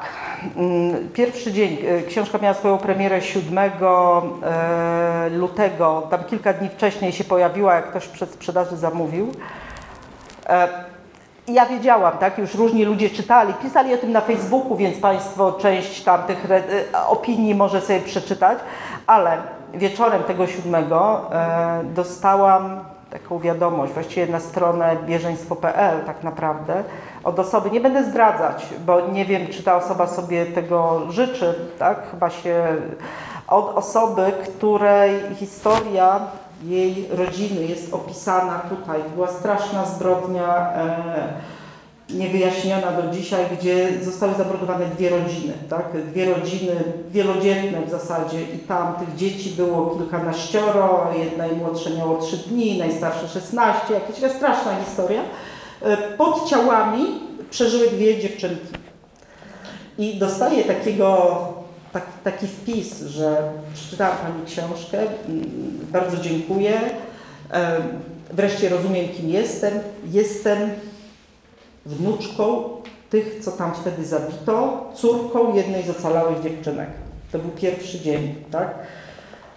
Mm, 0.55 1.09
Pierwszy 1.09 1.51
dzień, 1.53 1.77
e, 1.87 2.03
książka 2.03 2.37
miała 2.37 2.53
swoją 2.53 2.77
premierę 2.77 3.21
7 3.21 3.57
e, 3.59 5.29
lutego, 5.29 6.07
tam 6.09 6.23
kilka 6.23 6.53
dni 6.53 6.69
wcześniej 6.69 7.11
się 7.11 7.23
pojawiła, 7.23 7.75
jak 7.75 7.89
ktoś 7.89 8.07
przed 8.07 8.31
sprzedaży 8.33 8.77
zamówił. 8.77 9.31
Ja 11.47 11.65
wiedziałam, 11.65 12.17
tak, 12.17 12.37
już 12.37 12.55
różni 12.55 12.85
ludzie 12.85 13.09
czytali, 13.09 13.53
pisali 13.53 13.93
o 13.93 13.97
tym 13.97 14.11
na 14.11 14.21
Facebooku, 14.21 14.75
więc 14.75 14.99
Państwo 14.99 15.51
część 15.51 16.03
tam 16.03 16.23
tych 16.23 16.45
re- 16.45 16.63
e, 16.93 17.07
opinii 17.07 17.55
może 17.55 17.81
sobie 17.81 17.99
przeczytać, 17.99 18.59
ale 19.07 19.37
wieczorem 19.73 20.23
tego 20.23 20.47
siódmego 20.47 21.21
e, 21.31 21.83
dostałam 21.83 22.79
taką 23.11 23.39
wiadomość, 23.39 23.93
właściwie 23.93 24.27
na 24.27 24.39
stronę 24.39 24.95
bieżeństwo.pl 25.05 26.05
tak 26.05 26.23
naprawdę, 26.23 26.83
od 27.23 27.39
osoby, 27.39 27.71
nie 27.71 27.81
będę 27.81 28.03
zdradzać, 28.03 28.65
bo 28.85 29.01
nie 29.01 29.25
wiem, 29.25 29.47
czy 29.47 29.63
ta 29.63 29.75
osoba 29.75 30.07
sobie 30.07 30.45
tego 30.45 31.01
życzy, 31.09 31.55
tak, 31.79 32.11
chyba 32.11 32.29
się, 32.29 32.65
od 33.47 33.77
osoby, 33.77 34.31
której 34.43 35.35
historia 35.35 36.19
jej 36.63 37.07
rodziny 37.11 37.65
jest 37.65 37.93
opisana 37.93 38.59
tutaj. 38.59 38.99
Była 39.15 39.27
straszna 39.27 39.85
zbrodnia 39.85 40.73
e, 40.73 41.51
niewyjaśniona 42.09 42.91
do 42.91 43.11
dzisiaj, 43.11 43.45
gdzie 43.59 43.89
zostały 44.01 44.33
zamordowane 44.33 44.85
dwie 44.85 45.09
rodziny, 45.09 45.53
tak? 45.69 45.85
Dwie 46.11 46.33
rodziny 46.35 46.83
wielodzietne 47.11 47.81
w 47.87 47.89
zasadzie 47.89 48.41
i 48.41 48.57
tam 48.57 48.93
tych 48.93 49.15
dzieci 49.15 49.49
było 49.49 49.95
kilkanaścioro, 49.95 51.07
jedna 51.19 51.47
najmłodsza 51.47 51.89
miało 51.89 52.17
trzy 52.17 52.37
dni, 52.37 52.77
najstarsze 52.77 53.27
16, 53.27 53.93
jakaś 53.93 54.31
straszna 54.35 54.75
historia. 54.85 55.21
E, 55.81 55.97
pod 55.97 56.49
ciałami 56.49 57.05
przeżyły 57.49 57.87
dwie 57.87 58.19
dziewczynki. 58.19 58.73
I 59.97 60.19
dostaję 60.19 60.63
takiego, 60.63 61.37
tak, 61.47 61.60
taki 62.23 62.47
wpis, 62.47 63.01
że 63.01 63.51
przeczytałam 63.73 64.17
Pani 64.17 64.45
książkę, 64.45 64.97
bardzo 65.91 66.17
dziękuję, 66.17 66.81
wreszcie 68.31 68.69
rozumiem, 68.69 69.09
kim 69.09 69.29
jestem. 69.29 69.79
Jestem 70.05 70.69
wnuczką 71.85 72.63
tych, 73.09 73.39
co 73.43 73.51
tam 73.51 73.73
wtedy 73.73 74.05
zabito, 74.05 74.85
córką 74.95 75.55
jednej 75.55 75.83
z 75.83 75.89
ocalałych 75.89 76.43
dziewczynek. 76.43 76.89
To 77.31 77.39
był 77.39 77.51
pierwszy 77.51 77.99
dzień, 77.99 78.35
tak? 78.51 78.75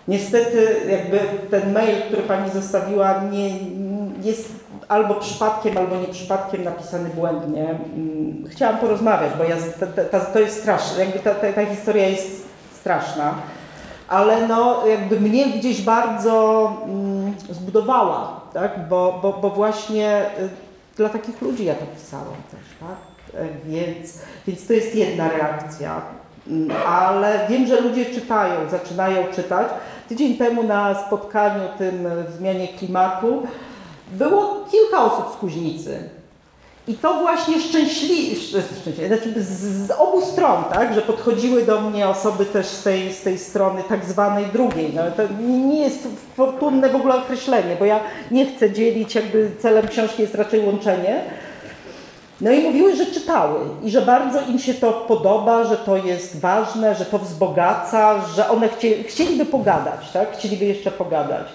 Niestety 0.09 0.77
jakby 0.91 1.21
ten 1.51 1.73
mail, 1.73 2.03
który 2.03 2.23
Pani 2.23 2.51
zostawiła, 2.51 3.25
nie, 3.25 3.49
jest 4.23 4.49
albo 4.89 5.15
przypadkiem, 5.15 5.79
albo 5.79 5.97
nie 5.97 6.09
przypadkiem 6.09 6.65
napisany 6.65 7.09
błędnie. 7.11 7.71
Mm, 7.71 8.45
Chciałam 8.51 8.79
porozmawiać, 8.79 9.33
bo 9.39 9.45
ja, 9.45 9.57
ta, 9.97 10.05
ta, 10.05 10.21
to 10.21 10.39
jest 10.39 10.61
straszne, 10.61 11.05
jakby 11.05 11.19
ta, 11.19 11.35
ta, 11.35 11.67
historia 11.67 12.09
jest 12.09 12.47
straszna, 12.81 13.35
ale 14.09 14.49
no 14.49 14.87
jakby 14.87 15.21
mnie 15.21 15.47
gdzieś 15.47 15.83
bardzo 15.83 16.73
mm, 16.85 17.35
zbudowała, 17.51 18.41
tak? 18.53 18.89
bo, 18.89 19.19
bo, 19.23 19.33
bo 19.33 19.51
właśnie 19.51 20.23
y, 20.41 20.49
dla 20.97 21.09
takich 21.09 21.43
ludzi 21.43 21.65
ja 21.65 21.75
to 21.75 21.87
pisałam 21.87 22.35
też, 22.51 22.61
tak? 22.81 23.41
E, 23.41 23.47
Więc, 23.65 24.19
więc 24.47 24.67
to 24.67 24.73
jest 24.73 24.95
jedna 24.95 25.29
reakcja. 25.29 26.03
Mm, 26.49 26.77
Ale 26.87 27.47
wiem, 27.49 27.67
że 27.67 27.81
ludzie 27.81 28.07
czytają, 28.07 28.69
zaczynają 28.71 29.25
czytać. 29.37 29.69
Tydzień 30.09 30.37
temu 30.37 30.63
na 30.63 30.95
spotkaniu 31.07 31.61
tym 31.79 32.09
w 32.27 32.37
zmianie 32.37 32.69
klimatu 32.69 33.43
było 34.13 34.65
kilka 34.71 35.05
osób 35.05 35.35
z 35.35 35.37
Kuźnicy. 35.37 35.99
I 36.89 36.95
to 36.95 37.15
właśnie 37.15 37.61
szczęśliwie, 37.61 38.37
szczęśliwie 38.37 39.09
znaczy 39.09 39.43
z, 39.43 39.87
z 39.87 39.91
obu 39.91 40.21
stron, 40.21 40.65
tak, 40.73 40.95
że 40.95 41.03
podchodziły 41.03 41.63
do 41.63 41.81
mnie 41.81 42.09
osoby 42.09 42.47
też 42.47 42.67
z 42.67 42.83
tej, 42.83 43.13
z 43.13 43.23
tej 43.23 43.39
strony 43.39 43.83
tak 43.89 44.05
zwanej 44.05 44.47
drugiej. 44.47 44.93
No, 44.95 45.03
to 45.17 45.23
nie 45.43 45.59
nie 45.59 45.83
jest 45.83 46.09
fortunne 46.37 46.89
w 46.89 46.97
ogóle 46.97 47.17
określenie, 47.17 47.77
bo 47.79 47.85
ja 47.85 48.01
nie 48.31 48.47
chcę 48.47 48.71
dzielić, 48.71 49.15
jakby 49.15 49.51
celem 49.59 49.89
książki 49.89 50.23
jest 50.23 50.35
raczej 50.35 50.61
łączenie. 50.61 51.21
No 52.41 52.51
i 52.51 52.63
mówiły, 52.63 52.97
że 52.97 53.07
czytały 53.07 53.61
i 53.83 53.91
że 53.91 54.03
bardzo 54.03 54.41
im 54.41 54.59
się 54.59 54.75
to 54.75 54.93
podoba, 54.93 55.65
że 55.65 55.77
to 55.77 55.97
jest 55.97 56.41
ważne, 56.41 56.95
że 56.95 57.05
to 57.05 57.19
wzbogaca, 57.19 58.27
że 58.37 58.49
one 58.49 58.69
chcie, 58.69 59.05
chcieliby 59.05 59.45
pogadać, 59.45 60.11
tak? 60.13 60.37
Chcieliby 60.37 60.65
jeszcze 60.65 60.91
pogadać. 60.91 61.47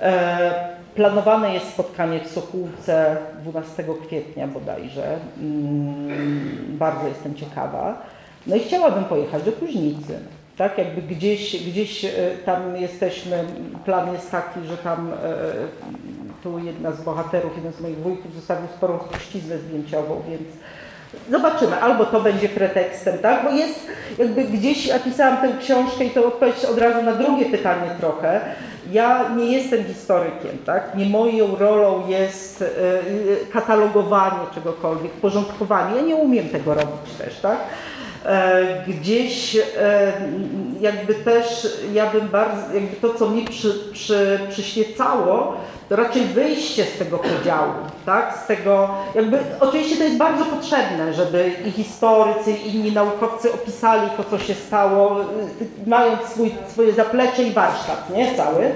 E, 0.00 0.71
planowane 0.94 1.54
jest 1.54 1.68
spotkanie 1.68 2.20
w 2.20 2.28
Sokółce 2.28 3.16
12 3.42 3.84
kwietnia 4.06 4.46
bodajże. 4.46 5.18
Mm, 5.40 6.78
bardzo 6.78 7.08
jestem 7.08 7.34
ciekawa. 7.34 8.02
No 8.46 8.56
i 8.56 8.60
chciałabym 8.60 9.04
pojechać 9.04 9.42
do 9.42 9.52
Kuźnicy. 9.52 10.18
Tak, 10.56 10.78
jakby 10.78 11.02
gdzieś, 11.02 11.66
gdzieś 11.66 12.04
e, 12.04 12.10
tam 12.44 12.76
jesteśmy, 12.76 13.44
plan 13.84 14.12
jest 14.12 14.30
taki, 14.30 14.60
że 14.66 14.76
tam 14.76 15.10
e, 15.12 15.14
tu 16.42 16.58
jedna 16.58 16.92
z 16.92 17.02
bohaterów, 17.02 17.56
jeden 17.56 17.72
z 17.72 17.80
moich 17.80 17.98
wujków 17.98 18.34
zostawił 18.34 18.68
sporą 18.76 18.98
spuściznę 18.98 19.58
zdjęciową, 19.58 20.22
więc 20.28 20.42
zobaczymy. 21.30 21.80
Albo 21.80 22.04
to 22.06 22.20
będzie 22.20 22.48
pretekstem, 22.48 23.18
tak? 23.18 23.44
Bo 23.44 23.50
jest 23.50 23.86
jakby 24.18 24.44
gdzieś, 24.44 24.86
ja 24.86 24.98
pisałam 24.98 25.36
tę 25.36 25.48
książkę 25.60 26.04
i 26.04 26.10
to 26.10 26.26
odpowiedź 26.26 26.64
od 26.64 26.78
razu 26.78 27.02
na 27.02 27.12
drugie 27.12 27.44
pytanie 27.44 27.90
trochę. 28.00 28.40
Ja 28.92 29.28
nie 29.36 29.44
jestem 29.44 29.84
historykiem, 29.84 30.58
tak? 30.66 30.94
Nie 30.94 31.06
moją 31.06 31.56
rolą 31.56 32.08
jest 32.08 32.62
e, 32.62 32.66
katalogowanie 33.52 34.46
czegokolwiek, 34.54 35.12
porządkowanie. 35.12 35.96
Ja 35.96 36.02
nie 36.02 36.16
umiem 36.16 36.48
tego 36.48 36.74
robić 36.74 37.12
też, 37.18 37.40
tak? 37.40 37.58
E, 38.26 38.84
Gdzieś 38.86 39.56
e, 39.56 40.12
jakby 40.80 41.14
też 41.14 41.68
ja 41.92 42.06
bym 42.10 42.28
bardzo, 42.28 42.74
jakby 42.74 42.96
to 42.96 43.14
co 43.14 43.30
mi 43.30 43.44
przy, 43.44 43.74
przy, 43.92 44.40
przyświecało, 44.50 45.56
raczej 45.96 46.24
wyjście 46.24 46.84
z 46.84 46.98
tego 46.98 47.18
podziału, 47.18 47.72
tak? 48.06 48.38
Z 48.44 48.46
tego, 48.46 48.88
jakby, 49.14 49.38
oczywiście 49.60 49.96
to 49.96 50.04
jest 50.04 50.16
bardzo 50.16 50.44
potrzebne, 50.44 51.14
żeby 51.14 51.52
i 51.66 51.70
historycy, 51.70 52.52
i 52.52 52.76
inni 52.76 52.92
naukowcy 52.92 53.52
opisali 53.52 54.10
to, 54.16 54.24
co 54.24 54.38
się 54.38 54.54
stało, 54.54 55.20
y, 55.20 55.24
mając 55.86 56.22
swój, 56.22 56.54
swoje 56.68 56.92
zaplecze 56.92 57.42
i 57.42 57.50
warsztat, 57.52 58.10
nie? 58.10 58.34
Cały. 58.36 58.72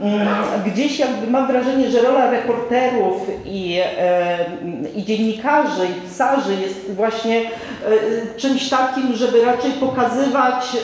Mm, 0.00 0.28
Gdzieś 0.66 0.98
jakby 0.98 1.30
mam 1.30 1.46
wrażenie, 1.46 1.90
że 1.90 2.02
rola 2.02 2.30
reporterów 2.30 3.26
i, 3.44 3.80
i 4.96 5.04
dziennikarzy, 5.04 5.86
i 5.86 6.00
pisarzy 6.00 6.54
jest 6.54 6.94
właśnie 6.94 7.40
e, 7.40 7.46
czymś 8.36 8.68
takim, 8.68 9.14
żeby 9.14 9.44
raczej 9.44 9.72
pokazywać 9.72 10.76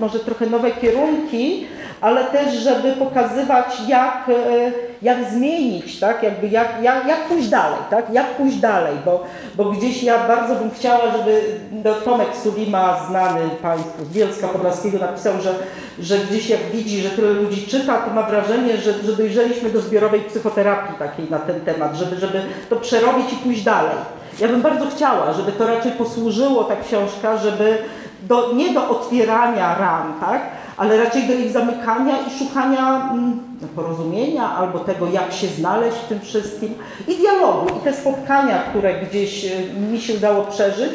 może 0.00 0.18
trochę 0.18 0.46
nowe 0.46 0.70
kierunki, 0.70 1.66
ale 2.00 2.24
też, 2.24 2.54
żeby 2.54 2.92
pokazywać, 2.92 3.66
jak, 3.88 4.28
e, 4.28 4.72
jak 5.02 5.30
zmienić, 5.30 6.00
tak? 6.00 6.22
Jakby 6.22 6.48
jak, 6.48 6.68
jak, 6.82 7.06
jak 7.06 7.28
pójść 7.28 7.48
dalej, 7.48 7.78
tak? 7.90 8.10
Jak 8.12 8.26
pójść 8.26 8.56
dalej, 8.56 8.96
bo, 9.04 9.24
bo 9.54 9.64
gdzieś 9.64 10.02
ja 10.02 10.28
bardzo 10.28 10.54
bym 10.54 10.70
chciała, 10.70 11.10
żeby 11.16 11.42
no, 11.84 11.94
Tomek 11.94 12.28
Sulima, 12.42 13.06
znany 13.08 13.40
Państwu 13.62 14.04
z 14.04 14.08
Bielska 14.08 14.48
Podlaskiego, 14.48 14.98
napisał, 14.98 15.32
że, 15.42 15.54
że 16.00 16.18
gdzieś 16.18 16.50
jak 16.50 16.60
widzi, 16.60 17.00
że 17.00 17.10
tyle 17.10 17.30
ludzi 17.30 17.66
czyta, 17.66 17.96
to 17.96 18.14
ma 18.14 18.22
wrażenie, 18.22 18.76
że, 18.76 18.92
że 18.92 19.12
dojrzeliśmy 19.12 19.70
do 19.70 19.80
zbiorowej 19.80 20.20
psychoterapii 20.20 20.98
takiej 20.98 21.30
na 21.30 21.38
ten 21.38 21.60
temat, 21.60 21.96
żeby, 21.96 22.16
żeby 22.16 22.42
to 22.70 22.76
przerobić 22.76 23.32
i 23.32 23.36
pójść 23.36 23.62
dalej. 23.62 23.96
Ja 24.40 24.48
bym 24.48 24.62
bardzo 24.62 24.86
chciała, 24.86 25.32
żeby 25.32 25.52
to 25.52 25.66
raczej 25.66 25.92
posłużyło 25.92 26.64
ta 26.64 26.76
książka, 26.76 27.36
żeby 27.36 27.78
do, 28.22 28.52
nie 28.52 28.74
do 28.74 28.88
otwierania 28.88 29.74
ran, 29.78 30.12
tak? 30.20 30.42
Ale 30.78 31.04
raczej 31.04 31.26
do 31.26 31.34
ich 31.34 31.50
zamykania 31.50 32.14
i 32.26 32.38
szukania 32.38 33.10
mm, 33.12 33.40
porozumienia 33.76 34.56
albo 34.56 34.78
tego, 34.78 35.06
jak 35.06 35.32
się 35.32 35.46
znaleźć 35.46 35.96
w 35.96 36.08
tym 36.08 36.20
wszystkim 36.20 36.74
i 37.08 37.16
dialogu. 37.16 37.66
I 37.76 37.80
te 37.84 37.94
spotkania, 37.94 38.58
które 38.58 39.00
gdzieś 39.00 39.44
e, 39.44 39.50
mi 39.92 40.00
się 40.00 40.14
udało 40.14 40.44
przeżyć, 40.44 40.92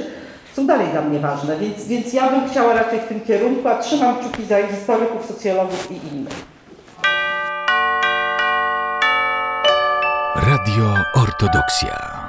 są 0.53 0.67
dalej 0.67 0.87
dla 0.87 1.01
mnie 1.01 1.19
ważne, 1.19 1.57
więc, 1.57 1.87
więc 1.87 2.13
ja 2.13 2.29
bym 2.29 2.49
chciała 2.49 2.73
raczej 2.73 2.99
w 2.99 3.07
tym 3.07 3.21
kierunku, 3.21 3.67
a 3.67 3.75
trzymam 3.75 4.15
kciuki 4.15 4.45
za 4.45 4.67
historyków, 4.67 5.25
socjologów 5.25 5.91
i 5.91 6.15
innych. 6.15 6.53
Radio 10.35 10.93
Ortodoksja. 11.13 12.22